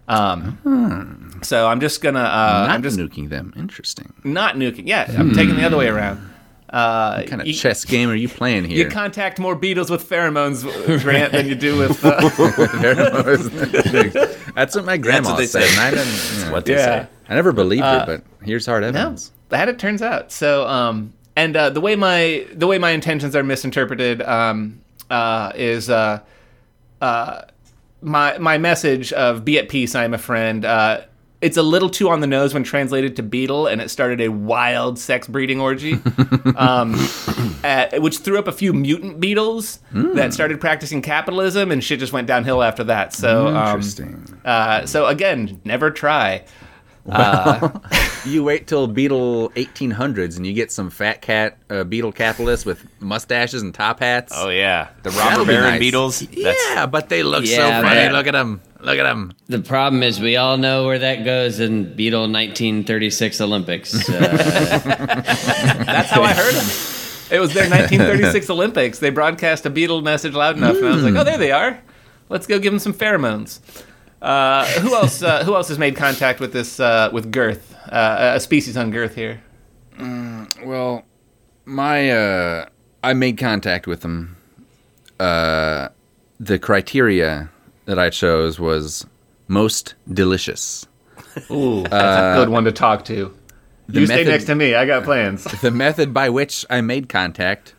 Um, 0.08 1.42
So 1.44 1.68
I'm 1.68 1.82
just 1.82 2.02
gonna 2.02 2.20
uh, 2.20 2.68
Not 2.68 2.70
I'm 2.70 2.84
just 2.84 2.98
nuking 2.98 3.28
them. 3.28 3.54
Interesting. 3.58 4.14
not 4.24 4.56
nuking. 4.56 4.88
Yeah, 4.88 5.14
I'm 5.18 5.34
taking 5.34 5.58
the 5.58 5.66
other 5.66 5.78
way 5.78 5.90
around. 5.90 6.20
Uh, 6.70 7.18
What 7.18 7.28
kind 7.28 7.42
of 7.42 7.48
you, 7.48 7.54
chess 7.54 7.84
game 7.84 8.10
are 8.10 8.16
you 8.16 8.30
playing 8.30 8.66
here? 8.66 8.78
you 8.78 8.90
contact 8.90 9.40
more 9.40 9.56
beetles 9.56 9.90
with 9.90 10.08
pheromones, 10.08 10.64
Grant, 11.02 11.32
than 11.32 11.48
you 11.48 11.56
do 11.56 11.78
with. 11.78 12.04
Uh, 12.06 12.20
That's 14.56 14.76
what 14.76 14.86
my 14.86 14.98
grandma 14.98 15.34
what 15.34 15.48
said. 15.48 15.64
say. 15.64 15.82
I, 15.82 15.92
didn't, 15.92 16.08
yeah. 16.08 16.52
what 16.52 16.66
they 16.66 16.74
yeah. 16.74 17.04
say. 17.04 17.08
I 17.30 17.36
never 17.36 17.52
believed 17.52 17.84
her, 17.84 18.04
but 18.06 18.24
here's 18.46 18.66
hard 18.66 18.82
no, 18.82 18.90
evidence. 18.90 19.32
that 19.50 19.70
it 19.70 19.80
turns 19.80 20.02
out. 20.02 20.32
So, 20.32 20.68
um, 20.68 21.14
and 21.36 21.56
uh, 21.56 21.70
the 21.70 21.82
way 21.82 21.96
my 21.96 22.46
the 22.54 22.68
way 22.68 22.78
my 22.78 22.92
intentions 22.92 23.36
are 23.36 23.44
misinterpreted 23.44 24.22
um, 24.22 24.82
uh, 25.10 25.52
is 25.56 25.90
uh, 25.90 26.20
uh, 27.02 27.42
my 28.02 28.38
my 28.38 28.58
message 28.58 29.14
of 29.14 29.46
"Be 29.46 29.58
at 29.58 29.70
peace, 29.70 29.96
I 29.96 30.04
am 30.04 30.14
a 30.14 30.18
friend." 30.18 30.66
Uh, 31.42 31.46
it's 31.46 31.58
a 31.58 31.64
little 31.64 31.90
too 31.90 32.10
on 32.10 32.20
the 32.20 32.28
nose 32.28 32.54
when 32.54 32.64
translated 32.64 33.16
to 33.16 33.24
beetle, 33.24 33.68
and 33.68 33.82
it 33.82 33.90
started 33.90 34.22
a 34.22 34.30
wild 34.30 35.00
sex 35.00 35.28
breeding 35.28 35.60
orgy, 35.62 35.94
um, 36.56 36.96
at, 37.64 38.02
which 38.02 38.18
threw 38.20 38.38
up 38.38 38.48
a 38.48 38.52
few 38.52 38.74
mutant 38.74 39.20
beetles 39.20 39.80
that 39.94 40.34
started 40.34 40.60
practicing 40.60 41.02
capitalism, 41.02 41.72
and 41.72 41.84
shit 41.84 42.00
just 42.00 42.14
went 42.14 42.28
downhill 42.28 42.62
after 42.62 42.84
that. 42.86 43.14
So, 43.14 43.48
um, 43.48 43.68
Interesting. 43.68 44.40
uh, 44.46 44.86
so 44.86 45.06
again, 45.08 45.62
never 45.64 45.92
try. 45.92 46.44
You 48.26 48.44
wait 48.44 48.68
till 48.68 48.86
Beetle 48.88 49.50
1800s 49.52 50.36
and 50.36 50.46
you 50.46 50.52
get 50.52 50.72
some 50.74 50.90
fat 50.90 51.22
cat 51.22 51.58
uh, 51.70 51.86
Beetle 51.86 52.12
capitalists 52.12 52.66
with 52.66 52.86
mustaches 53.02 53.62
and 53.62 53.74
top 53.74 54.02
hats. 54.02 54.34
Oh 54.36 54.50
yeah, 54.50 54.90
the 55.04 55.12
robber 55.12 55.46
be 55.46 55.54
baron 55.54 55.70
nice. 55.72 55.80
beetles. 55.80 56.20
That's, 56.20 56.36
yeah, 56.70 56.86
but 56.86 57.08
they 57.08 57.24
look 57.24 57.46
Yeah, 57.46 57.82
so 57.82 57.88
funny. 57.88 58.10
Look 58.12 58.28
at 58.28 58.34
them. 58.34 58.62
Look 58.82 58.98
at 58.98 59.06
him. 59.06 59.34
The 59.48 59.60
problem 59.60 60.04
is 60.04 60.20
we 60.22 60.38
all 60.38 60.58
know 60.58 60.86
where 60.86 61.00
that 61.00 61.26
goes 61.26 61.60
in 61.60 61.96
Beetle 61.96 62.22
1936 62.22 63.42
Olympics. 63.42 64.10
Uh, 64.10 64.20
That's 65.86 66.10
how 66.10 66.24
I 66.24 66.34
heard 66.34 66.54
them. 66.54 66.66
It 67.32 67.40
was 67.40 67.54
their 67.54 67.70
1936 67.70 68.50
Olympics. 68.50 69.00
They 69.00 69.10
broadcast 69.10 69.66
a 69.66 69.70
Beetle 69.70 70.02
message 70.02 70.34
loud 70.34 70.58
enough, 70.58 70.78
and 70.78 70.88
I 70.88 70.96
was 70.96 71.04
like, 71.04 71.16
"Oh, 71.16 71.24
there 71.24 71.38
they 71.38 71.52
are. 71.52 71.80
Let's 72.30 72.48
go 72.48 72.58
give 72.58 72.72
them 72.72 72.80
some 72.80 72.94
pheromones." 72.94 73.60
Uh, 74.22 74.66
who 74.80 74.96
else? 74.96 75.22
Uh, 75.22 75.44
who 75.44 75.56
else 75.56 75.68
has 75.68 75.78
made 75.78 75.96
contact 75.96 76.40
with 76.40 76.54
this 76.54 76.80
uh, 76.80 77.10
with 77.12 77.32
Girth, 77.32 77.76
uh, 77.92 78.34
a 78.36 78.40
species 78.40 78.78
on 78.78 78.92
Girth 78.92 79.16
here? 79.16 79.42
Well, 80.64 81.04
my 81.66 82.10
uh, 82.12 82.66
I 83.04 83.14
made 83.14 83.38
contact 83.38 83.88
with 83.88 84.02
them. 84.02 84.38
Uh, 85.20 85.90
the 86.40 86.58
criteria 86.58 87.50
that 87.90 87.98
I 87.98 88.12
chose 88.12 88.60
was 88.60 89.04
most 89.48 89.96
delicious. 90.14 90.86
Ooh, 91.50 91.82
that's 91.82 92.38
a 92.38 92.40
good 92.40 92.50
one 92.50 92.64
to 92.66 92.72
talk 92.72 93.04
to. 93.06 93.34
You 93.92 94.06
stay 94.06 94.26
next 94.26 94.46
to 94.46 94.54
me. 94.54 94.76
I 94.76 94.86
got 94.86 95.04
plans. 95.04 95.44
The 95.62 95.72
method 95.72 96.14
by 96.14 96.30
which 96.30 96.68
I 96.70 96.82
made 96.82 97.10
contact, 97.10 97.74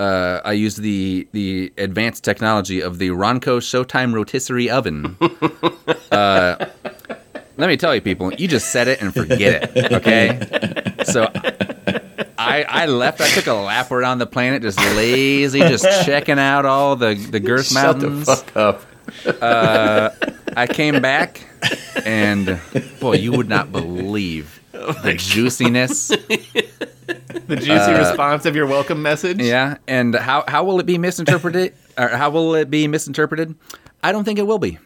uh, 0.00 0.40
I 0.42 0.52
used 0.52 0.80
the 0.80 1.28
the 1.32 1.74
advanced 1.76 2.24
technology 2.24 2.80
of 2.80 2.96
the 2.96 3.10
Ronco 3.10 3.60
Showtime 3.60 4.14
rotisserie 4.14 4.70
oven. 4.70 5.18
uh, 6.10 6.64
let 7.58 7.68
me 7.68 7.76
tell 7.76 7.94
you, 7.94 8.00
people, 8.00 8.32
you 8.32 8.48
just 8.48 8.72
set 8.72 8.88
it 8.88 9.02
and 9.02 9.12
forget 9.12 9.76
it. 9.76 9.92
Okay, 9.92 11.04
so. 11.04 11.30
I, 12.40 12.62
I 12.62 12.86
left. 12.86 13.20
I 13.20 13.28
took 13.28 13.46
a 13.46 13.52
lap 13.52 13.90
around 13.90 14.18
the 14.20 14.26
planet, 14.26 14.62
just 14.62 14.78
lazy, 14.78 15.58
just 15.58 15.84
checking 16.06 16.38
out 16.38 16.64
all 16.64 16.96
the 16.96 17.14
the 17.14 17.40
girth 17.40 17.74
mountains. 17.74 18.24
Shut 18.24 18.46
the 18.46 18.52
fuck 18.52 18.56
up. 18.56 18.84
Uh, 19.26 20.10
I 20.56 20.66
came 20.66 21.00
back, 21.02 21.42
and 22.04 22.58
boy, 23.00 23.14
you 23.14 23.32
would 23.32 23.48
not 23.48 23.70
believe 23.72 24.60
the 24.72 25.14
juiciness. 25.18 26.08
The 26.08 27.56
juicy 27.56 27.70
uh, 27.70 27.98
response 27.98 28.44
of 28.46 28.54
your 28.56 28.66
welcome 28.66 29.02
message. 29.02 29.40
Yeah, 29.40 29.78
and 29.86 30.14
how 30.14 30.44
how 30.46 30.64
will 30.64 30.78
it 30.80 30.86
be 30.86 30.98
misinterpreted? 30.98 31.74
or 31.98 32.08
how 32.08 32.30
will 32.30 32.54
it 32.54 32.70
be 32.70 32.86
misinterpreted? 32.88 33.54
I 34.02 34.12
don't 34.12 34.24
think 34.24 34.38
it 34.38 34.46
will 34.46 34.58
be. 34.58 34.78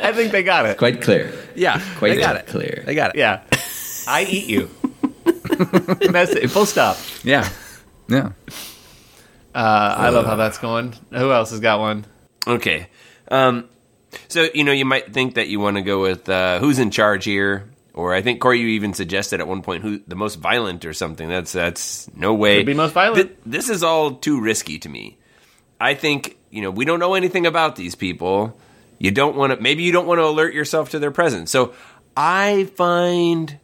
I 0.00 0.12
think 0.14 0.32
they 0.32 0.42
got 0.42 0.66
it. 0.66 0.78
quite 0.78 1.00
clear. 1.02 1.32
Yeah, 1.54 1.80
Quite 1.98 2.14
they 2.14 2.20
got 2.20 2.36
it. 2.36 2.46
clear. 2.46 2.82
They 2.86 2.94
got 2.94 3.10
it. 3.14 3.18
Yeah, 3.18 3.42
I 4.06 4.24
eat 4.24 4.46
you. 4.48 4.70
Message. 6.10 6.50
Full 6.50 6.66
stop. 6.66 6.96
Yeah, 7.22 7.48
yeah. 8.08 8.30
Uh, 9.54 9.94
I 9.98 10.08
love 10.10 10.26
how 10.26 10.36
that's 10.36 10.58
going. 10.58 10.94
Who 11.10 11.32
else 11.32 11.50
has 11.50 11.60
got 11.60 11.80
one? 11.80 12.04
Okay. 12.46 12.88
Um, 13.30 13.68
so, 14.28 14.48
you 14.54 14.64
know, 14.64 14.72
you 14.72 14.84
might 14.84 15.12
think 15.12 15.34
that 15.34 15.48
you 15.48 15.60
want 15.60 15.76
to 15.76 15.82
go 15.82 16.00
with 16.00 16.28
uh, 16.28 16.58
who's 16.58 16.78
in 16.78 16.90
charge 16.90 17.24
here. 17.24 17.70
Or 17.94 18.14
I 18.14 18.22
think 18.22 18.40
Corey, 18.40 18.60
you 18.60 18.68
even 18.68 18.94
suggested 18.94 19.40
at 19.40 19.48
one 19.48 19.62
point 19.62 19.82
who 19.82 20.00
the 20.06 20.14
most 20.14 20.36
violent 20.36 20.84
or 20.84 20.92
something. 20.92 21.28
That's 21.28 21.50
that's 21.50 22.08
no 22.14 22.32
way. 22.32 22.58
Could 22.58 22.66
be 22.66 22.74
most 22.74 22.92
violent. 22.92 23.16
Th- 23.16 23.38
this 23.44 23.68
is 23.68 23.82
all 23.82 24.12
too 24.14 24.40
risky 24.40 24.78
to 24.78 24.88
me. 24.88 25.18
I 25.80 25.94
think 25.94 26.36
you 26.50 26.62
know 26.62 26.70
we 26.70 26.84
don't 26.84 27.00
know 27.00 27.14
anything 27.14 27.44
about 27.44 27.74
these 27.74 27.96
people. 27.96 28.56
You 29.00 29.10
don't 29.10 29.34
want 29.34 29.52
to. 29.52 29.60
Maybe 29.60 29.82
you 29.82 29.90
don't 29.90 30.06
want 30.06 30.20
to 30.20 30.26
alert 30.26 30.54
yourself 30.54 30.90
to 30.90 31.00
their 31.00 31.10
presence. 31.10 31.50
So 31.50 31.74
I 32.16 32.70
find 32.76 33.58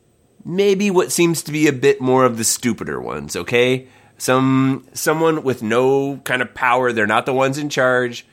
maybe 0.44 0.90
what 0.90 1.12
seems 1.12 1.44
to 1.44 1.52
be 1.52 1.68
a 1.68 1.72
bit 1.72 2.00
more 2.00 2.24
of 2.24 2.36
the 2.36 2.44
stupider 2.44 3.00
ones. 3.00 3.36
Okay, 3.36 3.86
some 4.18 4.86
someone 4.92 5.42
with 5.42 5.62
no 5.62 6.18
kind 6.18 6.42
of 6.42 6.54
power. 6.54 6.92
They're 6.92 7.06
not 7.06 7.26
the 7.26 7.34
ones 7.34 7.58
in 7.58 7.68
charge 7.68 8.26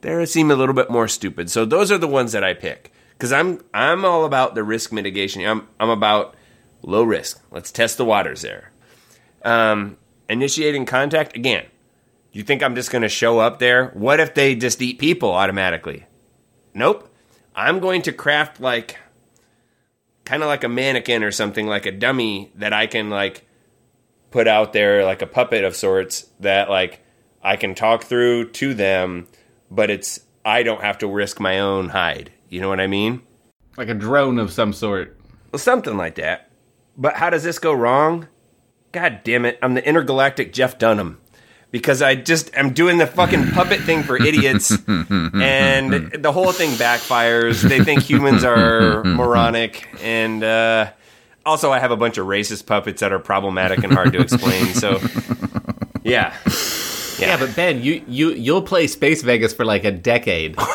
they 0.00 0.26
seem 0.26 0.50
a 0.50 0.54
little 0.54 0.74
bit 0.74 0.90
more 0.90 1.08
stupid. 1.08 1.50
So 1.50 1.64
those 1.64 1.90
are 1.90 1.98
the 1.98 2.08
ones 2.08 2.32
that 2.32 2.44
I 2.44 2.54
pick 2.54 2.92
because 3.12 3.32
I'm 3.32 3.60
I'm 3.74 4.04
all 4.04 4.24
about 4.24 4.54
the 4.54 4.62
risk 4.62 4.92
mitigation. 4.92 5.44
I'm 5.44 5.68
I'm 5.80 5.90
about 5.90 6.34
low 6.82 7.02
risk. 7.02 7.42
Let's 7.50 7.72
test 7.72 7.96
the 7.96 8.04
waters 8.04 8.42
there. 8.42 8.70
Um, 9.44 9.96
initiating 10.28 10.86
contact 10.86 11.36
again. 11.36 11.66
You 12.32 12.42
think 12.42 12.62
I'm 12.62 12.74
just 12.74 12.90
going 12.90 13.02
to 13.02 13.08
show 13.08 13.38
up 13.38 13.58
there? 13.58 13.88
What 13.94 14.20
if 14.20 14.34
they 14.34 14.54
just 14.54 14.82
eat 14.82 14.98
people 14.98 15.32
automatically? 15.32 16.06
Nope. 16.74 17.10
I'm 17.56 17.80
going 17.80 18.02
to 18.02 18.12
craft 18.12 18.60
like 18.60 18.98
kind 20.24 20.42
of 20.42 20.48
like 20.48 20.62
a 20.62 20.68
mannequin 20.68 21.24
or 21.24 21.32
something 21.32 21.66
like 21.66 21.86
a 21.86 21.92
dummy 21.92 22.52
that 22.54 22.72
I 22.72 22.86
can 22.86 23.10
like 23.10 23.47
put 24.30 24.48
out 24.48 24.72
there 24.72 25.04
like 25.04 25.22
a 25.22 25.26
puppet 25.26 25.64
of 25.64 25.76
sorts 25.76 26.26
that 26.40 26.68
like 26.68 27.00
I 27.42 27.56
can 27.56 27.74
talk 27.74 28.04
through 28.04 28.50
to 28.52 28.74
them, 28.74 29.26
but 29.70 29.90
it's 29.90 30.20
I 30.44 30.62
don't 30.62 30.82
have 30.82 30.98
to 30.98 31.06
risk 31.06 31.40
my 31.40 31.58
own 31.58 31.90
hide. 31.90 32.32
You 32.48 32.60
know 32.60 32.68
what 32.68 32.80
I 32.80 32.86
mean? 32.86 33.22
Like 33.76 33.88
a 33.88 33.94
drone 33.94 34.38
of 34.38 34.52
some 34.52 34.72
sort. 34.72 35.18
Well, 35.52 35.58
something 35.58 35.96
like 35.96 36.16
that. 36.16 36.50
But 36.96 37.14
how 37.14 37.30
does 37.30 37.44
this 37.44 37.58
go 37.58 37.72
wrong? 37.72 38.28
God 38.92 39.20
damn 39.22 39.44
it! 39.44 39.58
I'm 39.62 39.74
the 39.74 39.86
intergalactic 39.86 40.52
Jeff 40.52 40.78
Dunham 40.78 41.20
because 41.70 42.00
I 42.02 42.14
just 42.14 42.54
am 42.56 42.72
doing 42.72 42.98
the 42.98 43.06
fucking 43.06 43.50
puppet 43.50 43.80
thing 43.80 44.02
for 44.02 44.16
idiots, 44.16 44.70
and 44.88 46.12
the 46.12 46.32
whole 46.32 46.52
thing 46.52 46.70
backfires. 46.72 47.62
They 47.62 47.84
think 47.84 48.02
humans 48.02 48.44
are 48.44 49.04
moronic, 49.04 49.86
and 50.02 50.42
uh, 50.42 50.90
also 51.48 51.72
I 51.72 51.78
have 51.80 51.90
a 51.90 51.96
bunch 51.96 52.18
of 52.18 52.26
racist 52.26 52.66
puppets 52.66 53.00
that 53.00 53.12
are 53.12 53.18
problematic 53.18 53.82
and 53.82 53.92
hard 53.92 54.12
to 54.12 54.20
explain. 54.20 54.66
So, 54.74 55.00
yeah. 56.04 56.34
Yeah, 57.18 57.36
but 57.36 57.56
Ben, 57.56 57.82
you 57.82 58.02
you 58.06 58.30
you'll 58.30 58.62
play 58.62 58.86
Space 58.86 59.22
Vegas 59.22 59.52
for 59.52 59.64
like 59.64 59.84
a 59.84 59.90
decade. 59.90 60.56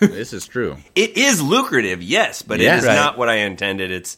This 0.00 0.32
is 0.32 0.46
true. 0.46 0.78
It 0.94 1.18
is 1.18 1.42
lucrative, 1.42 2.02
yes, 2.02 2.40
but 2.40 2.58
Yeah. 2.58 2.74
it 2.74 2.78
is 2.78 2.86
Right. 2.86 2.94
not 2.94 3.18
what 3.18 3.28
I 3.28 3.34
intended. 3.40 3.90
It's 3.90 4.16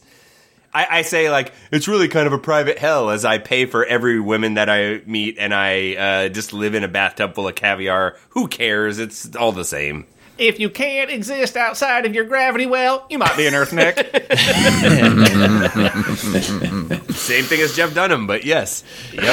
I, 0.73 0.87
I 0.89 1.01
say 1.01 1.29
like 1.29 1.51
it's 1.73 1.89
really 1.89 2.07
kind 2.07 2.25
of 2.25 2.31
a 2.31 2.37
private 2.37 2.77
hell 2.79 3.09
as 3.09 3.25
I 3.25 3.37
pay 3.37 3.65
for 3.65 3.83
every 3.85 4.17
woman 4.17 4.53
that 4.53 4.69
I 4.69 5.01
meet 5.05 5.35
and 5.37 5.53
I 5.53 5.95
uh, 5.95 6.29
just 6.29 6.53
live 6.53 6.73
in 6.73 6.85
a 6.85 6.87
bathtub 6.87 7.35
full 7.35 7.49
of 7.49 7.55
caviar. 7.55 8.15
Who 8.29 8.47
cares? 8.47 8.97
It's 8.97 9.35
all 9.35 9.51
the 9.51 9.65
same. 9.65 10.05
If 10.47 10.59
you 10.59 10.69
can't 10.69 11.09
exist 11.09 11.55
outside 11.57 12.05
of 12.05 12.13
your 12.15 12.25
gravity 12.25 12.65
well, 12.65 13.05
you 13.09 13.17
might 13.17 13.35
be 13.37 13.47
an 13.47 13.53
Earthneck. 13.53 14.23
Same 17.13 17.43
thing 17.45 17.61
as 17.61 17.75
Jeff 17.75 17.93
Dunham, 17.93 18.27
but 18.27 18.45
yes. 18.45 18.83
Yep. 19.13 19.23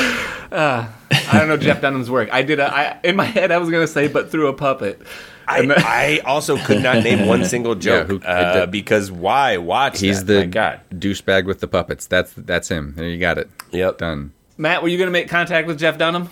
I 0.52 0.88
don't 1.32 1.48
know 1.48 1.56
Jeff 1.56 1.80
Dunham's 1.80 2.10
work. 2.10 2.28
I 2.32 2.42
did. 2.42 2.60
A, 2.60 2.72
I 2.72 3.00
in 3.04 3.16
my 3.16 3.24
head 3.24 3.50
I 3.50 3.58
was 3.58 3.70
gonna 3.70 3.86
say, 3.86 4.08
but 4.08 4.30
through 4.30 4.48
a 4.48 4.52
puppet. 4.52 5.00
I, 5.48 5.62
I 5.76 6.20
also 6.24 6.56
could 6.58 6.80
not 6.82 7.02
name 7.02 7.26
one 7.26 7.44
single 7.44 7.74
joke 7.86 8.06
who- 8.06 8.20
uh, 8.20 8.66
because 8.66 9.10
why 9.10 9.56
watch 9.56 9.98
He's 9.98 10.24
that? 10.24 10.32
the 10.32 10.46
God. 10.46 10.80
douchebag 10.94 11.44
with 11.46 11.58
the 11.60 11.66
puppets. 11.66 12.06
That's 12.06 12.32
that's 12.34 12.68
him. 12.68 12.94
There 12.96 13.08
you 13.08 13.18
got 13.18 13.38
it. 13.38 13.50
Yep. 13.72 13.98
Done. 13.98 14.32
Matt, 14.56 14.82
were 14.82 14.88
you 14.88 14.98
gonna 14.98 15.10
make 15.10 15.28
contact 15.28 15.66
with 15.66 15.78
Jeff 15.78 15.98
Dunham? 15.98 16.28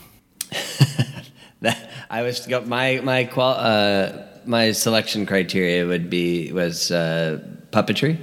That, 1.60 1.90
I 2.08 2.22
was 2.22 2.46
my 2.66 3.00
my 3.02 3.24
qual 3.24 3.56
uh, 3.58 4.12
my 4.46 4.72
selection 4.72 5.26
criteria 5.26 5.86
would 5.86 6.08
be 6.10 6.52
was 6.52 6.90
uh, 6.90 7.40
puppetry. 7.70 8.18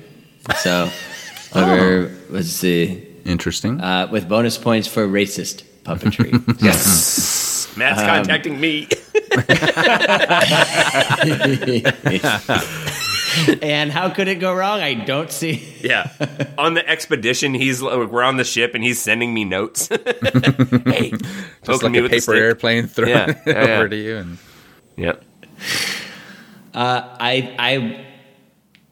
So 0.58 0.86
whoever 1.54 2.12
was 2.32 2.62
the 2.62 3.02
Interesting. 3.26 3.82
uh, 3.82 4.08
with 4.12 4.28
bonus 4.30 4.58
points 4.58 4.88
for 4.88 5.08
racist 5.08 5.64
puppetry. 5.84 6.32
Yes, 6.62 7.74
Matt's 7.78 8.02
contacting 8.02 8.60
me. 8.60 8.88
and 13.62 13.92
how 13.92 14.10
could 14.10 14.28
it 14.28 14.36
go 14.40 14.54
wrong? 14.54 14.80
I 14.82 14.94
don't 14.94 15.32
see. 15.32 15.74
Yeah. 15.82 16.10
on 16.58 16.74
the 16.74 16.88
expedition, 16.88 17.54
he's 17.54 17.82
like, 17.82 18.10
we're 18.10 18.24
on 18.24 18.38
the 18.38 18.44
ship 18.44 18.76
and 18.76 18.84
he's 18.84 19.02
sending 19.02 19.34
me 19.34 19.44
notes. 19.46 19.88
hey, 19.88 19.98
Just 21.12 21.64
poking 21.64 21.82
like 21.84 21.92
me 21.92 22.00
a 22.00 22.02
with 22.04 22.12
the 22.12 22.20
paper 22.20 22.34
airplane 22.36 22.88
thrown 22.88 23.10
Yeah, 23.10 23.34
yeah, 23.46 23.66
yeah. 23.66 23.76
over 23.78 23.90
to 23.90 23.96
you. 23.96 24.18
And 24.18 24.38
Yep. 24.98 25.24
Uh, 26.76 27.16
I, 27.22 27.56
I, 27.58 28.06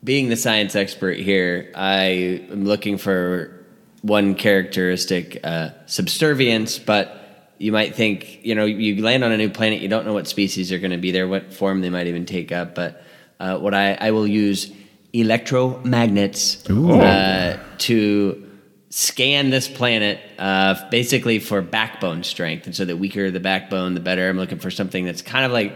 being 0.02 0.30
the 0.30 0.38
science 0.38 0.74
expert 0.74 1.18
here, 1.18 1.70
I 1.76 2.46
am 2.50 2.64
looking 2.64 2.98
for 2.98 3.66
one 4.02 4.36
characteristic, 4.36 5.42
uh, 5.44 5.72
subservience. 5.86 6.80
But 6.80 7.54
you 7.58 7.74
might 7.74 7.94
think, 7.94 8.40
you 8.46 8.56
know, 8.56 8.64
you 8.64 9.04
land 9.04 9.26
on 9.26 9.34
a 9.34 9.38
new 9.38 9.50
planet, 9.50 9.82
you 9.82 9.90
don't 9.90 10.06
know 10.06 10.14
what 10.14 10.30
species 10.30 10.72
are 10.72 10.80
going 10.80 10.92
to 10.92 10.98
be 10.98 11.12
there, 11.12 11.28
what 11.28 11.54
form 11.54 11.82
they 11.82 11.90
might 11.90 12.08
even 12.08 12.26
take 12.26 12.54
up. 12.54 12.74
But 12.74 13.04
uh, 13.42 13.58
what 13.58 13.74
I, 13.74 13.96
I 13.96 14.12
will 14.12 14.28
use 14.28 14.72
electromagnets 15.14 16.70
uh, 17.02 17.60
to 17.80 18.50
scan 18.92 19.50
this 19.50 19.68
planet 19.68 20.22
uh, 20.40 20.90
basically 20.90 21.40
for 21.40 21.62
backbone 21.62 22.24
strength. 22.24 22.66
And 22.66 22.74
so 22.74 22.86
the 22.86 22.96
weaker 22.96 23.30
the 23.30 23.42
backbone, 23.42 23.94
the 23.94 24.00
better. 24.00 24.30
I'm 24.30 24.38
looking 24.38 24.60
for 24.60 24.72
something 24.72 25.04
that's 25.04 25.22
kind 25.22 25.46
of 25.46 25.52
like 25.52 25.74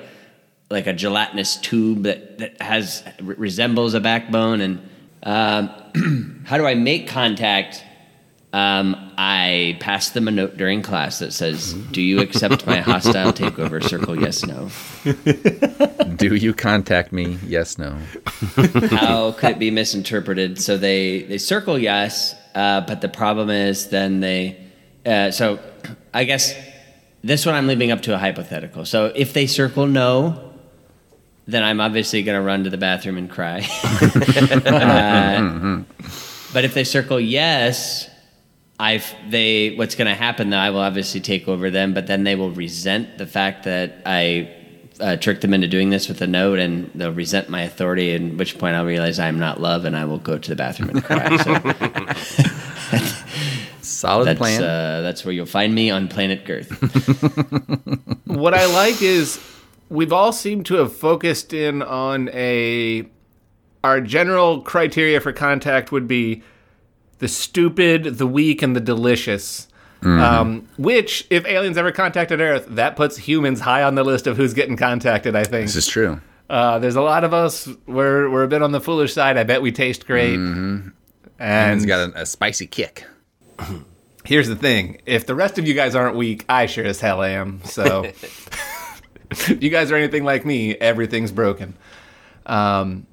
like 0.69 0.87
a 0.87 0.93
gelatinous 0.93 1.57
tube 1.57 2.03
that, 2.03 2.39
that 2.39 2.61
has 2.61 3.03
re- 3.21 3.35
resembles 3.37 3.93
a 3.93 3.99
backbone. 3.99 4.61
And 4.61 4.89
um, 5.23 6.43
how 6.45 6.57
do 6.57 6.65
I 6.65 6.75
make 6.75 7.07
contact? 7.07 7.83
Um, 8.53 9.13
I 9.17 9.77
pass 9.81 10.11
them 10.11 10.27
a 10.27 10.31
note 10.31 10.57
during 10.57 10.81
class 10.81 11.19
that 11.19 11.33
says, 11.33 11.73
"Do 11.73 12.01
you 12.01 12.21
accept 12.21 12.65
my 12.65 12.79
hostile 12.79 13.33
takeover?" 13.33 13.83
Circle 13.83 14.21
yes, 14.21 14.45
no. 14.45 14.69
Do 16.15 16.33
you 16.33 16.53
contact 16.53 17.11
me? 17.11 17.37
Yes, 17.45 17.77
no. 17.77 17.97
How 18.89 19.33
could 19.33 19.51
it 19.51 19.59
be 19.59 19.69
misinterpreted? 19.69 20.59
So 20.61 20.77
they 20.77 21.23
they 21.23 21.37
circle 21.37 21.77
yes, 21.77 22.35
uh, 22.55 22.81
but 22.81 23.01
the 23.01 23.09
problem 23.09 23.49
is 23.49 23.89
then 23.89 24.21
they. 24.21 24.57
Uh, 25.05 25.29
so 25.31 25.59
I 26.13 26.23
guess 26.23 26.55
this 27.23 27.45
one 27.45 27.53
I'm 27.53 27.67
leaving 27.67 27.91
up 27.91 28.01
to 28.03 28.15
a 28.15 28.17
hypothetical. 28.17 28.85
So 28.85 29.11
if 29.13 29.33
they 29.33 29.45
circle 29.45 29.85
no, 29.87 30.46
then 31.47 31.63
I'm 31.63 31.79
obviously 31.79 32.23
going 32.23 32.39
to 32.39 32.45
run 32.45 32.63
to 32.65 32.69
the 32.69 32.77
bathroom 32.77 33.17
and 33.17 33.29
cry. 33.29 33.65
Uh, 34.67 35.83
but 36.53 36.63
if 36.65 36.73
they 36.73 36.83
circle 36.83 37.19
yes, 37.19 38.09
I 38.79 39.01
they 39.29 39.75
what's 39.75 39.95
going 39.95 40.07
to 40.07 40.15
happen 40.15 40.49
though? 40.49 40.57
I 40.57 40.69
will 40.69 40.79
obviously 40.79 41.19
take 41.21 41.47
over 41.47 41.69
them, 41.69 41.93
but 41.93 42.07
then 42.07 42.23
they 42.23 42.35
will 42.35 42.51
resent 42.51 43.17
the 43.17 43.25
fact 43.27 43.63
that 43.65 44.01
I 44.05 44.53
uh, 44.99 45.15
tricked 45.17 45.41
them 45.41 45.53
into 45.53 45.67
doing 45.67 45.89
this 45.89 46.07
with 46.07 46.21
a 46.21 46.27
note, 46.27 46.59
and 46.59 46.89
they'll 46.95 47.11
resent 47.11 47.49
my 47.49 47.61
authority. 47.63 48.13
At 48.13 48.21
which 48.35 48.57
point 48.57 48.75
I'll 48.75 48.85
realize 48.85 49.19
I 49.19 49.27
am 49.27 49.39
not 49.39 49.59
love, 49.61 49.85
and 49.85 49.95
I 49.95 50.05
will 50.05 50.19
go 50.19 50.37
to 50.37 50.49
the 50.49 50.55
bathroom 50.55 50.89
and 50.89 51.03
cry. 51.03 51.37
So 51.37 52.43
Solid 53.81 54.25
that's 54.25 54.37
plan. 54.39 54.63
uh, 54.63 55.01
that's 55.01 55.23
where 55.25 55.33
you'll 55.33 55.45
find 55.45 55.73
me 55.73 55.89
on 55.89 56.07
Planet 56.07 56.45
Girth. 56.45 56.69
what 58.25 58.53
I 58.53 58.65
like 58.67 59.01
is 59.01 59.39
we've 59.89 60.13
all 60.13 60.31
seemed 60.31 60.65
to 60.67 60.75
have 60.75 60.95
focused 60.95 61.53
in 61.53 61.81
on 61.81 62.29
a. 62.33 63.07
Our 63.83 64.01
general 64.01 64.61
criteria 64.61 65.21
for 65.21 65.31
contact 65.31 65.91
would 65.91 66.07
be 66.07 66.41
the 67.19 67.27
stupid, 67.27 68.17
the 68.17 68.27
weak, 68.27 68.61
and 68.61 68.75
the 68.75 68.81
delicious. 68.81 69.67
Um, 70.03 70.67
which, 70.77 71.25
if 71.31 71.45
aliens 71.45 71.75
ever 71.77 71.91
contacted 71.91 72.39
Earth, 72.39 72.67
that 72.69 72.95
puts 72.95 73.17
humans 73.17 73.59
high 73.61 73.81
on 73.83 73.95
the 73.95 74.03
list 74.03 74.27
of 74.27 74.37
who's 74.37 74.53
getting 74.53 74.77
contacted. 74.77 75.35
I 75.35 75.43
think 75.43 75.65
this 75.67 75.75
is 75.75 75.87
true. 75.87 76.21
uh, 76.49 76.77
there's 76.79 76.95
a 76.95 77.01
lot 77.01 77.23
of 77.23 77.33
us. 77.33 77.67
We're 77.87 78.29
we're 78.29 78.43
a 78.43 78.47
bit 78.47 78.61
on 78.61 78.71
the 78.71 78.79
foolish 78.81 79.13
side. 79.13 79.37
I 79.37 79.43
bet 79.43 79.61
we 79.61 79.71
taste 79.71 80.05
great. 80.05 80.35
And 80.35 80.91
And 81.39 81.77
it's 81.77 81.85
got 81.85 82.09
a, 82.09 82.21
a 82.21 82.25
spicy 82.27 82.67
kick. 82.67 83.05
here's 84.23 84.47
the 84.47 84.55
thing: 84.55 85.01
if 85.05 85.25
the 85.25 85.33
rest 85.35 85.57
of 85.57 85.67
you 85.67 85.73
guys 85.73 85.95
aren't 85.95 86.15
weak, 86.15 86.45
I 86.47 86.67
sure 86.67 86.85
as 86.85 86.99
hell 87.01 87.23
am. 87.23 87.61
So, 87.65 88.11
if 89.31 89.61
you 89.63 89.69
guys 89.69 89.91
are 89.91 89.95
anything 89.95 90.23
like 90.23 90.45
me, 90.45 90.75
everything's 90.75 91.31
broken. 91.31 91.75
Um, 92.45 93.05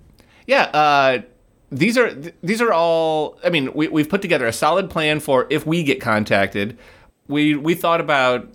yeah. 0.47 0.63
Uh, 0.65 1.23
these 1.71 1.99
are 1.99 2.15
th- 2.15 2.35
these 2.43 2.61
are 2.61 2.73
all. 2.73 3.39
I 3.45 3.51
mean, 3.51 3.73
we 3.75 3.89
we've 3.89 4.09
put 4.09 4.23
together 4.23 4.47
a 4.47 4.53
solid 4.53 4.91
plan 4.91 5.21
for 5.21 5.47
if 5.51 5.67
we 5.67 5.83
get 5.83 6.01
contacted. 6.01 6.79
We 7.27 7.57
we 7.57 7.75
thought 7.75 8.01
about 8.01 8.49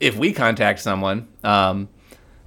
if 0.00 0.16
we 0.16 0.32
contact 0.32 0.80
someone. 0.80 1.28
Um, 1.42 1.88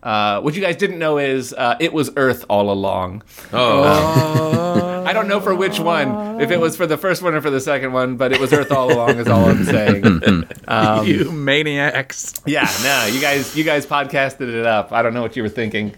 uh, 0.01 0.41
what 0.41 0.55
you 0.55 0.61
guys 0.61 0.75
didn't 0.75 0.99
know 0.99 1.17
is 1.17 1.53
uh, 1.53 1.75
it 1.79 1.93
was 1.93 2.11
Earth 2.15 2.45
all 2.49 2.71
along. 2.71 3.23
Oh, 3.51 4.79
I 5.07 5.13
don't 5.13 5.27
know 5.27 5.39
for 5.39 5.55
which 5.55 5.79
one, 5.79 6.41
if 6.41 6.51
it 6.51 6.59
was 6.59 6.75
for 6.75 6.85
the 6.85 6.97
first 6.97 7.21
one 7.23 7.33
or 7.33 7.41
for 7.41 7.49
the 7.49 7.61
second 7.61 7.93
one, 7.93 8.17
but 8.17 8.31
it 8.33 8.39
was 8.39 8.51
Earth 8.53 8.71
all 8.71 8.91
along. 8.91 9.17
Is 9.19 9.27
all 9.27 9.45
I'm 9.45 9.63
saying. 9.63 10.43
Um, 10.69 11.07
you 11.07 11.31
maniacs. 11.31 12.33
yeah, 12.45 12.69
no, 12.83 13.05
you 13.09 13.21
guys, 13.21 13.55
you 13.55 13.63
guys 13.63 13.85
podcasted 13.85 14.53
it 14.53 14.65
up. 14.65 14.91
I 14.91 15.01
don't 15.01 15.13
know 15.13 15.21
what 15.21 15.37
you 15.37 15.43
were 15.43 15.47
thinking. 15.49 15.95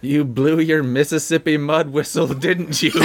You 0.00 0.24
blew 0.24 0.60
your 0.60 0.84
Mississippi 0.84 1.56
mud 1.56 1.88
whistle, 1.90 2.28
didn't 2.46 2.80
you? 2.82 2.92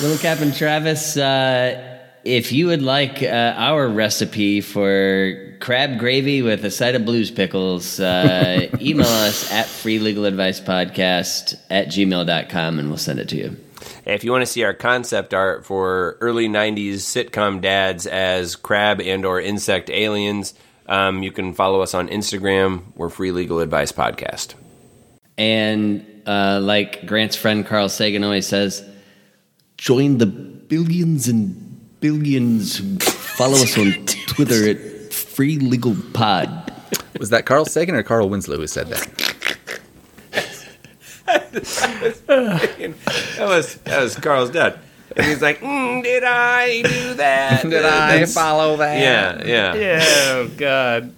Little 0.00 0.18
Captain 0.18 0.52
Travis, 0.52 1.16
uh, 1.16 1.93
if 2.24 2.52
you 2.52 2.66
would 2.68 2.82
like 2.82 3.22
uh, 3.22 3.54
our 3.56 3.86
recipe 3.86 4.60
for 4.60 5.56
crab 5.60 5.98
gravy 5.98 6.42
with 6.42 6.64
a 6.64 6.70
side 6.70 6.94
of 6.94 7.04
blues 7.04 7.30
pickles, 7.30 8.00
uh, 8.00 8.68
email 8.80 9.06
us 9.06 9.52
at 9.52 9.66
freelegaladvicepodcast 9.66 11.58
at 11.70 11.88
gmail.com 11.88 12.78
and 12.78 12.88
we'll 12.88 12.96
send 12.96 13.18
it 13.18 13.28
to 13.28 13.36
you. 13.36 13.56
if 14.06 14.24
you 14.24 14.32
want 14.32 14.42
to 14.42 14.46
see 14.46 14.64
our 14.64 14.74
concept 14.74 15.34
art 15.34 15.66
for 15.66 16.16
early 16.20 16.48
'90s 16.48 16.94
sitcom 16.96 17.60
dads 17.60 18.06
as 18.06 18.56
crab 18.56 19.00
and 19.00 19.26
or 19.26 19.40
insect 19.40 19.90
aliens, 19.90 20.54
um, 20.86 21.22
you 21.22 21.30
can 21.30 21.52
follow 21.52 21.82
us 21.82 21.92
on 21.94 22.08
Instagram. 22.08 22.82
We're 22.96 23.10
Free 23.10 23.32
Legal 23.32 23.60
Advice 23.60 23.92
Podcast. 23.92 24.54
And 25.36 26.22
uh, 26.26 26.60
like 26.62 27.06
Grant's 27.06 27.36
friend 27.36 27.66
Carl 27.66 27.88
Sagan 27.88 28.24
always 28.24 28.46
says, 28.46 28.88
join 29.76 30.18
the 30.18 30.26
billions 30.26 31.28
and 31.28 31.63
billions 32.04 32.80
follow 33.02 33.54
us 33.54 33.78
on 33.78 33.94
Twitter 34.26 34.68
at 34.68 35.10
Free 35.10 35.58
Legal 35.58 35.96
Pod. 36.12 36.70
Was 37.18 37.30
that 37.30 37.46
Carl 37.46 37.64
Sagan 37.64 37.94
or 37.94 38.02
Carl 38.02 38.28
Winslow 38.28 38.58
who 38.58 38.66
said 38.66 38.88
that? 38.88 39.80
That 42.26 43.46
was 43.48 43.76
that 43.76 44.02
was 44.02 44.16
Carl's 44.16 44.50
dad, 44.50 44.78
and 45.16 45.24
he's 45.24 45.40
like, 45.40 45.60
mm, 45.60 46.02
"Did 46.02 46.24
I 46.24 46.82
do 46.82 47.14
that? 47.14 47.62
did 47.70 47.86
I 47.86 48.26
follow 48.26 48.76
that? 48.76 49.00
Yeah, 49.00 49.74
yeah. 49.74 50.04
Oh 50.34 50.50
God. 50.58 51.14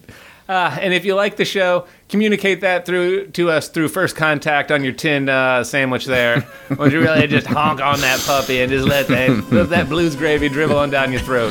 Uh, 0.48 0.78
and 0.80 0.94
if 0.94 1.04
you 1.04 1.16
like 1.16 1.34
the 1.34 1.44
show, 1.44 1.88
communicate 2.08 2.60
that 2.60 2.86
through 2.86 3.28
to 3.28 3.50
us 3.50 3.68
through 3.68 3.88
first 3.88 4.16
contact 4.16 4.70
on 4.70 4.84
your 4.84 4.92
tin 4.92 5.28
uh, 5.28 5.64
sandwich 5.64 6.04
there. 6.06 6.46
Would 6.78 6.92
you 6.92 7.00
really 7.00 7.26
just 7.26 7.46
honk 7.46 7.80
on 7.80 8.00
that 8.00 8.20
puppy 8.20 8.60
and 8.60 8.70
just 8.70 8.86
let 8.86 9.08
that 9.08 9.30
let 9.52 9.70
that 9.70 9.88
blues 9.88 10.16
gravy 10.16 10.48
dribble 10.48 10.78
on 10.78 10.90
down 10.90 11.12
your 11.12 11.20
throat? 11.20 11.50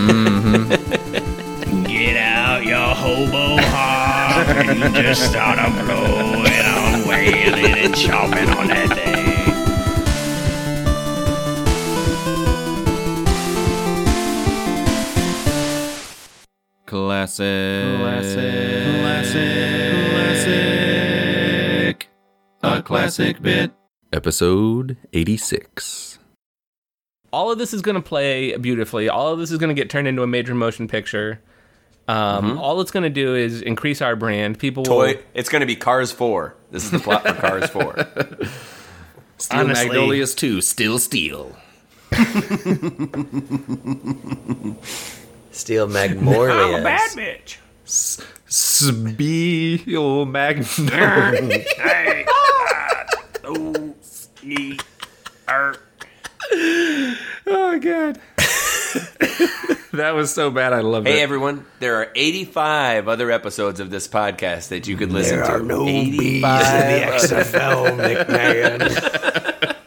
Get 1.88 2.18
out 2.18 2.66
your 2.66 2.96
hobo 2.96 3.62
hog 3.62 4.48
and 4.50 4.96
just 4.96 5.30
start 5.30 5.60
a 5.60 5.70
blowing 5.84 6.66
on, 6.66 7.08
wailing 7.08 7.78
and 7.78 7.94
chomping 7.94 8.56
on 8.56 8.68
that 8.68 8.90
thing. 8.90 9.16
Classic. 16.86 17.98
Classic. 18.00 19.02
Classic. 19.02 20.05
A 22.64 22.82
classic 22.84 23.42
bit. 23.42 23.72
Episode 24.12 24.98
86. 25.14 26.20
All 27.32 27.52
of 27.52 27.58
this 27.58 27.74
is 27.74 27.82
going 27.82 27.96
to 27.96 28.02
play 28.02 28.56
beautifully. 28.58 29.10
All 29.10 29.34
of 29.34 29.40
this 29.40 29.52
is 29.52 29.58
going 29.58 29.76
to 29.76 29.80
get 29.80 29.90
turned 29.90 30.08
into 30.08 30.24
a 30.24 30.28
major 30.28 30.56
motion 30.56 30.88
picture. 30.88 31.42
Um, 32.08 32.58
All 32.60 32.80
it's 32.82 32.92
going 32.92 33.04
to 33.04 33.10
do 33.10 33.36
is 33.36 33.62
increase 33.62 34.02
our 34.02 34.16
brand. 34.16 34.60
People 34.60 34.84
will 34.84 35.16
It's 35.34 35.50
going 35.50 35.62
to 35.62 35.66
be 35.66 35.76
Cars 35.76 36.12
Four. 36.12 36.56
This 36.72 36.84
is 36.86 36.92
the 36.92 37.00
plot 37.00 37.28
for 37.28 37.34
Cars 37.34 37.70
Four. 37.70 37.96
Steel 39.38 39.60
Honestly- 39.60 39.88
Magnolias 39.88 40.36
2, 40.36 40.62
Still 40.62 41.00
Steel. 41.00 41.56
Steel 45.52 45.88
Magnolias. 45.88 46.84
Bad 46.84 47.12
bitch. 47.12 47.58
Steel 47.86 48.76
Magnolias. 50.26 50.78
Hey. 51.78 52.26
Oh, 53.44 53.94
sneak. 54.02 54.82
God. 57.82 58.20
that 59.94 60.12
was 60.16 60.34
so 60.34 60.50
bad, 60.50 60.72
I 60.74 60.80
loved 60.80 61.08
hey 61.08 61.20
it. 61.20 61.24
everyone, 61.24 61.66
there 61.80 61.96
are 61.98 62.08
85 62.16 63.08
other 63.10 63.30
episodes 63.32 63.80
of 63.82 63.90
this 63.90 64.08
podcast 64.08 64.70
that 64.70 64.88
you 64.88 64.96
could 64.98 65.12
listen 65.12 65.38
There 65.38 65.46
to. 65.46 65.52
are 65.54 65.60
no 65.60 65.84
bees 65.86 66.16
in 66.16 66.18
the 66.18 66.42
XFL, 66.42 67.98
McMahon. 68.26 69.82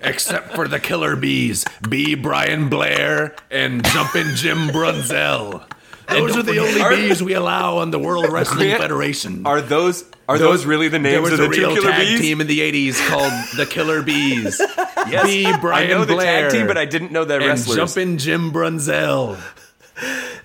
Except 0.02 0.54
for 0.54 0.66
the 0.68 0.78
killer 0.80 1.16
bees, 1.16 1.64
B. 1.88 2.14
Brian 2.16 2.68
Blair 2.68 3.34
and 3.50 3.84
Jumpin' 3.84 4.34
Jim 4.36 4.68
Brunzell. 4.68 5.64
Those 6.08 6.36
are 6.36 6.42
the 6.42 6.58
only 6.58 6.96
bees 6.96 7.22
we 7.22 7.34
allow 7.34 7.78
on 7.78 7.90
the 7.90 7.98
World 7.98 8.26
Wrestling 8.30 8.68
Grant, 8.68 8.80
Federation. 8.80 9.46
Are 9.46 9.60
those 9.60 10.04
are 10.28 10.38
those 10.38 10.64
really 10.64 10.88
the 10.88 10.98
names 10.98 11.30
of 11.30 11.38
the 11.38 11.44
a 11.44 11.48
two 11.48 11.60
real 11.60 11.74
killer 11.74 11.90
tag 11.90 12.06
bees? 12.06 12.20
team 12.20 12.40
in 12.40 12.46
the 12.46 12.60
80s 12.60 13.08
called 13.08 13.32
the 13.56 13.66
Killer 13.66 14.02
Bees. 14.02 14.60
Yes, 15.06 15.26
B. 15.26 15.52
Brian 15.60 15.90
I 15.90 15.92
know 15.92 16.06
the 16.06 16.14
Blair 16.14 16.48
tag 16.48 16.58
team, 16.58 16.66
but 16.66 16.78
I 16.78 16.86
didn't 16.86 17.12
know 17.12 17.26
that 17.26 17.42
and 17.42 17.46
wrestlers. 17.50 17.76
Jumpin' 17.76 18.16
Jim 18.16 18.52
Brunzell. 18.52 19.38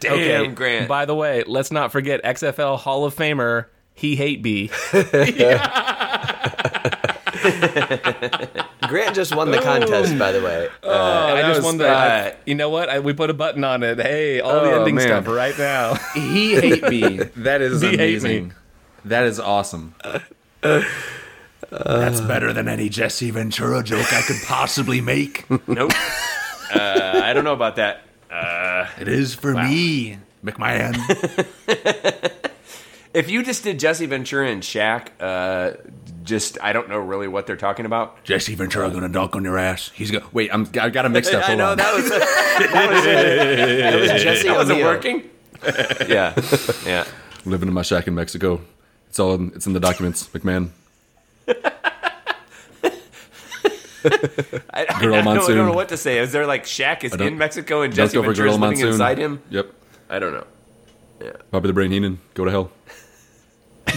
Damn, 0.01 0.53
Grant. 0.53 0.89
By 0.89 1.05
the 1.05 1.15
way, 1.15 1.45
let's 1.47 1.71
not 1.71 1.93
forget 1.93 2.21
XFL 2.25 2.77
Hall 2.77 3.05
of 3.05 3.15
Famer. 3.15 3.67
He 3.93 4.17
hate 4.17 4.41
B. 4.43 4.69
Grant 8.87 9.15
just 9.15 9.35
won 9.35 9.51
the 9.51 9.59
contest, 9.61 10.17
by 10.17 10.31
the 10.31 10.41
way. 10.41 10.67
Uh, 10.83 11.33
I 11.35 11.41
just 11.43 11.63
won 11.63 11.77
the. 11.77 11.83
bad. 11.85 12.37
you 12.45 12.55
know 12.55 12.69
what? 12.69 12.89
I, 12.89 12.99
we 12.99 13.13
put 13.13 13.29
a 13.29 13.33
button 13.33 13.63
on 13.63 13.83
it. 13.83 13.99
Hey, 13.99 14.39
all 14.39 14.61
the 14.63 14.71
Oh, 14.71 14.79
ending 14.79 14.95
man. 14.95 15.05
stuff 15.05 15.27
right 15.27 15.57
now. 15.57 15.93
He 16.13 16.55
hate 16.55 16.83
me. 16.89 17.17
That 17.37 17.61
is 17.61 17.81
He 17.83 17.93
amazing. 17.93 18.53
That 19.05 19.23
is 19.25 19.39
awesome. 19.39 19.95
That's 20.61 22.21
better 22.21 22.51
than 22.53 22.67
any 22.67 22.89
Jesse 22.89 23.31
Ventura 23.31 23.83
joke 23.83 24.11
I 24.13 24.21
could 24.21 24.41
possibly 24.45 25.01
make. 25.01 25.45
Nope. 25.67 25.91
uh, 26.73 27.21
I 27.23 27.33
don't 27.33 27.43
know 27.43 27.53
about 27.53 27.75
that. 27.77 28.01
It 28.99 29.07
is 29.07 29.33
for 29.35 29.53
me, 29.53 30.17
McMahon. 30.43 30.95
If 33.11 33.29
you 33.29 33.41
just 33.43 33.63
did 33.63 33.79
Jesse 33.79 34.05
Ventura 34.05 34.49
and 34.49 34.61
Shaq, 34.61 35.07
uh, 35.19 35.71
just 36.29 36.57
I 36.61 36.71
don't 36.71 36.87
know 36.87 36.99
really 36.99 37.27
what 37.27 37.45
they're 37.47 37.57
talking 37.57 37.85
about. 37.85 38.23
Jesse 38.23 38.55
Ventura 38.55 38.89
gonna 38.89 39.09
dunk 39.09 39.35
on 39.35 39.43
your 39.43 39.57
ass. 39.57 39.91
He's 39.93 40.11
go. 40.11 40.21
Wait, 40.31 40.53
I'm 40.53 40.61
I 40.79 40.89
got 40.89 41.03
them 41.03 41.11
mixed 41.11 41.33
up. 41.33 41.43
I 41.43 41.47
Hold 41.47 41.57
know 41.57 41.71
on. 41.71 41.77
that 41.77 41.93
was 41.93 42.09
that 42.09 42.89
was, 42.91 43.03
That 43.03 43.99
was 44.13 44.23
Jesse 44.23 44.47
that 44.47 44.57
wasn't 44.57 44.81
working. 44.83 45.29
yeah, 46.07 46.33
yeah. 46.85 47.05
Living 47.43 47.67
in 47.67 47.73
my 47.73 47.81
shack 47.81 48.07
in 48.07 48.15
Mexico. 48.15 48.61
It's 49.09 49.19
all 49.19 49.33
in, 49.33 49.51
it's 49.55 49.67
in 49.67 49.73
the 49.73 49.79
documents, 49.79 50.27
McMahon. 50.29 50.69
I, 54.01 54.85
I, 54.89 55.01
Girl 55.01 55.11
don't, 55.11 55.27
I 55.27 55.35
don't 55.35 55.67
know 55.67 55.73
what 55.73 55.89
to 55.89 55.97
say. 55.97 56.19
Is 56.19 56.31
there 56.31 56.47
like 56.47 56.63
Shaq 56.63 57.03
is 57.03 57.13
in 57.13 57.37
Mexico 57.37 57.81
and 57.81 57.93
Jesse 57.93 58.17
over 58.17 58.27
Ventura 58.27 58.49
is 58.49 58.55
living 58.55 58.69
Monsoon. 58.69 58.87
inside 58.89 59.17
him? 59.17 59.41
Yep. 59.49 59.73
I 60.09 60.19
don't 60.19 60.31
know. 60.31 60.47
Yeah. 61.21 61.33
Bobby 61.51 61.67
the 61.67 61.73
Brain 61.73 61.91
Heenan, 61.91 62.19
go 62.33 62.45
to 62.45 62.51
hell. 62.51 62.71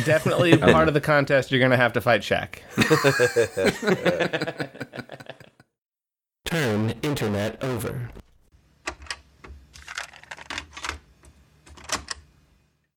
Definitely 0.05 0.57
part 0.59 0.89
of 0.89 0.95
the 0.95 1.01
contest. 1.01 1.51
You're 1.51 1.61
gonna 1.61 1.77
have 1.77 1.93
to 1.95 2.01
fight 2.01 2.23
Shaq. 2.23 2.59
Turn 6.45 6.91
internet 7.03 7.63
over. 7.63 8.11